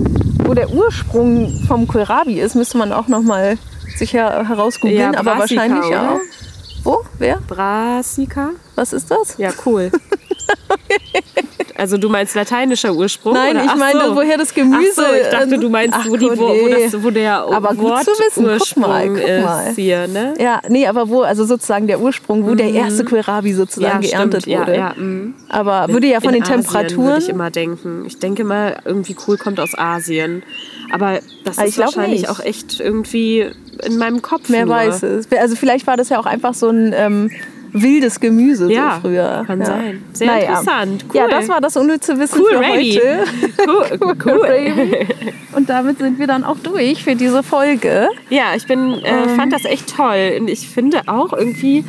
wo 0.45 0.55
der 0.55 0.71
Ursprung 0.71 1.64
vom 1.66 1.87
Kohlrabi 1.87 2.40
ist. 2.40 2.55
Müsste 2.55 2.79
man 2.79 2.92
auch 2.92 3.09
noch 3.09 3.23
mal 3.23 3.59
sicher 3.97 4.47
herausgoogeln. 4.47 4.99
Ja, 5.01 5.19
aber 5.19 5.38
wahrscheinlich 5.38 5.87
oder? 5.87 6.12
auch. 6.12 6.21
Wo? 6.85 7.05
Wer? 7.19 7.38
Brassica? 7.49 8.51
Was 8.75 8.92
ist 8.92 9.11
das? 9.11 9.38
Ja, 9.38 9.51
cool. 9.64 9.90
Also 11.87 11.99
du 11.99 12.09
meinst 12.09 12.35
lateinischer 12.35 12.92
Ursprung? 12.92 13.35
Nein, 13.35 13.55
oder? 13.57 13.64
ich 13.64 13.77
meine, 13.77 14.01
so. 14.07 14.16
woher 14.16 14.37
das 14.37 14.53
Gemüse. 14.53 15.05
Ach 15.05 15.09
so, 15.09 15.14
ich 15.14 15.29
dachte, 15.29 15.57
du 15.57 15.68
meinst, 15.70 15.96
Ach 15.96 16.05
wo, 16.09 16.16
die, 16.16 16.27
wo, 16.27 16.49
wo, 16.49 16.68
das, 16.68 17.01
wo 17.01 17.11
der 17.11 17.37
Aber 17.44 17.75
gut 17.75 18.03
zu 18.03 18.11
wissen. 18.11 18.44
Guck 18.59 18.77
mal, 18.77 19.09
guck 19.09 19.44
mal. 19.44 19.68
ist 19.70 19.77
hier, 19.77 20.09
ne? 20.09 20.35
Ja, 20.40 20.61
nee, 20.68 20.85
aber 20.88 21.09
wo, 21.09 21.20
also 21.22 21.44
sozusagen 21.44 21.87
der 21.87 22.01
Ursprung, 22.01 22.44
wo 22.44 22.57
der 22.57 22.72
erste 22.72 23.05
Kohlrabi 23.05 23.53
sozusagen 23.53 24.03
Ja, 24.03 24.11
geerntet 24.11 24.42
stimmt. 24.42 24.59
wurde. 24.62 24.72
Ja, 24.75 24.94
ja, 24.96 25.01
mm. 25.01 25.35
Aber 25.49 25.87
würde 25.90 26.09
ja 26.09 26.20
von 26.20 26.31
In 26.35 26.42
den 26.42 26.42
Asien 26.42 26.62
Temperaturen. 26.62 27.07
würde 27.07 27.18
ich 27.22 27.29
immer 27.29 27.51
denken. 27.53 28.05
Ich 28.05 28.18
denke 28.18 28.42
mal, 28.42 28.79
irgendwie 28.85 29.14
cool 29.29 29.37
kommt 29.37 29.61
aus 29.61 29.79
Asien. 29.79 30.42
Aber 30.90 31.20
das 31.44 31.59
Aber 31.59 31.68
ist 31.68 31.70
ich 31.70 31.77
glaub 31.77 31.94
wahrscheinlich 31.94 32.22
nicht. 32.22 32.31
auch 32.31 32.40
echt 32.40 32.81
irgendwie 32.81 33.46
in 33.85 33.96
meinem 33.96 34.22
Kopf 34.22 34.46
Wer 34.49 34.66
nur. 34.66 34.75
weiß 34.75 35.05
es. 35.05 35.29
Also 35.38 35.55
vielleicht 35.55 35.87
war 35.87 35.96
das 35.96 36.09
ja 36.09 36.18
auch 36.18 36.27
einfach 36.27 36.55
so 36.55 36.68
ein 36.68 36.92
ähm, 36.96 37.31
wildes 37.73 38.19
Gemüse 38.21 38.73
Ja, 38.73 38.97
so 38.97 39.09
früher. 39.09 39.45
kann 39.47 39.61
ja. 39.61 39.67
sein. 39.67 40.05
Sehr 40.13 40.41
interessant. 40.41 41.05
Cool. 41.09 41.17
Ja, 41.17 41.29
das 41.29 41.49
war 41.49 41.61
das 41.61 41.77
unnütze 41.77 42.19
Wissen 42.19 42.41
Cool, 42.41 42.49
für 42.51 42.61
Raby. 42.61 43.01
heute. 43.03 43.25
Cool, 44.01 44.15
cool. 44.25 44.41
Raby. 44.45 45.07
Und 45.55 45.69
damit 45.69 45.99
sind 45.99 46.19
wir 46.19 46.27
dann 46.27 46.45
auch 46.45 46.59
durch 46.63 47.03
für 47.05 47.15
diese 47.17 47.43
Folge. 47.43 48.09
Ja, 48.31 48.55
ich 48.57 48.67
bin, 48.67 48.93
äh, 49.03 49.23
Ähm. 49.25 49.37
fand 49.37 49.53
das 49.53 49.65
echt 49.65 49.97
toll. 49.97 50.37
Und 50.41 50.49
ich 50.49 50.69
finde 50.69 51.03
auch 51.07 51.33
irgendwie, 51.33 51.85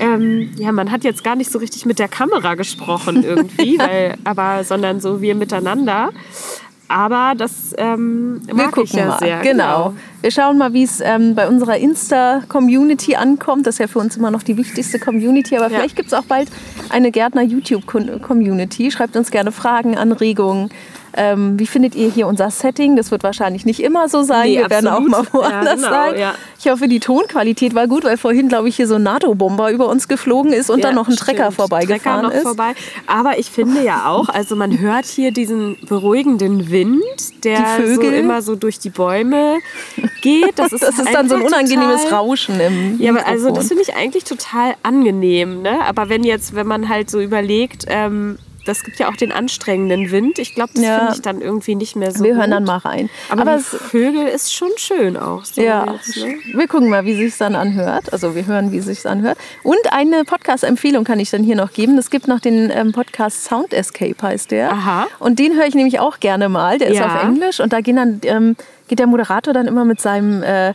ähm, 0.00 0.50
ja, 0.56 0.70
man 0.72 0.90
hat 0.92 1.04
jetzt 1.04 1.24
gar 1.24 1.34
nicht 1.36 1.50
so 1.50 1.58
richtig 1.58 1.86
mit 1.86 1.98
der 1.98 2.08
Kamera 2.08 2.54
gesprochen 2.54 3.24
irgendwie, 3.24 3.78
weil, 3.78 4.14
aber, 4.24 4.62
sondern 4.64 5.00
so 5.00 5.20
wir 5.22 5.34
miteinander. 5.34 6.10
Aber 6.90 7.34
das 7.36 7.74
ähm, 7.76 8.40
Wir 8.46 8.54
mag 8.54 8.66
gucken 8.72 8.84
ich 8.84 8.92
ja 8.94 9.06
mal. 9.06 9.18
sehr. 9.18 9.40
Genau. 9.40 9.94
Wir 10.22 10.30
schauen 10.30 10.56
mal, 10.56 10.72
wie 10.72 10.84
es 10.84 11.00
ähm, 11.00 11.34
bei 11.34 11.46
unserer 11.46 11.76
Insta-Community 11.76 13.14
ankommt. 13.14 13.66
Das 13.66 13.74
ist 13.74 13.78
ja 13.80 13.86
für 13.88 13.98
uns 13.98 14.16
immer 14.16 14.30
noch 14.30 14.42
die 14.42 14.56
wichtigste 14.56 14.98
Community. 14.98 15.56
Aber 15.56 15.70
Ja. 15.70 15.78
vielleicht 15.80 15.96
gibt 15.96 16.08
es 16.08 16.14
auch 16.14 16.24
bald 16.24 16.48
eine 16.88 17.10
Gärtner-YouTube-Community. 17.10 18.90
Schreibt 18.90 19.16
uns 19.16 19.30
gerne 19.30 19.52
Fragen, 19.52 19.96
Anregungen. 19.96 20.70
Ähm, 21.16 21.58
wie 21.58 21.66
findet 21.66 21.94
ihr 21.94 22.08
hier 22.10 22.26
unser 22.26 22.50
Setting? 22.50 22.96
Das 22.96 23.10
wird 23.10 23.22
wahrscheinlich 23.22 23.64
nicht 23.64 23.80
immer 23.82 24.08
so 24.08 24.22
sein. 24.22 24.48
Nee, 24.48 24.58
Wir 24.58 24.70
werden 24.70 24.86
auch 24.88 25.00
absolut. 25.00 25.10
mal 25.10 25.26
woanders 25.32 25.64
Ja, 25.82 25.88
genau, 25.88 25.88
sein. 26.12 26.20
ja. 26.20 26.34
Ich 26.60 26.68
hoffe, 26.68 26.88
die 26.88 27.00
Tonqualität 27.00 27.74
war 27.74 27.86
gut, 27.86 28.04
weil 28.04 28.16
vorhin, 28.16 28.48
glaube 28.48 28.68
ich, 28.68 28.76
hier 28.76 28.86
so 28.86 28.96
ein 28.96 29.02
NATO-Bomber 29.04 29.70
über 29.70 29.88
uns 29.88 30.08
geflogen 30.08 30.52
ist 30.52 30.70
und 30.70 30.78
Ja, 30.80 30.86
dann 30.86 30.94
noch 30.96 31.08
ein 31.08 31.16
Trecker 31.16 31.44
stimmt. 31.44 31.56
vorbeigefahren 31.56 32.22
Trecker 32.22 32.22
noch 32.22 32.32
ist. 32.34 32.42
Vorbei. 32.42 32.72
Aber 33.06 33.38
ich 33.38 33.50
finde 33.50 33.82
ja 33.82 34.06
auch, 34.08 34.28
also 34.28 34.56
man 34.56 34.78
hört 34.78 35.06
hier 35.06 35.30
diesen 35.32 35.76
beruhigenden 35.88 36.70
Wind, 36.70 37.02
der 37.44 37.58
so 37.78 37.82
Vögel. 37.94 38.12
immer 38.14 38.42
so 38.42 38.56
durch 38.56 38.78
die 38.78 38.90
Bäume 38.90 39.56
geht. 40.22 40.58
Das 40.58 40.72
ist, 40.72 40.82
Das 40.82 40.98
ist 40.98 41.14
dann 41.14 41.28
so 41.28 41.36
ein 41.36 41.42
unangenehmes 41.42 42.02
total, 42.04 42.18
Rauschen 42.18 42.60
im 42.60 43.00
Ja, 43.00 43.12
aber 43.12 43.26
also 43.26 43.50
das 43.50 43.68
finde 43.68 43.82
ich 43.82 43.94
eigentlich 43.94 44.24
total 44.24 44.74
angenehm. 44.82 45.62
Ne? 45.62 45.78
Aber 45.86 46.08
wenn 46.08 46.24
jetzt, 46.24 46.54
wenn 46.54 46.66
man 46.66 46.88
halt 46.88 47.10
so 47.10 47.20
überlegt, 47.20 47.84
ähm, 47.88 48.38
das 48.68 48.84
gibt 48.84 48.98
ja 48.98 49.08
auch 49.08 49.16
den 49.16 49.32
anstrengenden 49.32 50.10
Wind. 50.10 50.38
Ich 50.38 50.54
glaube, 50.54 50.72
das 50.74 50.84
Ja. 50.84 50.98
finde 50.98 51.12
ich 51.14 51.22
dann 51.22 51.40
irgendwie 51.40 51.74
nicht 51.74 51.96
mehr 51.96 52.12
so 52.12 52.22
Wir 52.22 52.32
gut. 52.32 52.40
hören 52.40 52.50
dann 52.52 52.64
mal 52.64 52.76
rein. 52.78 53.08
Aber, 53.30 53.42
Aber 53.42 53.58
Vögel 53.58 54.26
ist 54.28 54.54
schon 54.54 54.68
schön 54.76 55.16
auch. 55.16 55.44
So 55.44 55.60
Ja, 55.62 55.92
jetzt, 55.92 56.16
ne? 56.18 56.34
wir 56.52 56.68
gucken 56.68 56.88
mal, 56.90 57.04
wie 57.04 57.14
sich 57.14 57.36
dann 57.38 57.54
anhört. 57.56 58.12
Also 58.12 58.34
wir 58.34 58.46
hören, 58.46 58.70
wie 58.72 58.80
sich 58.80 59.04
anhört. 59.06 59.38
Und 59.62 59.78
eine 59.92 60.24
Podcast-Empfehlung 60.24 61.04
kann 61.04 61.18
ich 61.20 61.30
dann 61.30 61.42
hier 61.42 61.56
noch 61.56 61.72
geben. 61.72 61.96
Es 61.98 62.10
gibt 62.10 62.28
noch 62.28 62.40
den 62.40 62.70
ähm, 62.70 62.92
Podcast 62.92 63.44
Sound 63.44 63.72
Escape 63.72 64.16
heißt 64.22 64.50
der. 64.50 64.70
Aha. 64.72 65.06
Und 65.18 65.38
den 65.38 65.54
höre 65.56 65.66
ich 65.66 65.74
nämlich 65.74 65.98
auch 66.00 66.20
gerne 66.20 66.48
mal. 66.48 66.78
Der 66.78 66.88
ist 66.88 66.98
Ja. 66.98 67.06
auf 67.06 67.22
Englisch 67.24 67.60
und 67.60 67.72
da 67.72 67.80
gehen 67.80 67.96
dann 67.96 68.20
ähm, 68.24 68.56
geht 68.88 68.98
der 68.98 69.06
Moderator 69.06 69.52
dann 69.52 69.66
immer 69.66 69.84
mit 69.84 70.00
seinem 70.00 70.42
äh, 70.42 70.72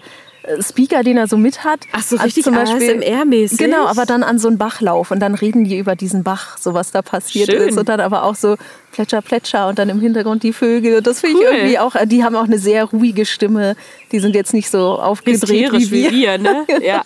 Speaker, 0.62 1.04
den 1.04 1.18
er 1.18 1.28
so 1.28 1.38
mit 1.38 1.64
hat. 1.64 1.80
Ach 1.92 2.02
so, 2.02 2.18
Also 2.18 2.26
richtig 2.26 2.46
ASMR-mäßig? 2.48 3.58
Genau, 3.58 3.86
aber 3.88 4.06
dann 4.06 4.24
an 4.24 4.40
so 4.40 4.48
einen 4.48 4.58
Bachlauf 4.58 5.12
und 5.12 5.20
dann 5.20 5.36
reden 5.36 5.64
die 5.64 5.78
über 5.78 5.96
diesen 5.96 6.24
Bach, 6.24 6.58
so 6.58 6.74
was 6.74 6.92
da 6.92 7.02
passiert 7.02 7.50
Schön. 7.50 7.70
ist. 7.70 7.78
Und 7.78 7.88
dann 7.90 8.00
aber 8.00 8.24
auch 8.24 8.36
so 8.36 8.56
Plätscher, 8.92 9.22
Plätscher 9.22 9.68
und 9.70 9.80
dann 9.80 9.90
im 9.90 10.00
Hintergrund 10.00 10.44
die 10.44 10.54
Vögel. 10.54 10.98
Und 10.98 11.08
das 11.08 11.22
finde 11.22 11.38
Cool. 11.40 11.44
ich 11.46 11.52
irgendwie 11.58 11.80
auch, 11.80 11.96
äh, 11.96 12.06
die 12.06 12.24
haben 12.24 12.36
auch 12.36 12.44
eine 12.44 12.60
sehr 12.60 12.84
ruhige 12.86 13.26
Stimme. 13.26 13.76
Die 14.12 14.20
sind 14.20 14.36
jetzt 14.36 14.54
nicht 14.54 14.70
so 14.70 15.00
aufgedreht 15.00 15.72
wie 15.74 15.92
wir. 15.92 16.12
wie 16.12 16.16
wir, 16.22 16.38
ne? 16.38 16.66
Ja. 16.82 17.04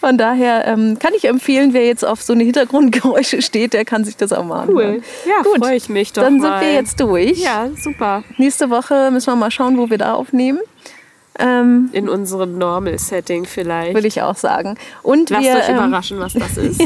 Von 0.00 0.18
daher 0.18 0.66
ähm, 0.66 0.98
kann 0.98 1.12
ich 1.14 1.26
empfehlen, 1.26 1.72
wer 1.72 1.86
jetzt 1.86 2.04
auf 2.04 2.20
so 2.22 2.32
eine 2.32 2.42
Hintergrundgeräusche 2.44 3.42
steht, 3.42 3.72
der 3.74 3.84
kann 3.84 4.04
sich 4.04 4.16
das 4.16 4.32
auch 4.32 4.44
mal 4.44 4.62
anhören. 4.62 4.96
Cool. 4.96 5.02
Ja, 5.26 5.42
Gut, 5.42 5.58
freue 5.64 5.76
ich 5.76 5.88
mich 5.88 6.12
doch 6.12 6.22
Dann 6.22 6.38
mal. 6.38 6.58
sind 6.60 6.68
wir 6.68 6.74
jetzt 6.74 7.00
durch. 7.00 7.38
Ja, 7.38 7.68
super. 7.80 8.22
Nächste 8.38 8.70
Woche 8.70 9.10
müssen 9.10 9.26
wir 9.32 9.36
mal 9.36 9.50
schauen, 9.50 9.78
wo 9.78 9.88
wir 9.90 9.98
da 9.98 10.14
aufnehmen. 10.14 10.58
Ähm, 11.40 11.88
In 11.92 12.08
unserem 12.08 12.58
Normal-Setting 12.58 13.44
vielleicht. 13.46 13.94
Würde 13.94 14.08
ich 14.08 14.22
auch 14.22 14.36
sagen. 14.36 14.76
Und 15.02 15.30
Lasst 15.30 15.44
wir, 15.44 15.54
euch 15.56 15.68
ähm, 15.68 15.76
überraschen, 15.76 16.18
was 16.20 16.34
das 16.34 16.56
ist. 16.56 16.82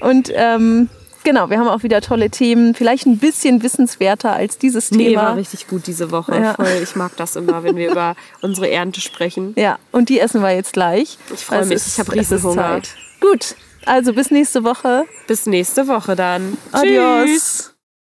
Und 0.00 0.30
ähm, 0.34 0.88
genau, 1.24 1.48
wir 1.50 1.58
haben 1.58 1.68
auch 1.68 1.82
wieder 1.82 2.00
tolle 2.00 2.30
Themen. 2.30 2.74
Vielleicht 2.74 3.06
ein 3.06 3.18
bisschen 3.18 3.62
wissenswerter 3.62 4.32
als 4.32 4.58
dieses 4.58 4.90
Nee, 4.90 5.08
Thema. 5.10 5.22
war 5.22 5.36
richtig 5.36 5.68
gut 5.68 5.86
diese 5.86 6.10
Woche. 6.10 6.36
Ja. 6.36 6.54
Voll. 6.54 6.68
Ich 6.82 6.96
mag 6.96 7.12
das 7.16 7.36
immer, 7.36 7.62
wenn 7.62 7.76
wir 7.76 7.90
über 7.90 8.14
unsere 8.42 8.70
Ernte 8.70 9.00
sprechen. 9.00 9.52
Ja, 9.56 9.78
und 9.92 10.08
die 10.08 10.20
essen 10.20 10.42
wir 10.42 10.50
jetzt 10.54 10.72
gleich. 10.72 11.18
Ich 11.32 11.44
freu 11.44 11.56
Es 11.60 11.68
mich, 11.68 11.76
ist- 11.76 11.86
ich 11.94 11.98
hab 11.98 12.08
es 12.08 12.14
ist 12.14 12.32
Riesenhunger. 12.32 12.62
Zeit. 12.82 12.90
Gut, 13.20 13.56
also 13.86 14.12
bis 14.12 14.30
nächste 14.30 14.62
Woche. 14.64 15.04
Bis 15.26 15.46
nächste 15.46 15.88
Woche 15.88 16.14
dann. 16.16 16.58
Adios. 16.72 17.24
Tschüss. 17.24 17.75